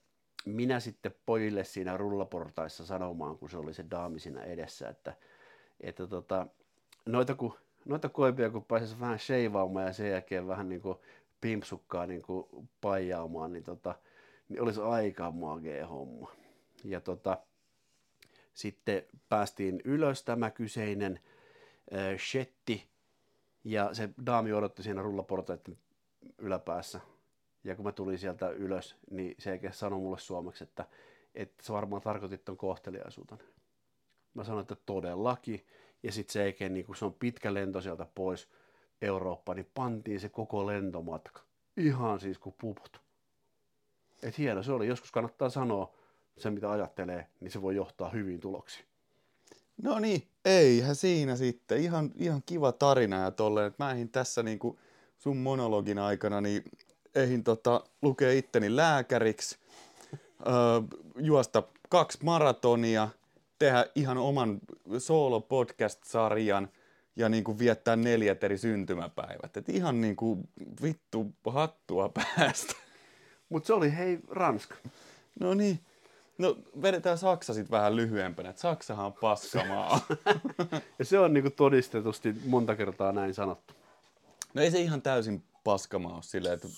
[0.45, 5.15] minä sitten pojille siinä rullaportaissa sanomaan, kun se oli se daami siinä edessä, että,
[5.81, 6.47] että tota,
[7.07, 7.55] noita, kun,
[7.85, 10.99] noita koipia kun pääsisi vähän sheivaamaan ja sen jälkeen vähän niin kuin
[11.41, 12.47] pimpsukkaa niin kuin
[12.81, 13.95] paijaamaan, niin, tota,
[14.49, 16.33] niin olisi aika magea homma.
[16.85, 17.39] Ja tota,
[18.55, 21.21] sitten päästiin ylös tämä kyseinen
[21.95, 22.89] äh, shetti,
[23.65, 25.79] ja se daami odotti siinä rullaportaiden
[26.39, 27.01] yläpäässä
[27.65, 30.87] ja kun mä tulin sieltä ylös, niin se eikä sanoi mulle suomeksi, että,
[31.35, 33.39] että sä varmaan tarkoitit ton kohteliaisuuden.
[34.35, 35.67] Mä sanoin, että todellakin.
[36.03, 38.49] Ja sitten se eikä, niin kun se on pitkä lento sieltä pois
[39.03, 41.41] Eurooppaan, niin pantiin se koko lentomatka.
[41.77, 43.01] Ihan siis kuin puput.
[44.23, 44.87] Et hieno se oli.
[44.87, 45.95] Joskus kannattaa sanoa
[46.39, 48.87] se, mitä ajattelee, niin se voi johtaa hyviin tuloksiin.
[49.83, 51.81] No niin, eihän siinä sitten.
[51.81, 53.75] Ihan, ihan kiva tarina ja tolleen.
[53.79, 54.79] Mä en tässä niinku
[55.19, 56.63] sun monologin aikana niin
[57.15, 59.59] eihin tota, lukea itteni lääkäriksi,
[60.47, 60.55] öö,
[61.17, 63.09] juosta kaksi maratonia,
[63.59, 64.59] tehdä ihan oman
[64.99, 66.69] solo-podcast-sarjan
[67.17, 69.57] ja niin kuin viettää neljät eri syntymäpäivät.
[69.57, 70.49] Et ihan niin kuin
[70.83, 72.75] vittu hattua päästä.
[73.49, 74.75] Mutta se oli hei Ranska.
[75.41, 75.81] No niin.
[76.39, 80.01] No vedetään Saksa sitten vähän lyhyempänä, että Saksahan on paskamaa.
[80.99, 83.75] ja se on niinku todistetusti monta kertaa näin sanottu.
[84.55, 86.69] No ei se ihan täysin paskamaa silleen, että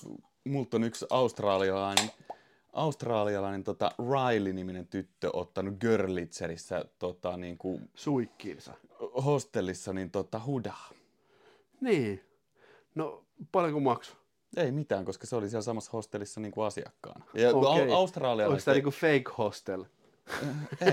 [0.44, 2.10] multa on yksi australialainen,
[2.72, 8.74] australialainen tota, Riley-niminen tyttö ottanut Görlitserissä tota, niin kuin, Suikkiinsa.
[9.24, 10.90] hostellissa niin tota, hudaa.
[11.80, 12.24] Niin.
[12.94, 14.16] No, paljonko maksu?
[14.56, 17.24] Ei mitään, koska se oli siellä samassa hostellissa niin kuin asiakkaana.
[17.34, 17.88] Ja okay.
[17.90, 19.84] Onko tämä niinku fake hostel?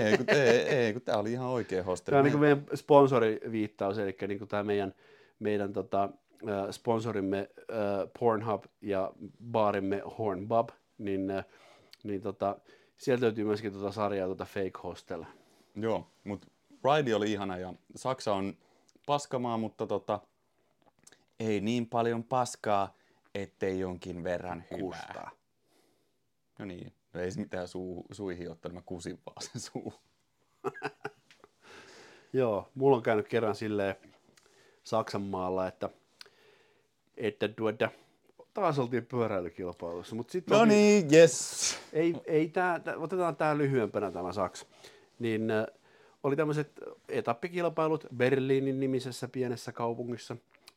[0.00, 2.12] ei, kun, ei, ei, kun tämä oli ihan oikea hostelli.
[2.12, 4.94] Tämä on niinku meidän sponsoriviittaus, eli niinku tämä meidän,
[5.38, 6.08] meidän tota,
[6.48, 7.76] äh, sponsorimme äh,
[8.18, 9.12] Pornhub ja
[9.50, 10.68] baarimme Hornbub,
[10.98, 11.44] niin, äh,
[12.04, 12.58] niin tota,
[12.96, 15.24] sieltä löytyy myöskin tota sarjaa tota Fake Hostel.
[15.74, 16.46] Joo, mutta
[16.84, 18.56] ride oli ihana ja Saksa on
[19.06, 20.20] paskamaa, mutta tota,
[21.40, 22.94] ei niin paljon paskaa,
[23.34, 24.80] ettei jonkin verran hyvää.
[24.80, 25.30] Kustaa.
[26.58, 29.94] No niin, no ei se mitään suu, suihin ottanut, mä kusin vaan sen suu.
[32.32, 33.96] Joo, mulla on käynyt kerran silleen
[34.84, 35.90] Saksan maalla, että,
[37.16, 37.88] että tuota,
[38.54, 41.78] taas oltiin pyöräilykilpailussa, mutta sitten No niin, yes.
[41.92, 44.66] ei, ei tää, tää, otetaan tämä lyhyempänä tämä Saksa.
[45.18, 45.66] Niin äh,
[46.22, 50.36] oli tämmöiset etappikilpailut Berliinin nimisessä pienessä kaupungissa.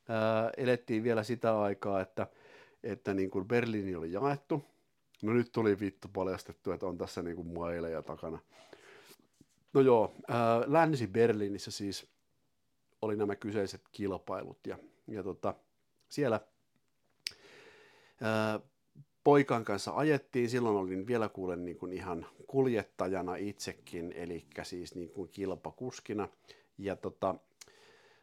[0.09, 2.27] Äh, elettiin vielä sitä aikaa, että,
[2.83, 4.63] että niin kuin Berliini oli jaettu.
[5.21, 8.39] No nyt tuli vittu paljastettu, että on tässä niin kuin maileja takana.
[9.73, 10.35] No joo, äh,
[10.67, 12.07] Länsi-Berliinissä siis
[13.01, 14.77] oli nämä kyseiset kilpailut ja,
[15.07, 15.53] ja tota,
[16.09, 16.39] siellä
[18.21, 18.59] ää,
[19.23, 25.09] poikan kanssa ajettiin, silloin olin vielä kuulen niin kuin ihan kuljettajana itsekin, eli siis niin
[25.09, 26.27] kuin kilpakuskina.
[26.77, 27.35] Ja tota,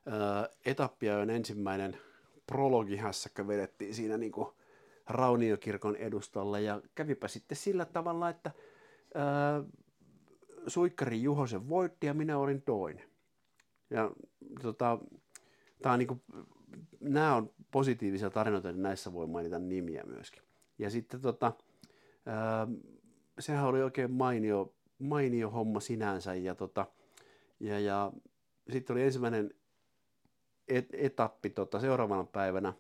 [0.06, 1.98] ää, etappiajon ensimmäinen
[2.46, 4.48] prologihässäkkä vedettiin siinä niin kuin
[5.06, 8.50] Rauniokirkon edustalla ja kävipä sitten sillä tavalla, että
[9.14, 9.62] ää,
[10.66, 13.10] Suikkari Juhosen voitti ja minä olin toinen.
[13.90, 14.10] Ja
[14.62, 14.98] tota,
[15.82, 16.22] tää on niinku,
[17.00, 20.42] nämä on positiivisia tarinoita, niin näissä voi mainita nimiä myöskin.
[20.78, 21.52] Ja sitten tota,
[22.26, 22.68] ää,
[23.38, 26.86] sehän oli oikein mainio, mainio homma sinänsä ja, tota,
[27.60, 28.12] ja, ja
[28.72, 29.54] sitten oli ensimmäinen
[30.68, 32.72] et, etappi tota, seuraavana päivänä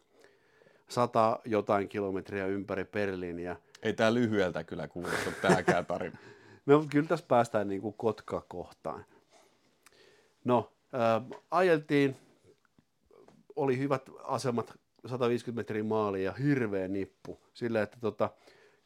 [0.88, 3.56] sata jotain kilometriä ympäri Berliiniä.
[3.82, 6.18] Ei tää lyhyeltä kyllä kuulosta tääkään tarina.
[6.66, 9.04] Me, kyllä tässä päästään niin kuin Kotka-kohtaan.
[10.44, 12.16] No, ää, ajeltiin,
[13.56, 17.40] oli hyvät asemat, 150 metriä maali ja hirveä nippu.
[17.54, 18.30] Sillä, että tota,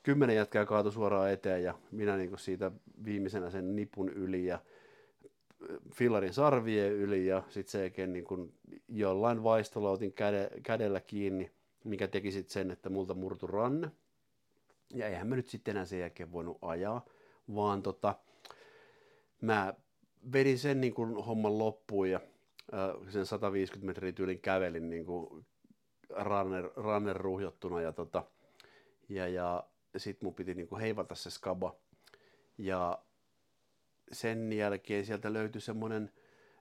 [0.03, 2.73] kymmenen jätkää kaatui suoraan eteen ja minä niin kuin siitä
[3.05, 4.59] viimeisenä sen nipun yli ja
[5.95, 8.53] fillarin sarvien yli ja sitten se oikein niin kuin
[8.89, 11.51] jollain vaistolla otin käde, kädellä kiinni,
[11.85, 13.91] mikä teki sitten sen, että multa murtu ranne.
[14.95, 17.05] Ja eihän mä nyt sitten enää sen jälkeen voinut ajaa,
[17.55, 18.15] vaan tota,
[19.41, 19.75] mä
[20.33, 22.21] vedin sen niin kuin homman loppuun ja
[23.09, 25.47] sen 150 metriä tyylin kävelin niin kuin
[26.11, 28.25] ranner, ranner ruhjottuna ja, tota,
[29.09, 29.65] ja, ja
[29.97, 31.77] sit mun piti niin kuin heivata se skaba.
[32.59, 32.99] Ja
[34.13, 36.13] sen jälkeen sieltä löytyi semmoinen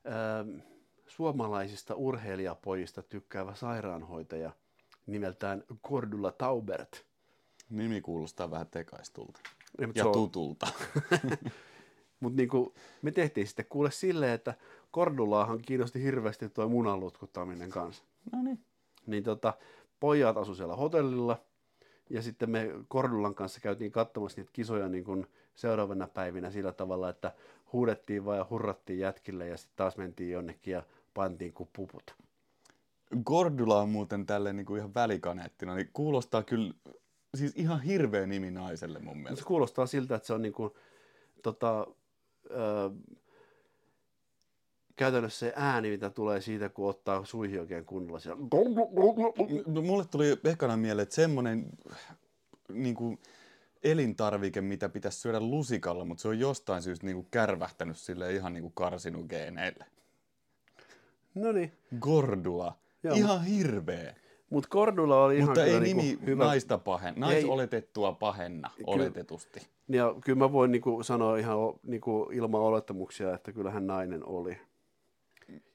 [0.08, 0.64] äh,
[1.08, 4.52] suomalaisista urheilijapojista tykkäävä sairaanhoitaja
[5.06, 7.06] nimeltään Cordula Taubert.
[7.70, 9.40] Nimi kuulostaa vähän tekaistulta.
[9.82, 10.68] Ja, Ja tutulta.
[12.20, 14.54] Mutta niinku, me tehtiin sitten kuule silleen, että
[14.92, 18.04] Kordulaahan kiinnosti hirveästi tuo munan lutkuttaminen kanssa.
[18.32, 18.60] No niin.
[19.08, 19.54] Niin tota,
[20.00, 21.38] pojat asu siellä hotellilla
[22.10, 27.10] ja sitten me Kordulan kanssa käytiin katsomassa niitä kisoja niin kuin seuraavana päivinä sillä tavalla,
[27.10, 27.32] että
[27.74, 30.84] huudettiin vaan ja hurrattiin jätkille ja sitten taas mentiin jonnekin ja
[31.14, 32.16] pantiin kuin puput.
[33.24, 36.74] Gordula on muuten tälleen niin kuin ihan välikaneettina, niin kuulostaa kyllä
[37.36, 39.46] siis ihan hirveä nimi naiselle mun Mutta se mielestä.
[39.46, 40.74] kuulostaa siltä, että se on niin kuin,
[41.44, 41.88] tota,
[42.52, 42.92] ö,
[44.98, 48.20] käytännössä se ääni, mitä tulee siitä, kun ottaa suihin oikein kunnolla.
[48.20, 48.42] Siellä.
[49.68, 51.66] No, mulle tuli ekana mieleen, että semmonen
[52.74, 53.20] niin kuin
[53.84, 58.54] elintarvike, mitä pitäisi syödä lusikalla, mutta se on jostain syystä niin kuin kärvähtänyt sille ihan
[58.54, 59.86] niin kuin karsinogeeneille.
[61.36, 61.72] No niin.
[62.00, 62.78] Gordula.
[63.04, 64.16] Joo, ihan hirveä.
[64.50, 66.46] Mutta Kordula oli ihan Mutta ei kyllä nimi niinku hyvä.
[66.46, 69.68] naista pahen, naisoletettua pahenna, oletetusti.
[69.90, 74.58] Ja kyllä mä voin niinku sanoa ihan niinku ilman olettamuksia, että kyllähän nainen oli.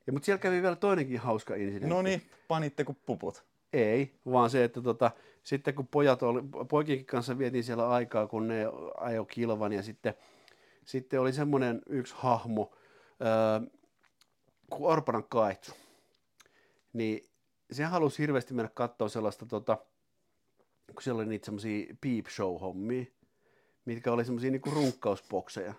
[0.06, 1.88] Ja, mutta siellä kävi vielä toinenkin hauska incidentti.
[1.88, 3.44] No niin, panitteko puput?
[3.72, 5.10] Ei, vaan se, että tota,
[5.44, 8.66] sitten kun pojat oli, poikienkin kanssa vietiin siellä aikaa, kun ne
[8.96, 10.14] ajo kilvan ja sitten,
[10.84, 12.74] sitten oli semmoinen yksi hahmo,
[13.20, 13.62] ää,
[14.70, 15.72] kuin Orpanan Kaitsu.
[16.92, 17.28] Niin
[17.72, 19.78] se halusi hirveästi mennä katsoa sellaista, tota,
[20.86, 23.04] kun siellä oli niitä semmoisia peep show hommia,
[23.84, 25.74] mitkä oli semmoisia niinku runkkausbokseja.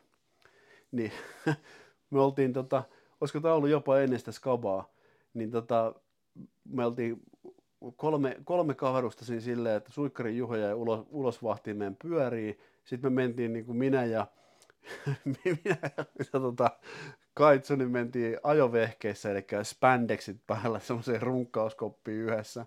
[0.91, 1.11] Niin
[2.11, 2.83] me oltiin, tota,
[3.23, 4.93] olisiko tämä ollut jopa ennen sitä skabaa,
[5.33, 5.95] niin tota,
[6.65, 7.21] me oltiin
[7.95, 12.59] kolme, kolme kaverusta siinä silleen, että Suikkarin Juho jäi ulos, ulos vahtiin meidän pyöriin.
[12.83, 14.27] Sitten me mentiin niin kuin minä ja,
[15.25, 16.71] minä ja, ja tota,
[17.33, 22.65] Kaitsu, niin mentiin ajovehkeissä, eli spandexit päällä semmoiseen runkkauskoppiin yhdessä.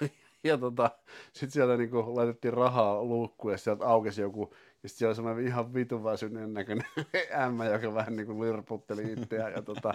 [0.44, 0.90] ja tota,
[1.32, 5.74] sitten siellä niinku laitettiin rahaa luukkuun ja sieltä aukesi joku, ja sitten siellä oli ihan
[5.74, 6.86] vitun väsyneen näköinen
[7.44, 9.52] ämmä, joka vähän niinku lirputteli itseään.
[9.52, 9.92] Ja, tota,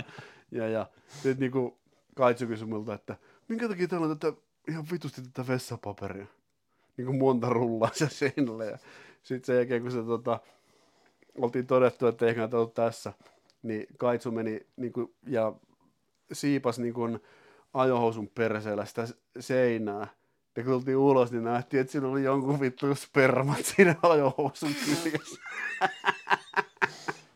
[0.51, 1.77] ja, ja sitten niinku
[2.15, 3.15] Kaitsu kysyi multa, että
[3.47, 4.37] minkä takia täällä on tätä
[4.67, 6.25] ihan vitusti tätä vessapaperia?
[6.97, 8.65] Niin kuin monta rullaa se seinälle.
[8.65, 8.77] Ja
[9.23, 10.39] sitten sen jälkeen, kun se tota,
[11.35, 13.13] oltiin todettu, että eihän tämä ollut tässä,
[13.63, 15.53] niin Kaitsu meni niin kuin, ja
[16.33, 17.19] siipas niin kuin,
[17.73, 19.07] ajohousun perseellä sitä
[19.39, 20.07] seinää.
[20.55, 25.41] Ja kun tultiin ulos, niin nähtiin, että siinä oli jonkun vittu spermat siinä ajohousun kyljessä.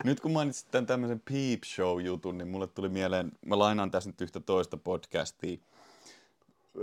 [0.04, 4.20] Nyt kun mainitsit tämän tämmöisen peep show-jutun, niin mulle tuli mieleen, mä lainaan tässä nyt
[4.20, 5.58] yhtä toista podcastia.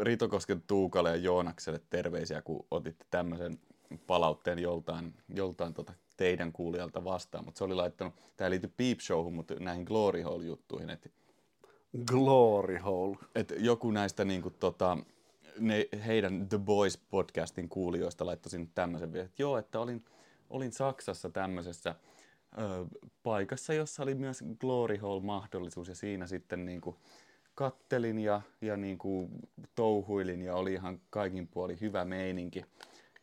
[0.02, 3.60] Ritokosken Tuukalle ja Joonakselle terveisiä, kun otitte tämmöisen
[4.08, 7.46] palautteen joltain, joltain tota teidän kuulijalta vastaan.
[7.46, 10.90] Mutta se oli laittanut, tämä liittyy Peep Showhun, mutta näihin Glory Hole-juttuihin.
[10.90, 11.10] Että
[12.06, 13.18] Glory hole.
[13.36, 14.98] et joku näistä niinku, tota,
[15.60, 20.06] ne, heidän The Boys podcastin kuulijoista laittoi sinne tämmöisen viestin, että joo, että olin,
[20.50, 21.96] olin Saksassa tämmöisessä
[22.58, 22.86] ö,
[23.24, 26.98] paikassa, jossa oli myös Glory Hole-mahdollisuus ja siinä sitten niinku,
[27.56, 29.30] kattelin ja, ja niinku,
[29.76, 32.66] touhuilin ja oli ihan kaikin puoli hyvä meininki.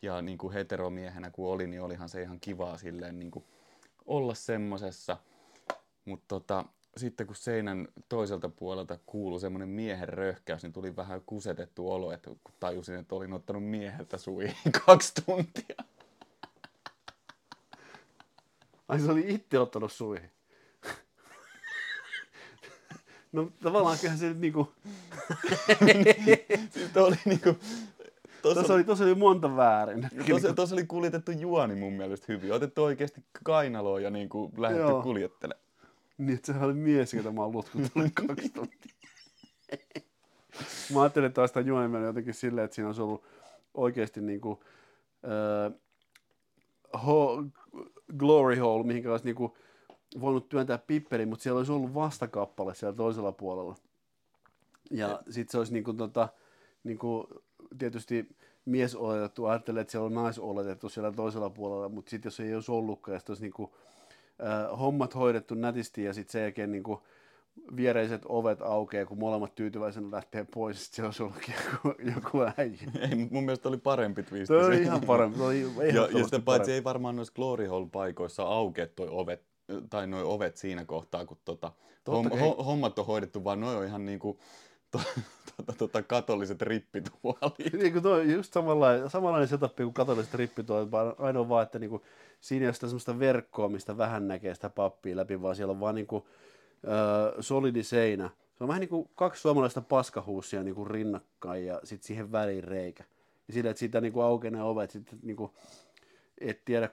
[0.02, 3.44] Ja niinku, heteromiehenä kun olin, niin olihan se ihan kivaa silleen niinku,
[4.06, 5.16] olla semmosessa.
[6.04, 6.64] Mutta tota,
[6.97, 12.31] sitten kun seinän toiselta puolelta kuului semmoinen miehen röhkäys, niin tuli vähän kusetettu olo, että
[12.44, 14.56] kun tajusin, että olin ottanut mieheltä suihin
[14.86, 15.77] kaksi tuntia.
[18.89, 20.31] Ai se oli itse ottanut suihin.
[23.32, 24.73] No tavallaan kyllähän se nyt niinku,
[26.70, 27.56] Siis oli niinku,
[28.43, 30.09] tuossa tossa, oli, tossa oli monta väärin.
[30.28, 32.52] tossa, tossa oli kuljetettu juoni mun mielestä hyvin.
[32.52, 35.62] Otettu oikeasti kainaloa ja niinku lähdetty kuljettelemaan.
[36.27, 38.93] Niin, että sehän oli mies, jota mä oon lutkuttanut kaksi tuntia.
[40.94, 43.24] mä ajattelin taas sitä juonen mennyt jotenkin silleen, että siinä olisi ollut
[43.74, 44.65] oikeasti niinku,
[45.24, 45.73] äh,
[47.05, 47.44] ho,
[48.16, 49.57] glory hole, mihin olisi niinku
[50.20, 53.74] voinut työntää pipperi, mutta siellä olisi ollut vastakappale siellä toisella puolella.
[54.90, 56.28] Ja sitten se olisi niinku, tota,
[56.85, 57.27] niinku,
[57.78, 62.40] tietysti mies oletettu, ajattelee, että siellä on nais oletettu siellä toisella puolella, mutta sitten jos
[62.40, 63.74] ei olisi ollutkaan, ja olisi niinku,
[64.43, 67.02] äh, hommat hoidettu nätisti ja sitten sen jälkeen niinku,
[67.77, 72.78] viereiset ovet aukeaa, kun molemmat tyytyväisenä lähtee pois, sitten siellä olisi ollutkin joku, joku äijä.
[73.10, 74.47] Ei, mun mielestä oli parempi twisti.
[74.47, 74.82] Se oli se.
[74.82, 75.39] ihan parempi.
[75.39, 79.43] Se oli Ja, ja ehdottomasti sitten paitsi ei varmaan noissa Glory Hole-paikoissa aukea toi ovet,
[79.90, 81.73] tai noi ovet siinä kohtaa, kun tota,
[82.64, 84.39] hommat on hoidettu, vaan noi on ihan niinku
[84.93, 85.01] to,
[85.56, 87.73] tota, tota, katoliset rippituolit.
[87.73, 92.02] Niin kuin toi, just samanlainen, samanlainen setup kuin katoliset rippituolit, vaan ainoa vaan, että niinku,
[92.40, 95.81] siinä ei ole sitä semmoista verkkoa, mistä vähän näkee sitä pappia läpi, vaan siellä on
[95.81, 96.28] vaan niinku,
[96.85, 98.31] ö, solidi seinä.
[98.59, 102.64] Se on vähän niin kuin kaksi suomalaista paskahuussia niin kuin rinnakkain ja sitten siihen väliin
[102.64, 103.05] reikä.
[103.48, 105.52] Ja sillä, että siitä niin kuin aukenee ovet, sitten niin kuin,
[106.39, 106.89] et, tiedä,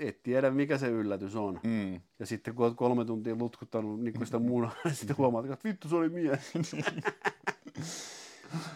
[0.00, 1.60] et tiedä, mikä se yllätys on.
[1.62, 2.00] Mm.
[2.18, 5.68] Ja sitten kun olet kolme tuntia lutkuttanut niin kuin sitä munaa, niin sitten huomaat, että
[5.68, 6.52] vittu se oli mies.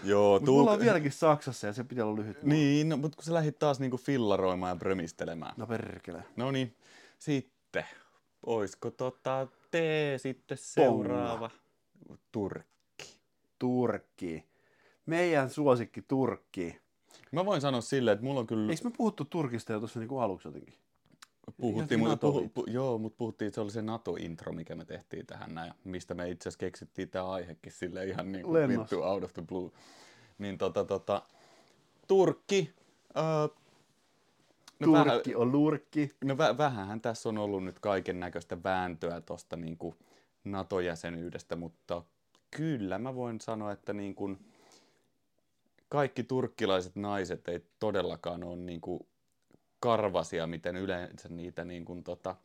[0.05, 2.43] Joo, Mutta me ollaan vieläkin Saksassa ja se pitää olla lyhyt.
[2.43, 5.55] Niin, no, mutta kun sä lähdit taas niinku fillaroimaan ja brömistelemään.
[5.57, 6.25] No perkele.
[6.37, 6.77] No niin,
[7.19, 7.85] sitten.
[8.47, 11.51] Oisko tota tee sitten seuraava?
[12.33, 13.17] Turkki.
[13.59, 14.45] Turkki.
[15.07, 16.81] Meidän suosikki Turkki.
[17.33, 18.73] Mä voin sanoa silleen, että mulla on kyllä...
[18.73, 20.75] Eikö me puhuttu Turkista jo tuossa niinku aluksi jotenkin?
[21.61, 25.27] Puhuttiin, mutta puhu, pu, joo, mutta puhuttiin, että se oli se NATO-intro, mikä me tehtiin
[25.27, 29.25] tähän näin, mistä me itse asiassa keksittiin tämä aihekin sille ihan niin kuin vittu out
[29.25, 29.71] of the blue.
[30.39, 31.23] Niin tota, tota,
[32.09, 32.71] Turkki,
[33.17, 33.25] öö,
[34.79, 36.11] no, vähän, Turkki on lurkki.
[36.25, 39.95] no vä, vähänhän tässä on ollut nyt kaiken näköistä vääntöä tuosta niin kuin
[40.45, 42.03] NATO-jäsenyydestä, mutta
[42.51, 44.39] kyllä mä voin sanoa, että niin kuin
[45.89, 49.07] kaikki turkkilaiset naiset ei todellakaan ole niin kuin
[49.85, 52.37] karvasia, miten yleensä niitä niin kuin tota,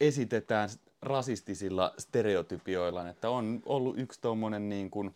[0.00, 0.68] esitetään
[1.02, 5.14] rasistisilla stereotypioilla, että on ollut yksi tuommoinen niin kuin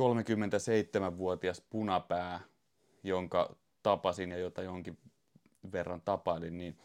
[0.00, 2.40] 37-vuotias punapää,
[3.02, 4.98] jonka tapasin ja jota jonkin
[5.72, 6.78] verran tapailin, niin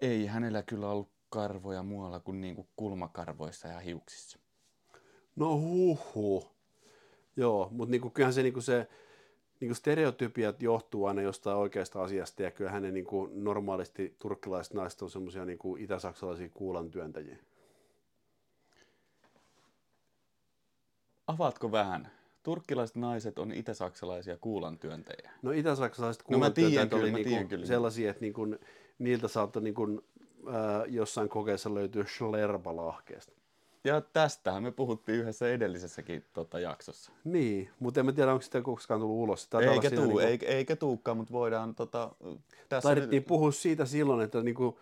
[0.00, 4.38] ei hänellä kyllä ollut karvoja muualla kuin, niin kuin kulmakarvoissa ja hiuksissa.
[5.36, 6.50] No huhu.
[7.36, 8.88] Joo, mutta niinku, kyllähän se, niinku se
[9.60, 15.10] niinku stereotypiat johtuu aina jostain oikeasta asiasta ja kyllähän ne niinku normaalisti turkkilaiset naiset on
[15.10, 17.36] semmoisia niinku itä-saksalaisia kuulan työntäjiä.
[21.26, 22.10] Avaatko vähän?
[22.42, 25.30] Turkkilaiset naiset on itä-saksalaisia kuulantyöntäjiä.
[25.42, 27.66] No itä-saksalaiset No kuulantyöntäjät kyllä, oli mä niinku tiedän kyllä.
[27.66, 28.46] sellaisia, että niinku,
[28.98, 30.02] niiltä saattoi niinku
[30.52, 33.43] ää, jossain kokeessa löytyy Schlerba-lahkeesta.
[33.84, 37.12] Ja tästähän me puhuttiin yhdessä edellisessäkin tota, jaksossa.
[37.24, 39.48] Niin, mutta en mä tiedä, onko sitä koskaan tullut ulos.
[39.48, 42.14] Taitaa Eikä, tuu, niinku- eikä, eikä tuukaan, mutta voidaan tota,
[42.68, 44.78] tässä Taidettiin nyt- puhua siitä silloin, että niinku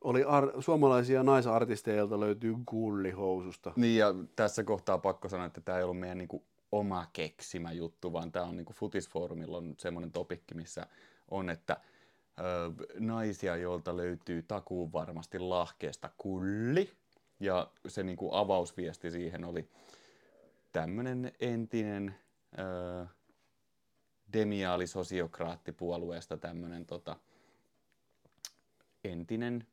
[0.00, 3.72] oli ar- suomalaisia naisartisteja, joilta löytyy gullihoususta.
[3.76, 8.12] Niin ja tässä kohtaa pakko sanoa, että tämä ei ollut meidän niinku oma keksimä juttu,
[8.12, 10.86] vaan tämä on niinku Futisfoorumilla on semmoinen topikki, missä
[11.30, 11.76] on, että
[12.38, 12.42] ö,
[12.98, 16.90] naisia, joilta löytyy takuun varmasti lahkeesta kulli.
[17.40, 19.68] Ja se niinku avausviesti siihen oli
[20.72, 22.14] tämmöinen entinen
[22.58, 23.06] ö,
[24.32, 27.16] demiaalisosiokraattipuolueesta tämmöinen tota,
[29.04, 29.66] entinen,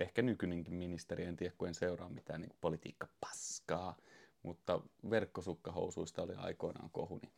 [0.00, 3.96] ehkä nykyinenkin ministeri, en tiedä kun en seuraa mitään niin politiikka paskaa,
[4.42, 4.80] mutta
[5.10, 7.32] verkkosukkahousuista oli aikoinaan kohu, niin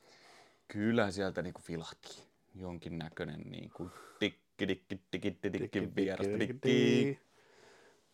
[0.68, 2.22] kyllä sieltä niin kuin filahti
[2.54, 7.18] jonkinnäköinen niin kuin tikki, tikki, tikki, tikki, vierasta tikki.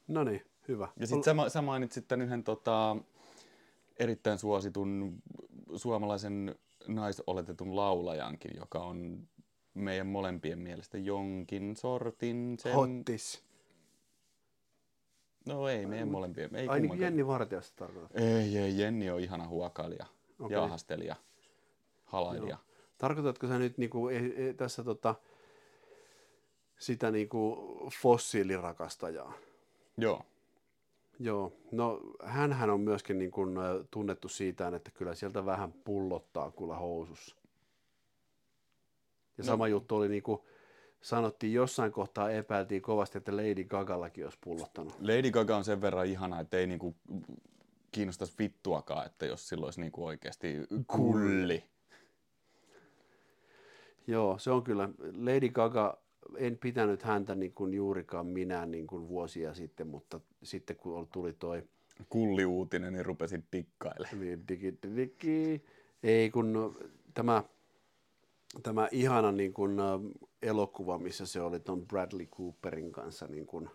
[0.09, 0.89] No niin, hyvä.
[0.97, 2.97] Ja sitten sä, sä mainitsit tämän yhden tota,
[3.99, 5.23] erittäin suositun
[5.77, 6.55] suomalaisen
[6.89, 9.29] naisoletetun laulajankin, joka on
[9.75, 12.75] meidän molempien mielestä jonkin sortin sen...
[12.75, 13.45] Hottis.
[15.47, 16.57] No ei, meidän molempien.
[16.57, 17.01] Ei Ai niin.
[17.01, 18.17] Jenni Vartijasta tarkoitat.
[18.17, 20.07] Ei, ei, Jenni on ihana huokailija,
[20.41, 20.57] okay.
[20.57, 21.17] jaahastelija,
[22.05, 22.59] halailija.
[22.99, 25.15] Tarkoitatko sä nyt niinku, e, e, tässä tota,
[26.79, 27.59] sitä niinku
[28.03, 29.33] fossiilirakastajaa?
[29.97, 30.23] Joo.
[31.23, 33.57] Joo, no hänhän on myöskin niin kuin,
[33.91, 37.37] tunnettu siitä, että kyllä sieltä vähän pullottaa kyllä housussa.
[39.39, 39.47] Ja No.
[39.47, 40.41] sama juttu oli niin kuin
[41.01, 44.95] sanottiin jossain kohtaa, epäiltiin kovasti, että Lady Gagallakin olisi pullottanut.
[45.01, 46.95] Lady Gaga on sen verran ihana, että ei niinku
[47.93, 50.57] kiinnostaisi vittuakaan, että jos sillä olisi niinku oikeasti
[50.87, 51.65] kulli.
[54.07, 54.89] Joo, se on kyllä.
[55.17, 55.99] Lady Gaga,
[56.37, 61.33] en pitänyt häntä niin kuin juurikaan minä niin kuin vuosia sitten, mutta sitten kun tuli
[61.33, 61.63] toi
[62.09, 64.21] Kulliuutinen, niin rupesin dikkailemaan.
[64.21, 65.65] Niin, digi, digi.
[66.03, 66.77] Ei kun
[67.15, 67.45] tämä,
[68.63, 69.77] tämä ihana niin kuin,
[70.43, 73.71] elokuva, missä se oli ton Bradley Cooperin kanssa, niin kuin,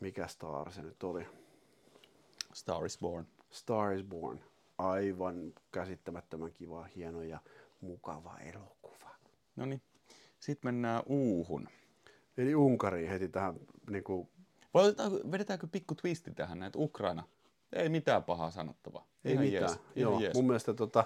[0.00, 1.26] mikä star se nyt oli?
[2.52, 3.26] Star is Born.
[3.50, 4.40] Star is Born.
[4.78, 7.40] Aivan käsittämättömän kiva, hieno ja
[7.80, 9.10] mukava elokuva.
[9.56, 9.82] No niin,
[10.40, 11.68] sitten mennään uuhun.
[12.36, 13.54] Eli Unkari heti tähän
[13.90, 14.28] niin kuin,
[14.74, 17.24] Vai otetaanko- vedetäänkö pikku twisti tähän, että Ukraina,
[17.72, 19.06] ei mitään pahaa sanottavaa.
[19.24, 19.62] ei Ihan mitään.
[19.62, 20.34] Jees, Joo, jees.
[20.34, 21.04] mun mielestä tota,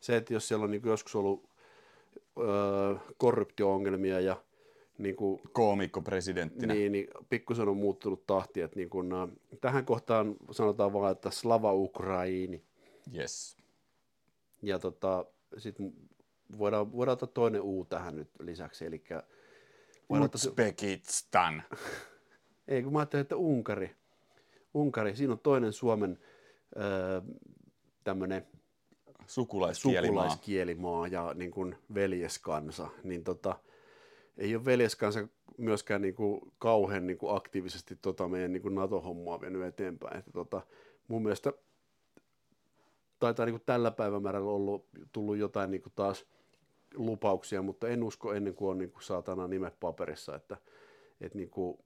[0.00, 1.48] se, että jos siellä on niin kuin joskus ollut
[2.38, 4.42] öö, korruptio-ongelmia ja
[4.98, 6.74] niin kuin, Koomikko presidenttinä.
[6.74, 9.28] Niin, niin pikkusen on muuttunut tahti, että niin kun, äh,
[9.60, 12.64] tähän kohtaan sanotaan vaan, että Slava Ukraini.
[13.14, 13.56] Yes.
[14.62, 15.24] Ja tota,
[15.58, 15.92] sitten
[16.58, 19.04] voidaan, voidaan ottaa toinen U tähän nyt lisäksi, eli
[20.34, 21.62] Uzbekistan.
[22.68, 23.96] ei kun mä ajattelin, että Unkari.
[24.74, 26.18] Unkari, siinä on toinen Suomen
[26.76, 27.20] öö,
[28.04, 28.46] tämmöinen
[29.26, 30.22] Sukulaiskielimaa.
[30.22, 33.58] sukulaiskielimaa ja niin kuin veljeskansa, niin tota,
[34.38, 35.28] ei ole veljeskansa
[35.58, 40.18] myöskään niin kuin kauhean niin kuin aktiivisesti tota meidän niin kuin NATO-hommaa vienyt eteenpäin.
[40.18, 40.62] Että tota,
[41.08, 41.52] mun mielestä
[43.18, 46.26] taitaa niin kuin tällä päivämäärällä ollut, tullut jotain niin kuin taas
[46.94, 50.56] lupauksia, mutta en usko ennen kuin on niin kuin saatana nimet paperissa, että,
[51.20, 51.78] että niin kuin,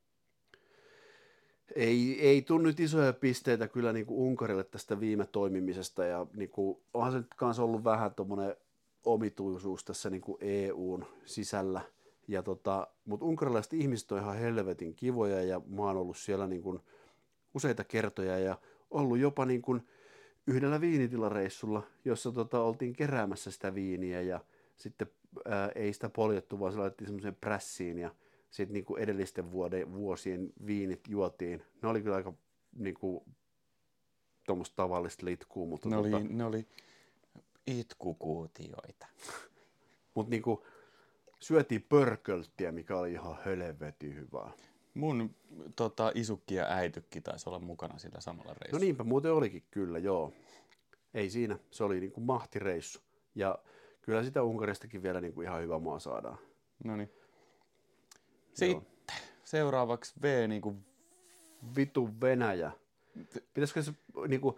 [1.74, 6.50] ei, ei tule nyt isoja pisteitä kyllä niin kuin Unkarille tästä viime toimimisesta ja niin
[6.50, 8.56] kuin, onhan se nyt kanssa ollut vähän tuommoinen
[9.04, 11.80] omituisuus tässä niin kuin EUn sisällä.
[12.28, 16.62] Ja tota, mutta unkarilaiset ihmiset on ihan helvetin kivoja ja mä oon ollut siellä niin
[16.62, 16.80] kuin
[17.54, 18.58] useita kertoja ja
[18.90, 19.82] ollut jopa niin kuin
[20.46, 24.40] yhdellä viinitilareissulla, jossa tota, oltiin keräämässä sitä viiniä ja
[24.76, 25.06] sitten
[25.44, 28.14] ää, ei sitä poljettu, vaan se laitettiin semmoiseen prässiin ja
[28.50, 31.62] sitten niin kuin edellisten vuoden, vuosien viinit juotiin.
[31.82, 32.32] Ne oli kyllä aika
[32.76, 33.24] niin kuin,
[34.46, 36.66] tuommoista tavallista litkuu, mutta, Ne oli, tota, ne oli
[37.66, 39.06] itkukuutioita.
[40.14, 40.60] mutta niin kuin,
[41.40, 44.50] syötiin pörkölttiä, mikä oli ihan hölvetin hyvää.
[44.94, 45.34] Mun
[45.76, 48.84] tota, isukki ja äitykki taisi olla mukana sillä samalla No reissulla.
[48.84, 50.32] niinpä muuten olikin kyllä, joo.
[51.14, 53.00] Ei siinä, se oli niin kuin mahtireissu.
[53.34, 53.58] Ja
[54.04, 56.38] kyllä sitä Unkaristakin vielä niin kuin ihan hyvä maa saadaan.
[56.84, 57.10] No niin.
[58.54, 58.86] Sitten
[59.44, 60.84] seuraavaksi V niin kuin
[61.76, 62.70] Vitu Venäjä.
[63.54, 63.92] Pitäisikö se
[64.28, 64.56] niin kuin,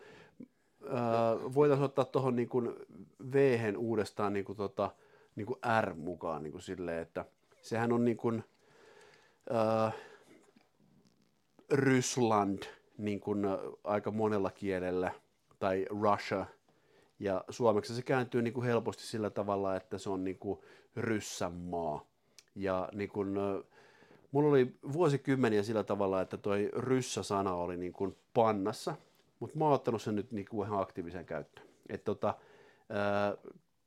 [0.85, 2.75] äh, voitaisiin ottaa tuohon niin kuin
[3.33, 4.91] V-hen uudestaan niin kuin, tota,
[5.37, 7.25] niin kuin R mukaan niin kuin silleen, että
[7.63, 8.45] sehän on niin kuin,
[9.55, 9.95] äh,
[11.73, 12.63] Ryssland
[12.99, 13.45] niin kuin,
[13.85, 15.13] aika monella kielellä
[15.59, 16.47] tai Russia
[17.19, 20.61] ja suomeksi se kääntyy niin kuin helposti sillä tavalla, että se on niin kuin
[20.97, 22.07] Ryssän maa.
[22.55, 23.35] Ja niin kuin,
[24.33, 28.95] mulla oli vuosikymmeniä sillä tavalla, että toi ryssä-sana oli niin kuin pannassa,
[29.41, 31.67] mutta mä oon ottanut sen nyt niin kuin ihan aktiivisen käyttöön.
[31.89, 32.35] Et tota,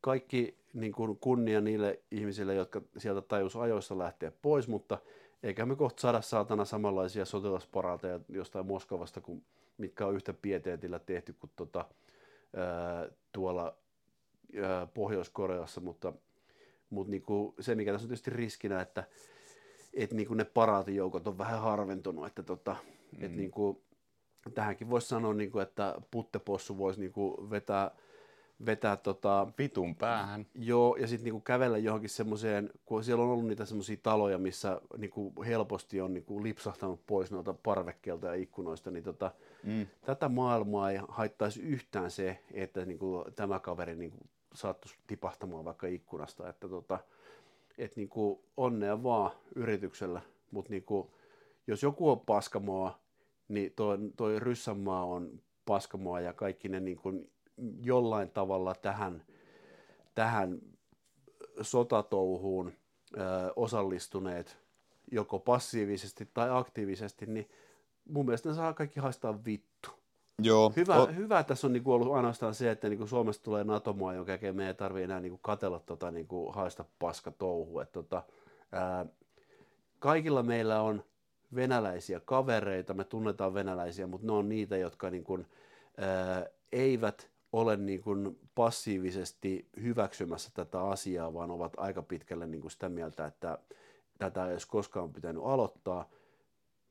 [0.01, 4.97] kaikki niin kuin kunnia niille ihmisille, jotka sieltä tajus ajoissa lähteä pois, mutta
[5.43, 9.43] eikä me kohta saada saatana samanlaisia sotilasparateja jostain Moskovasta, kuin,
[9.77, 11.85] mitkä on yhtä pieteetillä tehty kuin tota,
[12.55, 13.77] ää, tuolla
[14.63, 16.13] ää, Pohjois-Koreassa, mutta,
[16.89, 19.03] mutta niin kuin se, mikä tässä on tietysti riskinä, että
[19.93, 22.75] et niin kuin ne paraatijoukot on vähän harventunut, että tota,
[23.17, 23.23] mm.
[23.25, 23.81] et niin kuin,
[24.53, 27.91] tähänkin voisi sanoa, niin kuin, että puttepossu voisi niin kuin vetää
[28.65, 29.47] vetää tota...
[29.57, 30.45] Vitun päähän.
[30.55, 34.81] Joo, ja sitten niinku kävellä johonkin semmoiseen, kun siellä on ollut niitä semmoisia taloja, missä
[34.97, 39.31] niinku helposti on niinku lipsahtanut pois noilta parvekkeelta ja ikkunoista, niin tota,
[39.63, 39.87] mm.
[40.05, 44.17] tätä maailmaa ei haittaisi yhtään se, että niinku tämä kaveri niinku
[44.53, 46.99] saattuisi tipahtamaan vaikka ikkunasta, että tota,
[47.77, 50.21] et niinku onnea vaan yrityksellä,
[50.51, 51.11] mutta niinku,
[51.67, 52.99] jos joku on paskamoa,
[53.47, 57.29] niin toi, toi Ryssänmaa on paskamoa ja kaikki ne niinku
[57.83, 59.25] jollain tavalla tähän,
[60.15, 60.61] tähän
[61.61, 62.73] sotatouhuun
[63.17, 63.19] ö,
[63.55, 64.57] osallistuneet
[65.11, 67.49] joko passiivisesti tai aktiivisesti, niin
[68.09, 69.89] mun mielestä ne saa kaikki haistaa vittu.
[70.41, 70.73] Joo.
[70.75, 74.31] Hyvä, o- hyvä tässä on niinku ollut ainoastaan se, että niinku Suomesta tulee NATO-maa, jonka
[74.31, 77.79] jälkeen me ei tarvitse enää niinku katella tota niinku haista paska touhu.
[77.79, 78.23] Et tota,
[78.71, 79.05] ää,
[79.99, 81.03] kaikilla meillä on
[81.55, 85.39] venäläisiä kavereita, me tunnetaan venäläisiä, mutta ne on niitä, jotka niinku,
[85.97, 92.71] ää, eivät ole niin kuin passiivisesti hyväksymässä tätä asiaa, vaan ovat aika pitkälle niin kuin
[92.71, 93.57] sitä mieltä, että
[94.17, 96.09] tätä ei olisi koskaan pitänyt aloittaa,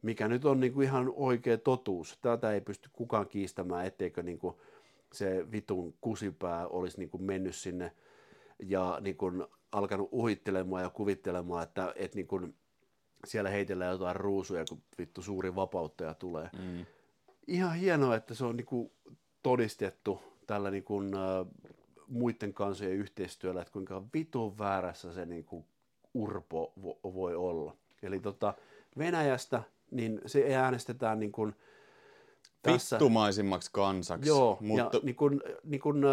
[0.03, 2.19] mikä nyt on niin kuin ihan oikea totuus.
[2.23, 4.57] Tätä ei pysty kukaan kiistämään, etteikö niin kuin
[5.13, 7.93] se vitun kusipää olisi niin kuin mennyt sinne
[8.63, 12.55] ja niin kuin alkanut uhittelemaan ja kuvittelemaan, että, että niin kuin
[13.27, 16.51] siellä heitellään jotain ruusuja, kun vittu suuri vapauttaja tulee.
[16.59, 16.87] Mm.
[17.47, 18.91] Ihan hienoa, että se on niin kuin
[19.43, 21.47] todistettu tällä niin kuin, äh,
[22.09, 25.65] muiden kansojen yhteistyöllä, että kuinka vitun väärässä se niin kuin
[26.15, 27.77] urpo vo, voi olla.
[28.03, 28.55] Eli tota,
[28.99, 31.55] Venäjästä, niin se äänestetään niin kuin
[32.63, 32.97] tässä.
[32.97, 34.29] Vittumaisimmaksi kansaksi.
[34.29, 34.97] Joo, mutta...
[34.97, 36.05] ja niin kuin, niin kuin,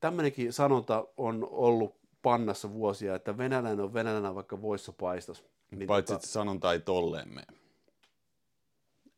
[0.00, 5.44] tämmöinenkin sanonta on ollut pannassa vuosia, että venäläinen on venäläinen vaikka voissa paistas.
[5.70, 7.46] Niin Paitsi tota, sanonta ei tolleen mene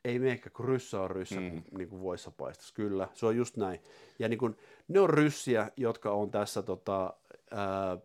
[0.08, 1.62] ei me ehkä, kun ryssä on ryssä, mm.
[1.78, 2.72] niin kuin voissa paistas.
[2.72, 3.80] Kyllä, se on just näin.
[4.18, 4.56] Ja niin kuin,
[4.88, 7.14] ne on ryssiä, jotka on tässä tota,
[7.50, 7.98] ää,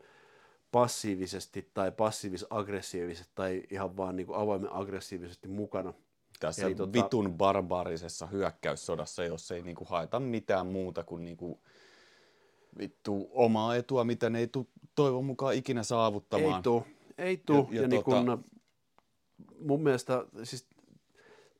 [0.74, 5.94] passiivisesti tai passiivis-aggressiivisesti tai ihan vaan niin kuin avoimen aggressiivisesti mukana.
[6.40, 6.94] Tässä Eli, tota...
[6.94, 11.60] vitun barbaarisessa hyökkäyssodassa, jos ei niin kuin haeta mitään muuta kuin, niin kuin
[12.78, 16.56] vittu omaa etua, mitä ne ei tule toivon mukaan ikinä saavuttamaan.
[16.56, 16.86] Ei tuu,
[17.18, 17.68] ei tuu.
[17.72, 18.24] Ja, ja, ja niin tota...
[18.26, 18.45] kun,
[19.60, 20.68] mun mielestä, siis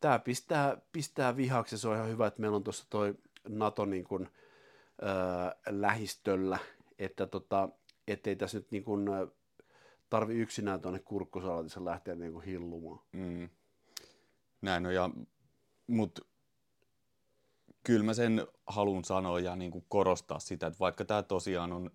[0.02, 1.78] tämä pistää, pistää vihaksi.
[1.78, 3.16] Se on ihan hyvä, että meillä on tuossa toi
[3.50, 6.60] NATO niin kuin, äh, lähistöllä,
[7.00, 7.70] että tota,
[8.08, 9.06] ettei tässä nyt niin kuin,
[10.10, 13.00] tarvi yksinään tuonne kurkkusalatissa lähteä niin kuin hillumaan.
[13.12, 13.50] Mm.
[14.62, 15.10] Näin on, ja,
[15.88, 16.22] mutta
[17.84, 21.92] kyllä mä sen haluan sanoa ja niin kuin korostaa sitä, että vaikka tämä tosiaan on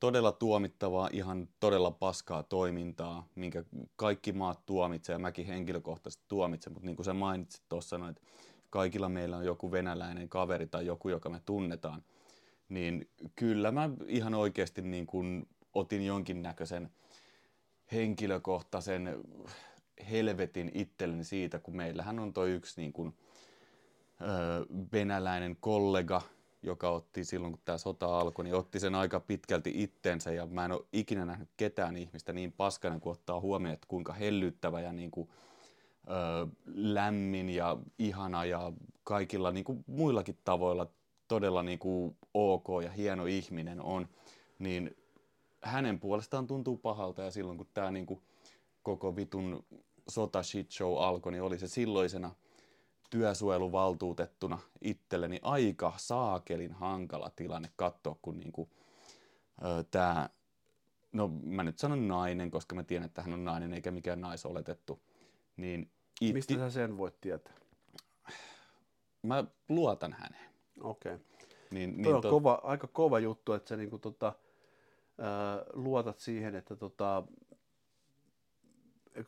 [0.00, 3.64] todella tuomittavaa, ihan todella paskaa toimintaa, minkä
[3.96, 8.22] kaikki maat tuomitsee ja mäkin henkilökohtaisesti tuomitsen, mutta niin kuin sä mainitsit tuossa, että
[8.70, 12.02] kaikilla meillä on joku venäläinen kaveri tai joku, joka me tunnetaan,
[12.70, 16.90] niin kyllä mä ihan oikeasti niin kuin otin jonkinnäköisen
[17.92, 19.20] henkilökohtaisen
[20.10, 23.14] helvetin itselleni siitä, kun meillähän on toi yksi niin kuin,
[24.20, 26.22] ö, venäläinen kollega,
[26.62, 30.64] joka otti silloin, kun tämä sota alkoi, niin otti sen aika pitkälti itsensä ja mä
[30.64, 34.92] en ole ikinä nähnyt ketään ihmistä niin paskana, kun ottaa huomioon, että kuinka hellyttävä ja
[34.92, 35.28] niin kuin,
[36.06, 38.72] ö, lämmin ja ihana ja
[39.04, 40.86] kaikilla niin kuin muillakin tavoilla
[41.30, 44.08] todella niin kuin ok ja hieno ihminen on,
[44.58, 44.96] niin
[45.62, 48.22] hänen puolestaan tuntuu pahalta ja silloin kun tämä niin kuin
[48.82, 49.64] koko vitun
[50.08, 52.34] sota shit show alkoi, niin oli se silloisena
[53.10, 58.70] työsuojeluvaltuutettuna itselleni aika saakelin hankala tilanne katsoa, kun niinku,
[59.90, 60.28] tämä,
[61.12, 65.02] no mä nyt sanon nainen, koska mä tiedän, että hän on nainen eikä mikään naisoletettu.
[65.56, 65.90] Niin
[66.20, 66.32] itti...
[66.32, 67.54] Mistä sä sen voit tietää?
[69.22, 70.49] Mä luotan häneen.
[70.80, 71.14] Okei.
[71.14, 71.24] Okay.
[71.70, 72.30] Niin, niin on tot...
[72.30, 77.22] kova, aika kova juttu, että sä niinku tota, äh, luotat siihen, että tota,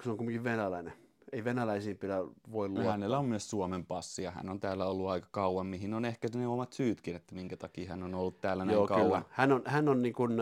[0.05, 0.93] se on kuitenkin venäläinen,
[1.33, 2.17] ei venäläisiin pidä
[2.53, 2.93] voi luottaa.
[2.93, 6.29] Hänellä on myös Suomen passi ja hän on täällä ollut aika kauan, mihin on ehkä
[6.35, 9.05] ne omat syytkin, että minkä takia hän on ollut täällä näin Joo, kauan.
[9.05, 9.23] Kyllä.
[9.31, 10.33] Hän on, hän on niin kuin,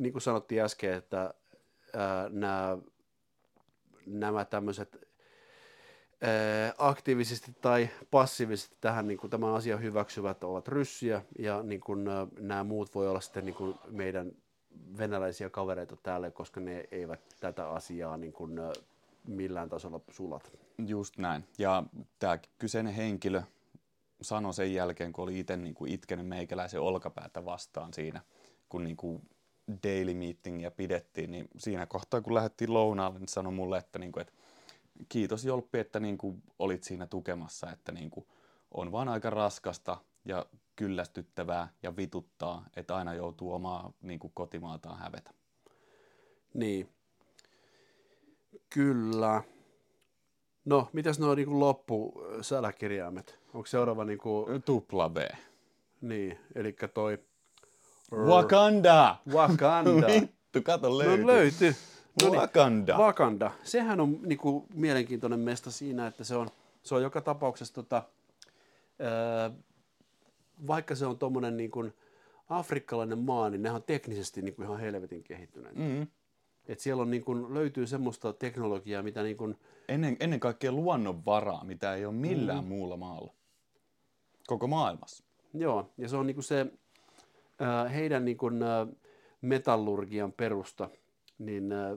[0.00, 1.34] niin kuin sanottiin äsken, että
[2.30, 2.78] nämä
[4.06, 5.07] nämä tämmöiset
[6.78, 12.04] aktiivisesti tai passiivisesti tähän niin kuin, tämän asian hyväksyvät ovat ryssiä ja niin kuin,
[12.38, 14.32] nämä muut voi olla sitten niin kuin, meidän
[14.98, 18.52] venäläisiä kavereita täällä, koska ne eivät tätä asiaa niin kuin,
[19.26, 20.52] millään tasolla sulat.
[20.86, 21.44] Just näin.
[21.58, 21.82] Ja
[22.18, 23.42] tämä kyseinen henkilö
[24.22, 28.20] sanoi sen jälkeen, kun oli itse niin kuin itkenyt meikäläisen olkapäätä vastaan siinä,
[28.68, 29.22] kun niin kuin
[29.84, 34.20] daily meetingia pidettiin, niin siinä kohtaa, kun lähdettiin lounaalle, niin sanoi mulle, että, niin kuin,
[34.20, 34.32] että
[35.08, 38.26] kiitos Jolppi, että niin kuin olit siinä tukemassa, että niin kuin
[38.74, 40.46] on vaan aika raskasta ja
[40.76, 45.30] kyllästyttävää ja vituttaa, että aina joutuu omaa niin kuin kotimaataan hävetä.
[46.54, 46.88] Niin.
[48.70, 49.42] Kyllä.
[50.64, 53.38] No, mitäs nuo niin loppusäläkirjaimet?
[53.54, 54.62] Onko seuraava niin kuin...
[54.62, 55.16] Tupla B.
[56.00, 57.18] Niin, eli toi...
[58.12, 59.16] Wakanda!
[59.32, 60.06] Wakanda.
[60.52, 61.24] Vittu, kato löytyy.
[61.24, 61.74] No löytyy.
[62.22, 62.40] No niin.
[62.40, 62.98] Wakanda.
[62.98, 63.50] Wakanda.
[63.62, 66.48] Sehän on niin kuin, mielenkiintoinen mesta siinä, että se on,
[66.82, 68.02] se on joka tapauksessa, tota,
[68.98, 69.50] ää,
[70.66, 71.94] vaikka se on tuommoinen niin kuin
[72.48, 75.76] afrikkalainen maa, niin ne on teknisesti niin kuin ihan helvetin kehittyneet.
[75.76, 76.06] Mm.
[76.66, 79.58] Et siellä on, niin kuin, löytyy semmoista teknologiaa, mitä niin kuin,
[79.88, 82.68] Ennen, ennen kaikkea luonnonvaraa, mitä ei ole millään mm.
[82.68, 83.32] muulla maalla.
[84.46, 85.24] Koko maailmassa.
[85.54, 86.66] Joo, ja se on niin kuin se
[87.94, 88.60] heidän niin kuin,
[89.40, 90.90] metallurgian perusta,
[91.38, 91.96] niin ää,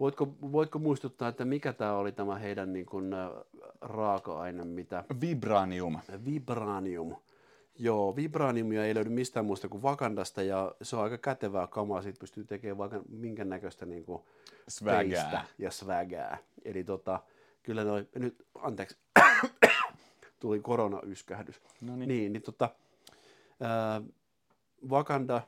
[0.00, 3.30] voitko, voitko muistuttaa, että mikä tämä oli tämä heidän niin kuin, ää,
[3.80, 5.04] raaka-aine, mitä?
[5.20, 5.98] Vibranium.
[6.24, 7.16] Vibranium.
[7.78, 12.20] Joo, vibraniumia ei löydy mistään muusta kuin Wakandasta ja se on aika kätevää kamaa, siitä
[12.20, 14.22] pystyy tekemään vaikka minkä näköistä niin kuin
[14.68, 15.46] Svägää.
[15.58, 16.38] ja svägää.
[16.64, 17.20] Eli tota,
[17.62, 18.96] kyllä noi, nyt, anteeksi,
[20.40, 21.60] tuli koronayskähdys.
[21.80, 22.08] No niin.
[22.32, 22.70] Niin, tota,
[23.60, 24.02] ää,
[24.88, 25.42] Wakanda,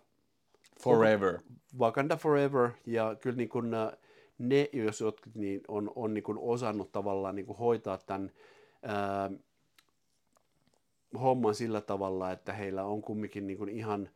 [0.83, 1.39] Forever.
[1.79, 3.97] Wakanda Forever, ja kyllä niin kun, ää,
[4.39, 8.31] ne, jos jotkut, niin on, on niin kun osannut tavallaan niin kun hoitaa tämän
[8.83, 9.31] ää,
[11.21, 14.09] homman sillä tavalla, että heillä on kumminkin niin kun ihan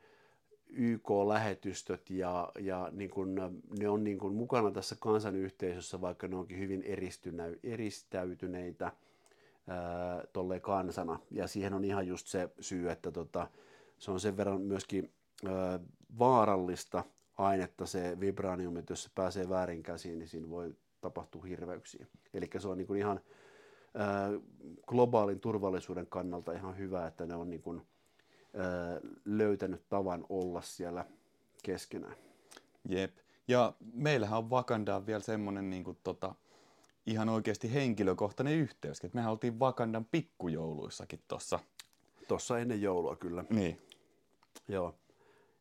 [0.72, 6.58] YK-lähetystöt ja, ja niin kun, ne on niin kun mukana tässä kansanyhteisössä, vaikka ne onkin
[6.58, 8.92] hyvin eristynä, eristäytyneitä
[10.32, 11.18] tolle kansana.
[11.30, 13.48] Ja siihen on ihan just se syy, että tota,
[13.98, 15.12] se on sen verran myöskin
[16.18, 17.04] vaarallista
[17.38, 22.06] ainetta se vibranium, että jos se pääsee väärin käsiin, niin siinä voi tapahtua hirveyksiä.
[22.34, 23.20] Eli se on niin kuin ihan
[24.86, 27.82] globaalin turvallisuuden kannalta ihan hyvä, että ne on niin kuin,
[29.24, 31.04] löytänyt tavan olla siellä
[31.62, 32.14] keskenään.
[32.88, 33.16] Jep.
[33.48, 36.34] Ja meillähän on Wakandaan vielä semmoinen niin kuin, tota,
[37.06, 39.04] ihan oikeasti henkilökohtainen yhteys.
[39.04, 41.58] että mehän oltiin Wakandan pikkujouluissakin tuossa.
[42.28, 43.44] Tuossa ennen joulua kyllä.
[43.50, 43.80] Niin.
[44.68, 44.94] Joo.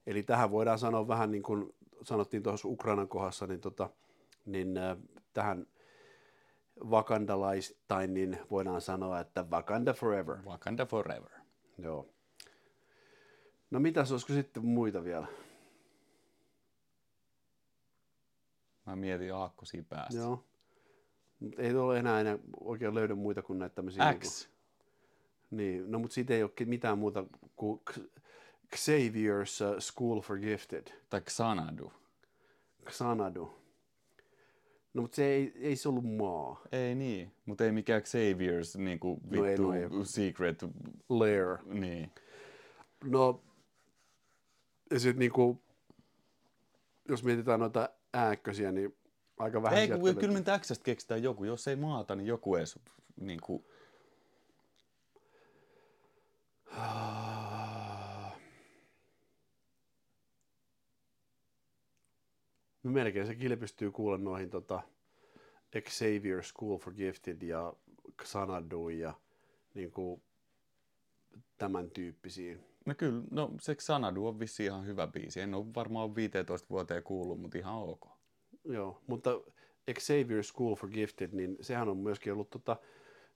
[0.09, 3.89] Eli tähän voidaan sanoa vähän niin kuin sanottiin tuossa Ukrainan kohdassa, niin, tota,
[4.45, 4.97] niin äh,
[5.33, 5.67] tähän
[6.89, 10.37] vakandalaistain niin voidaan sanoa, että Wakanda forever.
[10.45, 11.31] Wakanda forever.
[11.77, 12.09] Joo.
[13.71, 15.27] No mitäs olisiko sitten muita vielä?
[18.85, 20.21] Mä mietin aakkosia päästä.
[20.21, 20.43] Joo.
[21.39, 24.13] Mut ei ole enää, enää oikein löydä muita kuin näitä tämmöisiä.
[24.13, 24.19] X.
[24.21, 24.49] Niin,
[25.49, 27.25] kuin, niin, no mutta siitä ei ole mitään muuta
[27.55, 27.81] kuin
[28.75, 30.87] Xavier's uh, School for Gifted.
[31.09, 31.91] Tai Xanadu.
[32.89, 33.59] Xanadu.
[34.93, 36.61] No mutta se ei, ei se ollut maa.
[36.71, 39.89] Ei niin, mutta ei mikään Xavier's niinku No ei, vittu no ei.
[40.03, 40.65] secret.
[41.09, 41.57] Lair.
[41.65, 42.11] Niin.
[43.03, 43.43] No,
[44.91, 45.61] ja sitten niinku,
[47.09, 48.97] jos mietitään noita ääkkösiä, niin
[49.39, 51.43] aika vähän Ei, kun kyllä me täksästä keksitään joku.
[51.43, 52.79] Jos ei maata, niin joku edes
[53.19, 53.65] niinku...
[62.83, 64.81] No melkein se kilpistyy kuulla noihin tota,
[65.79, 67.73] Xavier School for Gifted ja
[68.23, 69.13] Xanadu ja
[69.73, 70.21] niin kuin,
[71.57, 72.59] tämän tyyppisiin.
[72.85, 75.41] No kyllä, no se Xanadu on vissi ihan hyvä biisi.
[75.41, 78.07] En ole varmaan 15 vuoteen kuullut, mutta ihan ok.
[78.65, 79.41] Joo, mutta
[79.93, 82.77] Xavier School for Gifted, niin sehän on myöskin ollut tota,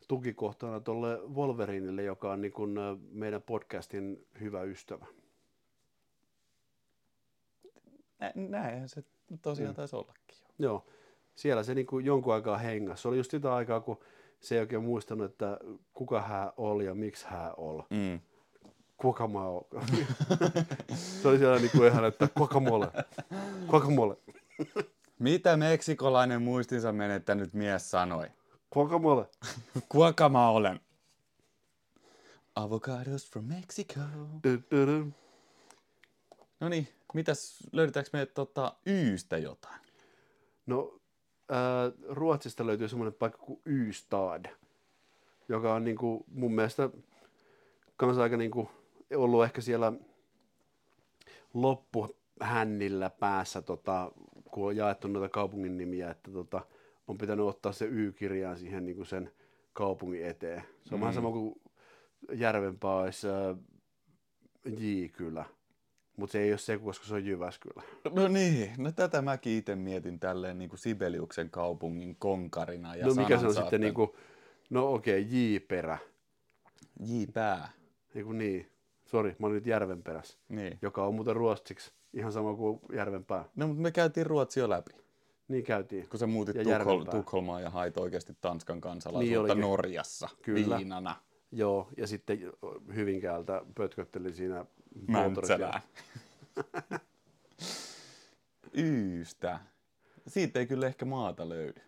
[0.08, 2.76] tukikohtana tuolle Wolverinelle, joka on niin kuin,
[3.12, 5.06] meidän podcastin hyvä ystävä.
[8.20, 9.04] Nä, näinhän se
[9.42, 9.76] tosiaan Mm.
[9.76, 10.36] taisi ollakin.
[10.60, 10.68] jo.
[10.70, 10.86] Joo,
[11.36, 13.02] siellä se niin kuin jonkun aikaa hengas.
[13.02, 14.00] Se oli just sitä aikaa, kun
[14.40, 15.58] se ei oikein muistanut, että
[15.94, 17.84] kuka hän oli ja miksi hän oli.
[17.90, 18.20] Mm.
[18.98, 19.66] Kuka mä oon.
[21.22, 22.88] se oli siellä niin kuin ihan, että kuka mole.
[23.68, 24.18] Kuka mole.
[25.20, 28.28] Mitä meksikolainen muistinsa menettänyt mies sanoi?
[28.70, 29.26] Kuka mole.
[29.90, 30.80] Kuka mä olen?
[32.56, 34.00] Avocados from Mexico.
[34.44, 35.12] Du-du-du.
[36.64, 39.82] No niin, mitäs, löydetäänkö me tota Ystä jotain?
[40.66, 41.00] No,
[41.50, 44.46] ää, Ruotsista löytyy semmoinen paikka kuin Ystad,
[45.50, 46.90] joka on niinku mun mielestä
[47.98, 48.70] kans aika niinku
[49.16, 49.94] ollut ehkä siellä
[51.54, 54.12] loppuhännillä päässä, tota,
[54.52, 56.62] kun on jaettu noita kaupungin nimiä, että tota,
[57.08, 59.32] on pitänyt ottaa se Y-kirjaan siihen niinku sen
[59.74, 60.64] kaupungin eteen.
[60.84, 61.02] Se on mm.
[61.02, 61.62] vähän sama kuin
[62.32, 63.56] Järvenpää olisi ää,
[64.66, 65.46] J-kylä.
[66.18, 67.84] Mutta se ei ole se, koska se on Jyväskylä.
[68.12, 72.96] No niin, no tätä mäkin itse mietin tälleen niin kuin Sibeliuksen kaupungin konkarina.
[72.96, 74.12] Ja no mikä se on sitten niin kuin,
[74.70, 75.98] no okei, okay, J-perä.
[77.00, 77.70] J-pää.
[78.16, 78.72] Eiku niin,
[79.06, 80.80] sori, mä olin nyt Järvenperässä, Niin.
[80.82, 83.46] joka on muuten ruotsiksi ihan sama kuin Järvenpää.
[83.56, 84.92] No, mutta me käytiin Ruotsi jo läpi,
[85.48, 86.10] Niin käytiin.
[86.10, 87.12] kun sä muutit Ja Tukhol-.
[87.12, 89.62] Tukholmaan ja hait oikeasti Tanskan Niin kansalaisuutta olikin.
[89.62, 90.78] Norjassa Kyllä.
[90.78, 91.16] viinana
[91.52, 92.40] Joo, ja sitten
[92.96, 94.66] Hyvinkäältä pötköttelin siinä
[95.08, 95.82] Mäntsälään.
[98.78, 99.60] Yystä.
[100.28, 101.82] Siitä ei kyllä ehkä maata löydy.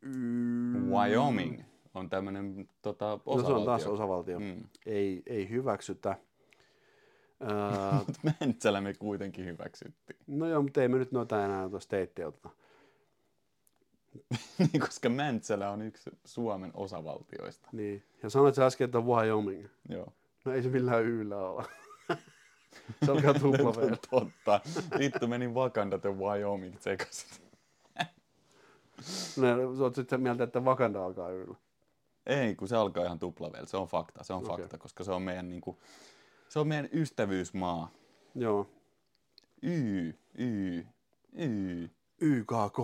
[0.00, 0.90] Mm.
[0.90, 1.60] Wyoming
[1.94, 3.46] on tämmöinen tota, No osavaltio.
[3.54, 4.40] se on taas osavaltio.
[4.40, 4.62] Mm.
[4.86, 6.16] Ei, ei hyväksytä.
[8.06, 10.18] Mutta Mäntsälä me kuitenkin hyväksyttiin.
[10.26, 12.50] no joo, mutta ei me nyt noita enää tuosta teittiä oteta.
[14.58, 17.68] Niin, koska Mäntsälä on yksi Suomen osavaltioista.
[17.72, 18.02] Niin.
[18.22, 19.66] Ja sanoit sä äsken, että Wyoming.
[19.88, 20.12] Joo.
[20.44, 21.64] No ei se millään yllä ole.
[23.06, 23.96] se alkaa tupla vielä.
[24.10, 24.60] Totta.
[24.98, 27.28] Vittu meni Wakanda ja Wyoming sekaisin.
[29.36, 31.56] No, sä oot sitten mieltä, että Wakanda alkaa yllä.
[32.26, 33.66] Ei, kun se alkaa ihan tuplavel.
[33.66, 34.56] Se on fakta, se on Okei.
[34.56, 35.78] fakta, koska se on meidän niinku,
[36.48, 37.90] se on meidän ystävyysmaa.
[38.34, 38.66] Joo.
[39.62, 40.86] Y, Y,
[41.32, 41.88] Y.
[42.20, 42.78] YKK.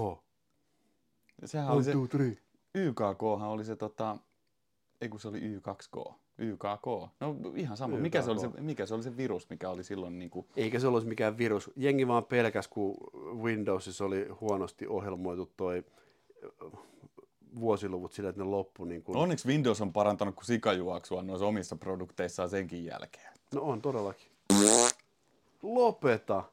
[1.44, 2.36] Sehän One, oli se, two, three.
[2.74, 4.16] YKKhan oli se tota,
[5.00, 6.14] ei kun se oli Y2K.
[6.38, 6.86] YKK.
[7.20, 7.96] No ihan sama.
[7.96, 8.60] Mikä se, oli se, YKK.
[8.60, 11.70] mikä se oli se virus, mikä oli silloin niinku, Eikä se olisi mikään virus.
[11.76, 12.96] Jengi vaan pelkäs, kun
[13.42, 15.84] Windowsissa oli huonosti ohjelmoitu toi
[16.44, 16.48] ö,
[17.60, 19.16] vuosiluvut sillä, että ne loppu niin kuin...
[19.16, 23.32] Onneksi Windows on parantanut kuin sikajuoksua noissa omissa produkteissaan senkin jälkeen.
[23.54, 24.28] No on todellakin.
[25.62, 26.44] Lopeta.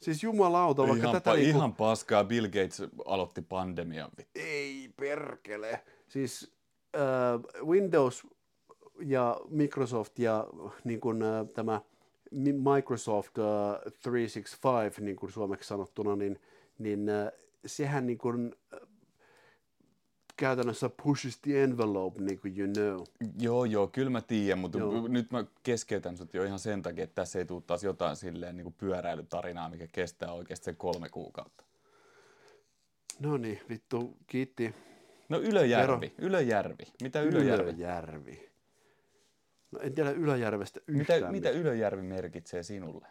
[0.00, 1.56] Siis jumalauta, vaikka Ihan, tätä pa- niinku...
[1.58, 2.24] ihan paskaa.
[2.24, 4.10] Bill Gates aloitti pandemian.
[4.34, 5.84] Ei perkele.
[6.08, 6.52] Siis
[6.96, 8.26] äh, Windows
[9.00, 10.46] ja Microsoft ja
[10.84, 11.80] niin kuin, äh, tämä
[12.30, 16.40] Mi- Microsoft äh, 365, niin kuin suomeksi sanottuna, niin,
[16.78, 17.28] niin äh,
[17.66, 18.80] sehän niin kuin, äh,
[20.36, 23.06] käytännössä pushes the envelope, niin kuin you know.
[23.38, 25.08] Joo, joo, kyllä mä tiedän, mutta Joo.
[25.08, 28.56] nyt mä keskeytän sut jo ihan sen takia, että tässä ei tule taas jotain silleen
[28.56, 31.64] niin kuin pyöräilytarinaa, mikä kestää oikeasti sen kolme kuukautta.
[33.20, 34.74] No niin, vittu, kiitti.
[35.28, 36.84] No Ylöjärvi, Ylöjärvi.
[37.02, 37.70] Mitä Ylöjärvi?
[37.70, 38.50] Ylöjärvi.
[39.74, 43.06] No en tiedä Ylöjärvestä Mitä, yhtään mitä Ylöjärvi merkitsee sinulle?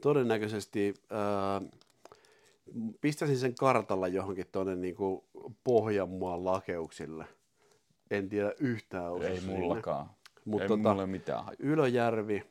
[0.00, 1.68] todennäköisesti äh,
[3.00, 5.24] pistäisin sen kartalla johonkin tuonne niinku
[5.64, 7.24] Pohjanmaan lakeuksille.
[8.10, 9.58] En tiedä yhtään osa Ei sinne.
[9.58, 10.10] mullakaan.
[10.44, 11.56] Mut ei tota- mulla ole mitään haju.
[11.58, 12.42] Ylöjärvi,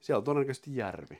[0.00, 1.18] siellä on todennäköisesti järvi.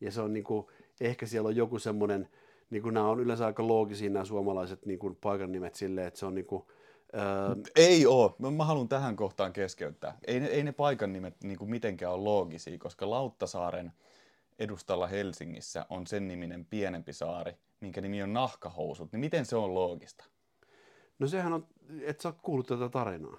[0.00, 0.70] Ja se on niinku,
[1.00, 2.28] ehkä siellä on joku semmoinen,
[2.70, 6.34] niinku nämä on yleensä aika loogisia nämä suomalaiset niinku paikan nimet silleen, että se on
[6.34, 6.70] niinku,
[7.14, 8.36] äh, Ei oo.
[8.56, 10.18] Mä, haluan tähän kohtaan keskeyttää.
[10.26, 13.92] Ei ne, ei ne paikan nimet niin kuin mitenkään ole loogisia, koska Lauttasaaren
[14.58, 19.12] edustalla Helsingissä on sen niminen pienempi saari, minkä nimi on Nahkahousut.
[19.12, 20.24] Niin miten se on loogista?
[21.18, 21.66] No sehän on,
[22.00, 23.36] et sä oot kuullut tätä tarinaa.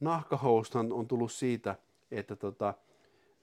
[0.00, 1.76] Nahkahoustan on tullut siitä,
[2.10, 2.74] että tota,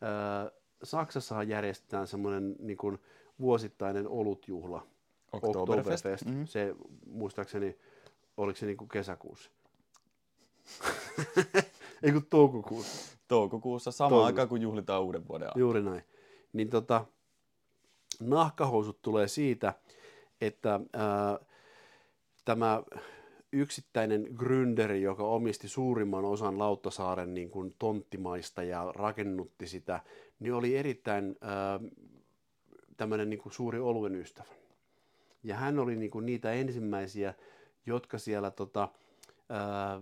[0.01, 0.51] ää,
[0.83, 2.99] Saksassahan järjestetään semmoinen niin kuin
[3.39, 4.87] vuosittainen olutjuhla,
[5.31, 6.25] Oktoberfest.
[6.25, 6.43] Mhm.
[6.43, 6.75] Se
[7.05, 7.77] muistaakseni,
[8.43, 9.51] oliko se niin kuin kesäkuussa?
[12.03, 13.17] Ei kun toukokuussa.
[13.27, 14.27] Toukokuussa sama Toukokuussa.
[14.27, 15.59] aikaan, kun juhlitaan uuden vuoden alkua.
[15.59, 16.03] Juuri näin.
[16.53, 17.05] Niin tota,
[18.19, 19.73] nahkahousut tulee siitä,
[20.41, 21.39] että ää,
[22.45, 22.83] tämä
[23.53, 29.99] yksittäinen gründeri, joka omisti suurimman osan Lauttasaaren niin kuin tonttimaista ja rakennutti sitä,
[30.39, 31.79] niin oli erittäin ää,
[32.97, 34.53] tämmöinen niin kuin suuri oluen ystävä.
[35.43, 37.33] Ja hän oli niin kuin niitä ensimmäisiä,
[37.85, 38.89] jotka siellä tota,
[39.49, 40.01] ää,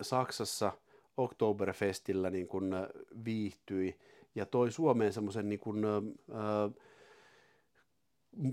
[0.00, 0.72] Saksassa
[1.16, 2.88] Oktoberfestillä niin kuin ää,
[3.24, 3.98] viihtyi
[4.34, 6.02] ja toi Suomeen semmoisen niin kuin, ää,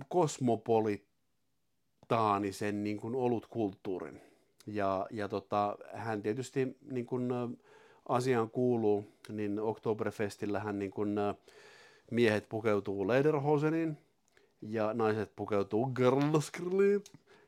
[0.10, 4.22] kosmopolitaanisen niin kuin olutkulttuurin.
[4.66, 7.48] Ja, ja tota, hän tietysti niin kuin, ä,
[8.10, 11.36] asiaan kuuluu, niin Oktoberfestillähän niin kuin, ä,
[12.12, 13.98] miehet pukeutuu lederhoseniin
[14.62, 17.04] ja naiset pukeutuu girlskirliin.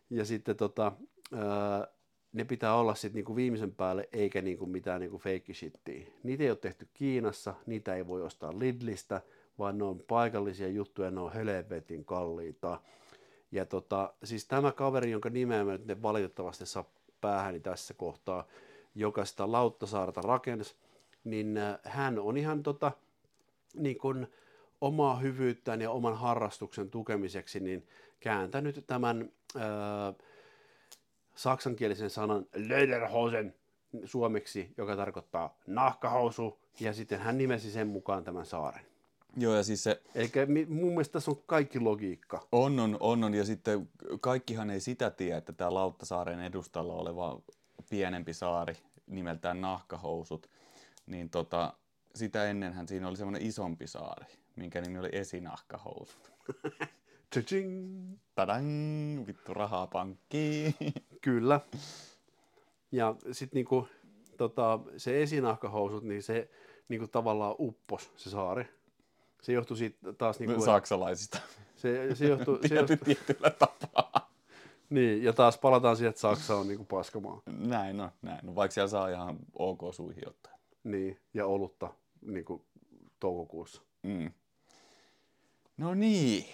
[0.10, 0.92] Ja sitten tota,
[1.34, 1.88] ää,
[2.34, 6.08] ne pitää olla sitten niinku viimeisen päälle, eikä niinku mitään niinku fake shittiä.
[6.24, 9.22] Niitä ei ole tehty Kiinassa, niitä ei voi ostaa Lidlistä,
[9.60, 12.82] vaan ne on paikallisia juttuja, ne on helvetin kalliita.
[13.52, 16.92] Ja tota, siis tämä kaveri, jonka nimeä mä nyt valitettavasti saa
[17.22, 18.48] päähäni tässä kohtaa,
[18.96, 20.76] joka sitä Lauttasaarta rakensi,
[21.24, 22.92] niin hän on ihan tota,
[23.76, 24.28] niin kuin
[24.82, 27.88] omaa hyvyyttään ja oman harrastuksen tukemiseksi niin
[28.20, 30.14] kääntänyt tämän ää,
[31.40, 33.56] saksankielisen sanan Lederhosen
[34.06, 38.86] suomeksi, joka tarkoittaa nahkahousu, ja sitten hän nimesi sen mukaan tämän saaren.
[39.38, 40.32] Joo, ja siis se Eli
[40.68, 42.48] mun mielestä tässä on kaikki logiikka.
[42.52, 43.90] on, on, on, on, ja sitten
[44.22, 47.42] kaikkihan ei sitä tiedä, että tämä Lauttasaaren edustalla oleva
[47.90, 48.74] pienempi saari
[49.08, 50.50] nimeltään Nahkahousut,
[51.06, 51.74] niin tota,
[52.16, 54.26] sitä ennenhän siinä oli semmoinen isompi saari,
[54.56, 56.32] minkä nimi oli Esinahkahousut.
[57.30, 58.18] Tching!
[58.36, 60.74] Tadang, vittu rahaa pankkiin.
[61.22, 61.62] Kyllä.
[62.92, 63.88] Ja sitten niinku,
[64.38, 66.50] tota, se esinahkahousut, niin se
[66.88, 68.66] niinku tavallaan uppos se saari.
[69.42, 71.40] Se johtui siitä taas niinku, Saksalaisista.
[71.76, 74.32] se, se johtui, se johtui, tietyllä tapaa.
[74.90, 77.42] niin, ja taas palataan siihen, että Saksa on niinku paskamaa.
[77.46, 78.56] Näin on, näin on.
[78.56, 80.54] Vaikka siellä saa ihan ok suihin ottaa.
[80.84, 82.66] Niin, ja olutta niinku
[83.20, 83.82] toukokuussa.
[84.04, 84.32] Mm.
[85.78, 86.46] No niin,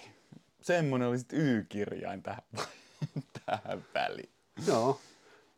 [0.66, 2.44] semmonen oli sitten Y-kirjain tähän,
[3.46, 4.30] tähän väliin.
[4.68, 5.00] Joo.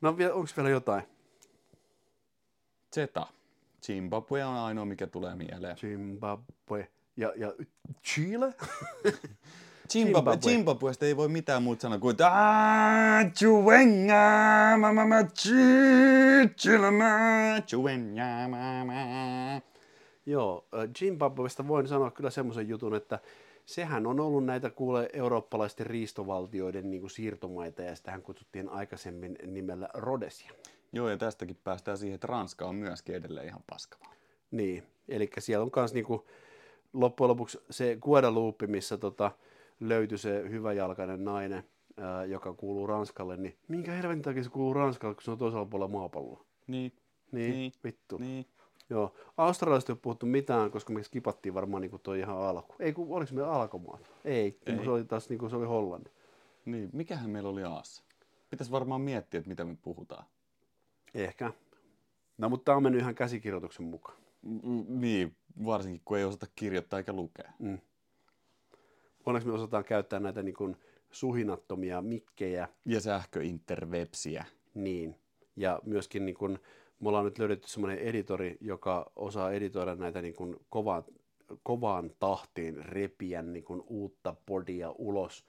[0.01, 1.03] No onko vielä jotain?
[2.95, 3.27] Zeta.
[3.85, 5.77] Zimbabwe on ainoa, mikä tulee mieleen.
[5.77, 7.53] Zimbabwe ja, ja
[8.03, 8.45] Chile?
[9.93, 10.31] Zimbabwe.
[10.31, 10.37] Zimbabwe.
[10.51, 15.23] Zimbabwesta ei voi mitään muuta sanoa kuin "Ah, Chuenga, mama,
[17.67, 19.61] chuenga, mama."
[20.25, 23.19] Joo, äh, Zimbabwesta voin sanoa kyllä semmoisen jutun, että
[23.67, 29.89] sehän on ollut näitä kuule eurooppalaisten riistovaltioiden niin kuin siirtomaita ja sitähän kutsuttiin aikaisemmin nimellä
[29.93, 30.51] Rhodesia.
[30.93, 34.13] Joo, ja tästäkin päästään siihen, että Ranska on myöskin edelleen ihan paskamaa.
[34.51, 36.27] Niin, eli siellä on myös niinku,
[36.93, 39.31] loppujen lopuksi se Guadalupe, missä tota,
[39.79, 41.63] löytyi se hyväjalkainen nainen,
[41.97, 45.65] ää, joka kuuluu Ranskalle, niin minkä helvetin takia se kuuluu Ranskalle, kun se on toisella
[45.65, 46.45] puolella maapalloa?
[46.67, 46.93] Niin,
[47.31, 48.17] Niin, Niin, vittu.
[48.17, 48.45] niin.
[48.89, 52.75] Joo, Australiasta ei ole puhuttu mitään, koska me skipattiin varmaan niin toi ihan alku.
[52.79, 54.11] Ei, kun oliko me alkomaat?
[54.25, 54.83] Ei, kun Ei.
[54.83, 56.11] se oli taas niin kuin se oli Hollanti.
[56.65, 58.03] Niin, mikähän meillä oli Aassa?
[58.49, 60.25] Pitäisi varmaan miettiä, että mitä me puhutaan.
[61.13, 61.53] Ehkä.
[62.37, 64.17] No, mutta tämä on mennyt ihan käsikirjoituksen mukaan.
[64.41, 65.35] Mm, Niin,
[65.65, 67.51] varsinkin kun ei osata kirjoittaa eikä lukea.
[67.59, 67.79] Mm.
[69.25, 70.77] Onneksi me osataan käyttää näitä niin kuin
[71.11, 74.45] suhinattomia mikkejä, Ja sähköinterwebsiä.
[74.73, 75.15] Niin,
[75.55, 76.59] ja myöskin niin kun,
[76.99, 81.03] me ollaan nyt löydetty semmoinen editori, joka osaa editoida näitä niin kun kovaan,
[81.63, 85.45] kovaan tahtiin repiä niin kun uutta podia ulos.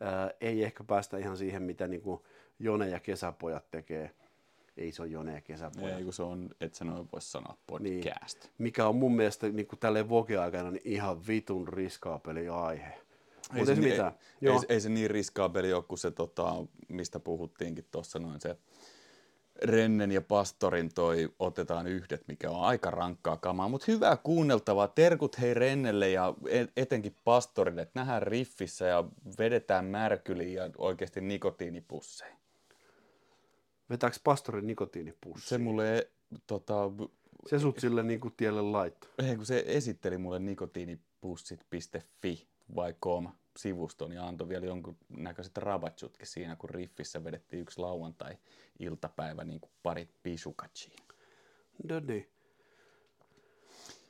[0.00, 2.22] Ää, ei ehkä päästä ihan siihen, mitä niin kun
[2.58, 4.10] Jone ja kesäpojat tekee.
[4.76, 5.98] Ei se ole Jone ja kesäpojat.
[5.98, 8.04] Ei, kun se on, et sä noin voi sanoa Niin.
[8.04, 8.48] podcast.
[8.58, 12.92] Mikä on mun mielestä niin kuin tälleen Vogue-aikana niin ihan vitun riskaapeli aihe.
[13.54, 13.72] Ei se.
[13.72, 13.98] Ei,
[14.40, 14.56] Joo.
[14.56, 16.54] ei, ei, se niin riskaapeli ole kuin se, tota,
[16.88, 18.56] mistä puhuttiinkin tuossa noin se
[19.64, 24.88] Rennen ja Pastorin toi Otetaan yhdet, mikä on aika rankkaa kamaa, mutta hyvää kuunneltavaa.
[24.88, 29.04] Terkut hei Rennelle ja e- etenkin Pastorille, että nähdään riffissä ja
[29.38, 32.36] vedetään märkyliin ja oikeasti nikotiinipusseja.
[33.90, 35.48] Vetääkö pastorin nikotiinipussi?
[35.48, 36.10] Se mulle,
[36.46, 36.74] tota,
[37.46, 39.10] se sut sille niin tielle laittoi.
[39.28, 46.26] ei, kun se esitteli mulle nikotiinipussit.fi vai com sivuston ja antoi vielä jonkun näköiset rabatsutkin
[46.26, 50.98] siinä, kun Riffissä vedettiin yksi lauantai-iltapäivä niin kuin parit pisukatsia.
[51.88, 52.28] No niin.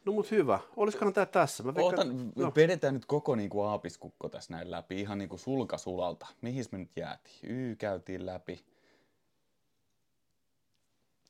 [0.05, 0.61] No mut hyvä.
[0.77, 1.63] Olisikohan tää tässä?
[1.63, 2.53] Mä veikkaan- Ootan, Joo.
[2.57, 6.27] vedetään nyt koko niin kuin aapiskukko tässä näin läpi, ihan niin kuin sulka sulalta.
[6.41, 7.39] Mihin me nyt jäätiin?
[7.51, 8.65] Y käytiin läpi.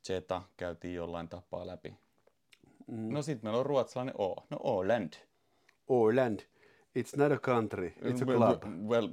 [0.04, 1.94] Zeta käytiin jollain tapaa läpi.
[2.86, 3.12] Mm.
[3.12, 4.34] No sit meillä on ruotsalainen O.
[4.50, 5.12] No Åland.
[5.90, 6.40] Åland.
[6.98, 8.62] It's not a country, it's a well, club.
[8.88, 9.08] Well,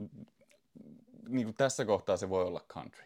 [1.29, 3.03] niin kuin tässä kohtaa se voi olla country.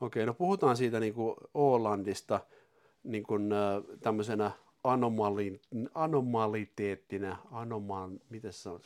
[0.00, 2.40] Okei, no puhutaan siitä niin kuin Ålandista
[3.04, 4.50] niin kuin, äh, tämmöisenä
[4.84, 5.60] anomali,
[5.94, 8.80] anomaliteettinä, anomal, miten se on,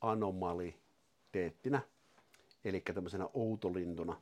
[0.00, 1.80] anomaliteettinä,
[2.64, 4.20] eli tämmöisenä outolintuna.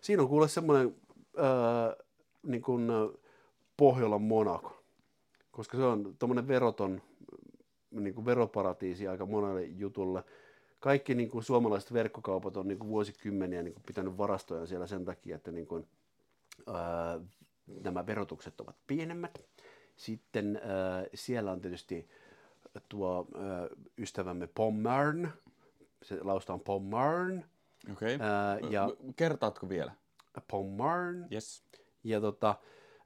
[0.00, 0.96] Siinä on kuule semmoinen
[1.38, 2.06] äh,
[2.42, 3.20] niin kuin, äh,
[3.76, 4.82] Pohjolan Monaco,
[5.50, 7.02] koska se on tuommoinen veroton
[7.92, 10.24] niin kuin veroparatiisi aika monelle jutulle.
[10.80, 15.04] Kaikki niin kuin suomalaiset verkkokaupat on niin kuin vuosikymmeniä niin kuin pitänyt varastoja siellä sen
[15.04, 15.86] takia, että niin kuin,
[16.66, 17.20] ää,
[17.82, 19.44] nämä verotukset ovat pienemmät.
[19.96, 22.08] Sitten ää, siellä on tietysti
[22.88, 25.28] tuo ää, ystävämme Pommern,
[26.02, 27.44] se laustaan Pommern,
[27.92, 28.18] Okei.
[28.20, 29.92] ää, ja Kertaatko vielä?
[30.50, 31.64] Pommern, Yes.
[32.04, 32.54] ja tota,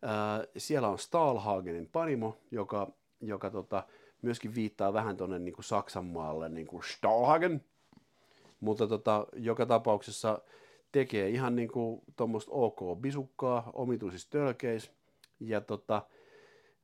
[0.03, 2.91] ää, siellä on Stahlhagenin panimo, joka,
[3.21, 3.87] joka tota,
[4.27, 7.65] myöskin viittaa vähän tuonne niin Saksan maalle, niin kuin Stahlhagen.
[8.61, 10.39] Mutta tota, joka tapauksessa
[10.93, 14.91] tekee ihan niin kuin tuommoista ok bisukkaa omituisissa tölkeis.
[15.41, 16.03] Ja tota,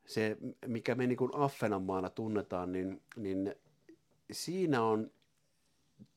[0.07, 0.37] se,
[0.67, 3.55] mikä me niin kuin Affenanmaana tunnetaan, niin, niin
[4.33, 5.11] siinä on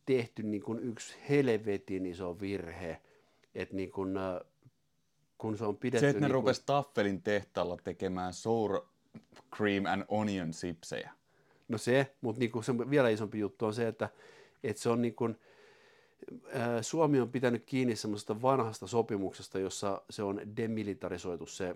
[0.06, 3.02] tehty niin kuin yksi helvetin iso virhe,
[3.56, 4.40] että niin kuin, äh,
[5.38, 6.06] kun se on pidetty...
[6.06, 8.95] Se, että ne niin rupes Taffelin tehtaalla tekemään sour
[9.58, 11.12] cream and onion sipsejä.
[11.68, 14.10] No se, mutta niin kuin se vielä isompi juttu on se, että,
[14.64, 15.40] että se on niin kuin,
[16.54, 21.76] ää, Suomi on pitänyt kiinni semmoisesta vanhasta sopimuksesta, jossa se on demilitarisoitu se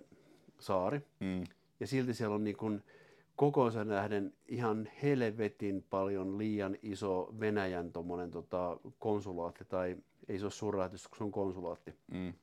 [0.60, 1.02] saari.
[1.20, 1.44] Mm.
[1.80, 2.84] Ja silti siellä on niin kuin
[3.36, 9.98] kokoonsa nähden ihan helvetin paljon liian iso Venäjän tommonen, tota, konsulaatti, tai
[10.28, 11.94] ei se ole suurlähetys, kun se on konsulaatti.
[12.12, 12.34] Mm.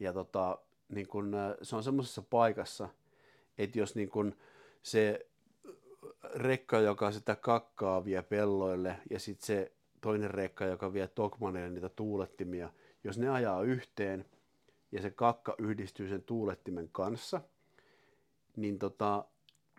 [0.00, 0.58] Ja tota,
[0.88, 1.32] niin kun,
[1.62, 2.88] se on semmoisessa paikassa,
[3.58, 4.36] että jos niin kun
[4.82, 5.26] se
[6.34, 11.88] rekka, joka sitä kakkaa vie pelloille, ja sitten se toinen rekka, joka vie Tokmanille niitä
[11.88, 12.70] tuulettimia,
[13.04, 14.24] jos ne ajaa yhteen,
[14.92, 17.40] ja se kakka yhdistyy sen tuulettimen kanssa,
[18.56, 19.24] niin tota,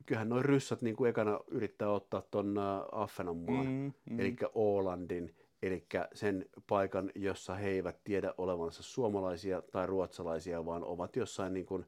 [0.06, 4.20] kyllähän noin ryssät niin kuin ekana yrittää ottaa ton äh, Affenanmaan, Mm, mm.
[4.20, 11.16] eli Ålandin, eli sen paikan, jossa he eivät tiedä olevansa suomalaisia tai ruotsalaisia, vaan ovat
[11.16, 11.86] jossain niin kuin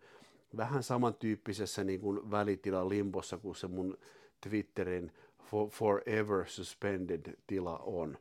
[0.58, 3.98] vähän samantyyppisessä niin kuin välitilan limbossa kuin se mun
[4.42, 5.12] Twitterin
[5.44, 8.18] for, forever suspended tila on.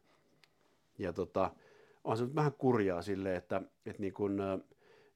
[0.99, 1.51] Ja tota,
[2.05, 4.39] on se nyt vähän kurjaa silleen, että, että niin kun,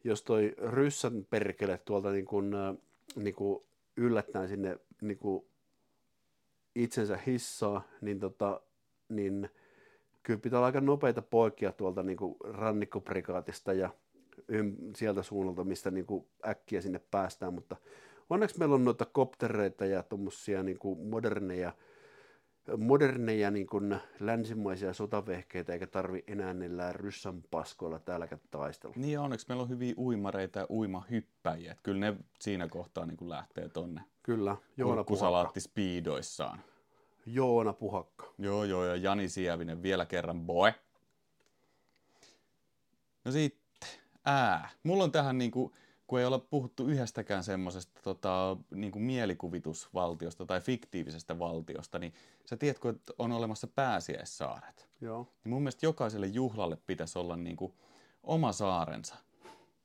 [0.04, 2.56] jos toi ryssän perkele tuolta niin kun,
[3.16, 3.64] niin kun
[3.96, 5.44] yllättäen sinne niin kun
[6.74, 8.60] itsensä hissaa, niin, tota,
[9.08, 9.50] niin
[10.22, 13.90] kyllä pitää olla aika nopeita poikia tuolta niin kuin rannikkoprikaatista ja
[14.96, 17.76] sieltä suunnalta, mistä niin kuin äkkiä sinne päästään, mutta
[18.30, 21.72] onneksi meillä on noita koptereita ja tuommoisia niin kuin moderneja,
[22.78, 28.94] moderneja niin kuin länsimaisia sotavehkeitä, eikä tarvi enää niillä ryssän paskoilla täälläkään taistella.
[28.98, 31.72] Niin ja onneksi meillä on hyviä uimareita ja uimahyppäjiä.
[31.72, 35.60] Et kyllä ne siinä kohtaa niin kuin lähtee tonne Kyllä, Joona Puhakka.
[35.60, 36.60] speedoissaan.
[37.26, 38.32] Joona Puhakka.
[38.38, 40.72] Joo, joo, ja Jani Sievinen vielä kerran, boy.
[43.24, 43.67] No sitten,
[44.28, 44.68] ää.
[44.82, 45.72] Mulla on tähän niinku,
[46.06, 52.14] kun ei olla puhuttu yhdestäkään semmoisesta tota, niinku mielikuvitusvaltiosta tai fiktiivisestä valtiosta, niin
[52.44, 54.88] sä tiedätkö, että on olemassa pääsiäissaaret.
[55.00, 55.28] Joo.
[55.44, 57.74] Niin mun mielestä jokaiselle juhlalle pitäisi olla niinku
[58.22, 59.14] oma saarensa.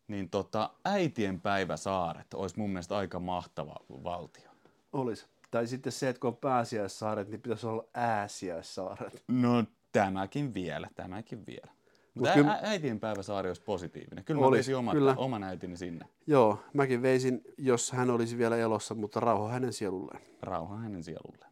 [0.07, 4.49] Niin tota, äitien päiväsaaret olisi mun mielestä aika mahtava valtio.
[4.93, 5.27] Olis.
[5.51, 9.23] Tai sitten se, että kun on pääsiäissaaret, niin pitäisi olla ääsiäissaaret.
[9.27, 11.71] No tämäkin vielä, tämäkin vielä.
[12.13, 14.23] Mutta Mut kyllä- ä- äitien päiväsaari olisi positiivinen.
[14.25, 15.15] Kyllä mä Olis, veisin omat, kyllä.
[15.17, 16.05] oman äitini sinne.
[16.27, 20.21] Joo, mäkin veisin, jos hän olisi vielä elossa, mutta rauha hänen sielulleen.
[20.41, 21.45] Rauha hänen sielulle.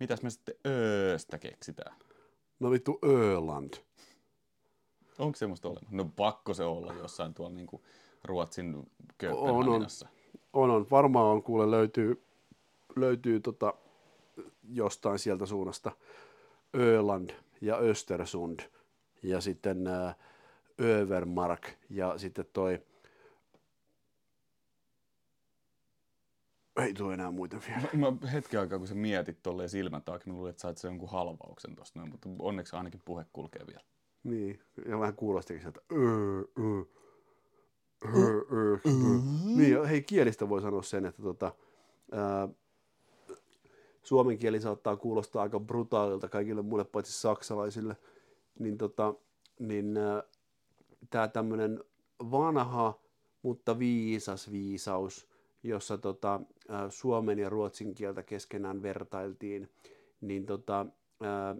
[0.00, 1.96] Mitäs me sitten ööstä keksitään?
[2.60, 3.74] No vittu Öland.
[5.18, 5.96] Onko semmoista olemassa?
[5.96, 7.82] No pakko se olla jossain tuolla niinku
[8.24, 8.86] Ruotsin On, on.
[9.18, 10.08] Kööpenhaminassa.
[10.52, 10.86] On, on.
[10.90, 12.22] Varmaan on, kuule, löytyy,
[12.96, 13.74] löytyy tota,
[14.68, 15.92] jostain sieltä suunnasta
[16.76, 17.30] Öland
[17.60, 18.60] ja Östersund
[19.22, 20.14] ja sitten ää,
[20.80, 22.82] Övermark ja sitten toi
[26.76, 27.88] ei tule enää muita vielä.
[27.92, 30.88] Mä, mä hetken aikaa, kun sä mietit tolleen silmät auki, mä luulin, että sait sen
[30.88, 33.82] jonkun halvauksen tosta noin, mutta onneksi ainakin puhe kulkee vielä.
[34.24, 35.80] Niin, ja vähän kuulostikin sieltä.
[35.92, 36.82] Öö, öö,
[38.04, 39.20] öö, öö, öö.
[39.56, 41.54] Niin, hei, kielistä voi sanoa sen, että tota,
[42.12, 42.48] ää,
[44.02, 47.96] suomen kieli saattaa kuulostaa aika brutaalilta kaikille muille paitsi saksalaisille,
[48.58, 49.14] niin, tota,
[49.58, 49.94] niin
[51.10, 51.84] tämä tämmöinen
[52.30, 52.98] vanha,
[53.42, 55.28] mutta viisas viisaus,
[55.62, 56.40] jossa tota,
[56.88, 59.70] suomen ja ruotsin kieltä keskenään vertailtiin,
[60.20, 60.86] niin tota,
[61.20, 61.56] ää,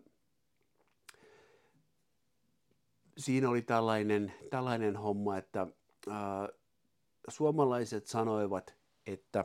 [3.19, 5.67] siinä oli tällainen, tällainen homma, että
[6.11, 6.49] ää,
[7.29, 8.75] suomalaiset sanoivat,
[9.07, 9.45] että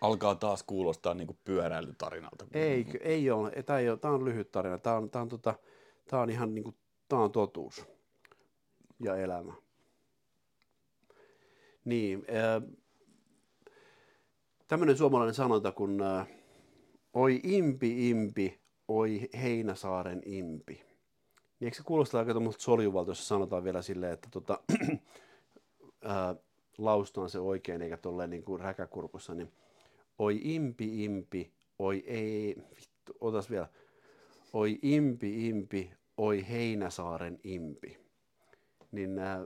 [0.00, 2.46] Alkaa taas kuulostaa niinku pyöräilytarinalta.
[2.52, 5.54] ei, ei ole, tämä, ei ole, tämä on lyhyt tarina, tämä on, tämä on, tota,
[6.10, 6.76] tämä on ihan niin kuin,
[7.08, 7.86] tämä on totuus
[9.04, 9.52] ja elämä.
[11.84, 12.62] Niin, ää,
[14.68, 16.26] tämmöinen suomalainen sanonta kun ää,
[17.12, 20.74] oi impi impi, oi Heinäsaaren impi.
[20.74, 24.60] Niin eikö se kuulosta aika tuommoista soljuvalta, jos sanotaan vielä silleen, että tota,
[26.04, 26.36] ää,
[26.78, 29.52] laustaan se oikein eikä tolleen niin kuin räkäkurkussa, niin
[30.18, 33.68] oi impi impi, oi ei, vittu, otas vielä,
[34.52, 37.98] oi impi impi, oi Heinäsaaren impi.
[38.92, 39.44] Niin ää,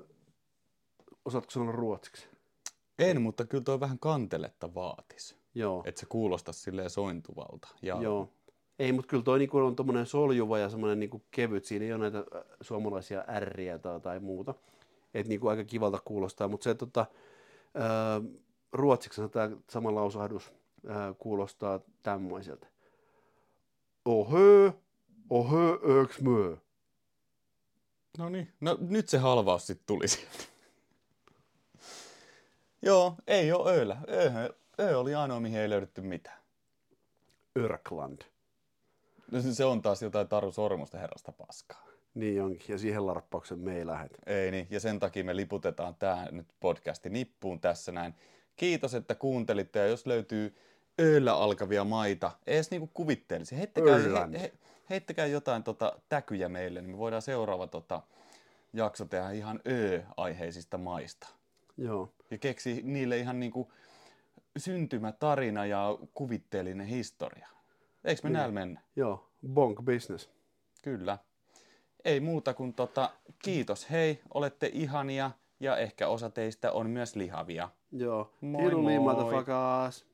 [1.25, 2.29] osaatko sanoa ruotsiksi?
[2.99, 5.37] En, mutta kyllä toi vähän kanteletta vaatis.
[5.55, 7.69] Joo, Että se kuulostaa silleen sointuvalta.
[7.83, 8.29] Ja joo.
[8.79, 11.65] Ei, mutta kyllä toi niinku on tommonen soljuva ja semmoinen niinku kevyt.
[11.65, 14.55] Siinä ei ole näitä äh, suomalaisia ärriä tai, tai muuta.
[15.15, 17.07] Et niinku aika kivalta kuulostaa, mutta se tota,
[17.75, 18.23] ää,
[18.73, 20.53] ruotsiksi tämä sama lausahdus
[20.89, 22.67] ää, kuulostaa tämmöiseltä.
[24.05, 24.73] Ohö,
[25.31, 26.57] ohö, öks mö.
[28.19, 28.53] No niin.
[28.61, 30.45] No nyt se halvaus sitten tuli sieltä.
[32.83, 33.97] Joo, ei oo ööllä.
[34.09, 34.31] Öö,
[34.81, 36.39] öö oli ainoa, mihin ei löydetty mitään.
[37.59, 38.23] Örkland.
[39.31, 41.87] No se- on taas jotain Taru Sormusta herrasta paskaa.
[42.15, 44.19] Niin onkin, ja siihen larppauksen me ei lähdetä.
[44.27, 48.15] Ei niin, ja sen takia me liputetaan tämä nyt podcasti nippuun tässä näin.
[48.57, 50.57] Kiitos, että kuuntelitte, ja jos löytyy
[51.01, 54.53] ööllä alkavia maita, edes niinku kuvitteellisia, heittäkää, he, he,
[54.91, 58.03] heittäkää jotain tota, täkyjä meille, niin me voidaan seuraava tota,
[58.73, 61.29] jakso tehdä ihan ö-aiheisista maista.
[61.77, 62.13] Joo.
[62.31, 63.73] Ja keksi niille ihan niinku
[64.57, 67.49] syntymätarina ja kuvitteellinen historia.
[68.05, 68.33] Eikö me Niin.
[68.37, 68.81] näillä mennä?
[68.97, 70.31] Joo, bonk business.
[70.83, 71.19] Kyllä.
[72.05, 73.11] Ei muuta kuin tota,
[73.45, 75.31] kiitos hei, olette ihania
[75.61, 77.69] ja ehkä osa teistä on myös lihavia.
[77.93, 78.33] Joo.
[78.41, 79.15] Moi Hiruli, moi.
[79.15, 80.07] motherfuckers.